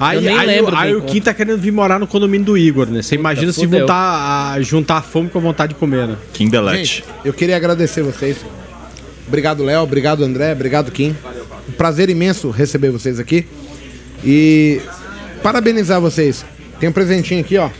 Aí, 0.00 0.16
Eu 0.16 0.22
nem 0.22 0.38
aí, 0.38 0.46
lembro 0.46 0.76
aí 0.76 0.92
do 0.92 0.98
o. 0.98 1.02
Kim 1.02 1.20
tá 1.20 1.32
querendo 1.34 1.58
vir 1.58 1.70
morar 1.72 1.98
no 1.98 2.06
condomínio 2.06 2.44
do 2.46 2.58
Igor, 2.58 2.86
né? 2.90 3.02
Você 3.02 3.14
imagina 3.14 3.52
se 3.52 3.62
juntar 3.62 4.52
a, 4.54 4.60
juntar 4.62 4.96
a 4.98 5.02
fome 5.02 5.28
com 5.28 5.38
a 5.38 5.42
vontade 5.42 5.74
de 5.74 5.78
comer, 5.78 6.06
né? 6.06 6.16
King 6.32 6.50
Delete. 6.50 6.78
Gente, 6.78 7.04
eu 7.24 7.32
queria 7.32 7.56
agradecer 7.56 8.02
vocês. 8.02 8.38
Obrigado, 9.26 9.62
Léo. 9.62 9.82
Obrigado, 9.82 10.24
André. 10.24 10.52
Obrigado, 10.52 10.90
Kim. 10.90 11.14
Um 11.68 11.72
prazer 11.72 12.08
imenso 12.08 12.50
receber 12.50 12.90
vocês 12.90 13.18
aqui. 13.20 13.46
E 14.24 14.80
parabenizar 15.42 16.00
vocês. 16.00 16.44
Tem 16.80 16.88
um 16.88 16.92
presentinho 16.92 17.40
aqui, 17.40 17.56
ó. 17.58 17.70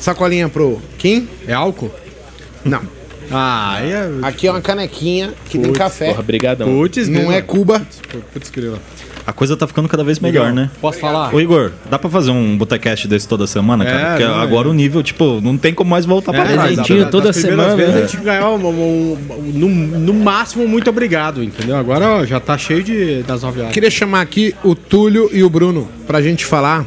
Sacolinha 0.00 0.48
pro 0.48 0.80
Kim. 0.98 1.28
É 1.46 1.52
álcool? 1.52 1.90
Não. 2.64 2.82
Ah, 3.30 3.74
aí 3.76 3.92
é. 3.92 4.08
Aqui 4.22 4.48
é 4.48 4.50
uma 4.50 4.60
canequinha 4.60 5.32
que 5.46 5.52
tem 5.58 5.62
Putz, 5.62 5.78
café. 5.78 6.08
Porra, 6.08 6.22
brigadão. 6.22 6.66
Putz, 6.68 7.06
Não 7.08 7.30
é 7.30 7.40
Cuba. 7.40 7.86
Putz, 8.32 8.50
grila. 8.50 8.80
A 9.30 9.32
coisa 9.32 9.56
tá 9.56 9.64
ficando 9.64 9.88
cada 9.88 10.02
vez 10.02 10.18
melhor, 10.18 10.52
né? 10.52 10.68
Posso 10.80 10.98
falar? 10.98 11.32
Ô 11.32 11.40
Igor, 11.40 11.70
dá 11.88 11.96
pra 12.00 12.10
fazer 12.10 12.32
um 12.32 12.58
botecast 12.58 13.06
desse 13.06 13.28
toda 13.28 13.46
semana, 13.46 13.84
cara? 13.84 14.00
É, 14.00 14.10
Porque 14.10 14.24
não, 14.24 14.34
agora 14.40 14.66
é. 14.66 14.70
o 14.72 14.74
nível, 14.74 15.04
tipo, 15.04 15.40
não 15.40 15.56
tem 15.56 15.72
como 15.72 15.88
mais 15.88 16.04
voltar 16.04 16.32
pra 16.32 16.42
É, 16.42 16.52
trás. 16.52 16.66
presentinho 16.66 17.04
né? 17.04 17.08
toda 17.12 17.26
das 17.28 17.36
semana, 17.36 17.76
vezes 17.76 17.94
né? 17.94 18.02
a 18.02 18.06
gente 18.06 18.16
ganhou 18.24 18.58
um, 18.58 18.66
um- 18.66 19.18
um- 19.38 19.42
no, 19.54 19.68
no 20.00 20.14
máximo 20.14 20.66
muito 20.66 20.90
obrigado, 20.90 21.44
entendeu? 21.44 21.76
Agora 21.76 22.08
ó, 22.08 22.24
já 22.26 22.40
tá 22.40 22.58
cheio 22.58 22.82
de, 22.82 23.22
das 23.22 23.42
nove 23.42 23.60
horas. 23.60 23.72
Queria 23.72 23.88
chamar 23.90 24.20
aqui 24.22 24.52
o 24.64 24.74
Túlio 24.74 25.30
e 25.32 25.44
o 25.44 25.48
Bruno 25.48 25.88
pra 26.08 26.20
gente 26.20 26.44
falar 26.44 26.84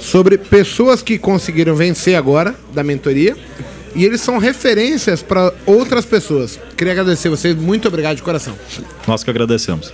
sobre 0.00 0.38
pessoas 0.38 1.02
que 1.02 1.18
conseguiram 1.18 1.74
vencer 1.74 2.14
agora 2.16 2.54
da 2.72 2.82
mentoria 2.82 3.36
e 3.94 4.02
eles 4.06 4.22
são 4.22 4.38
referências 4.38 5.22
para 5.22 5.52
outras 5.66 6.06
pessoas. 6.06 6.58
Queria 6.74 6.94
agradecer 6.94 7.28
vocês, 7.28 7.54
muito 7.54 7.86
obrigado 7.86 8.16
de 8.16 8.22
coração. 8.22 8.54
Nós 9.06 9.22
que 9.22 9.28
agradecemos. 9.28 9.92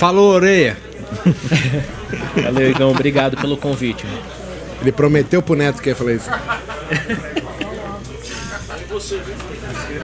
Falou, 0.00 0.30
orelha. 0.32 0.78
Valeu, 2.42 2.70
Igão. 2.70 2.90
Obrigado 2.90 3.36
pelo 3.36 3.54
convite. 3.58 4.06
mano. 4.06 4.22
Ele 4.80 4.90
prometeu 4.90 5.42
pro 5.42 5.54
Neto 5.54 5.82
que 5.82 5.90
ia 5.90 5.94
falar 5.94 6.14
isso. 6.14 6.30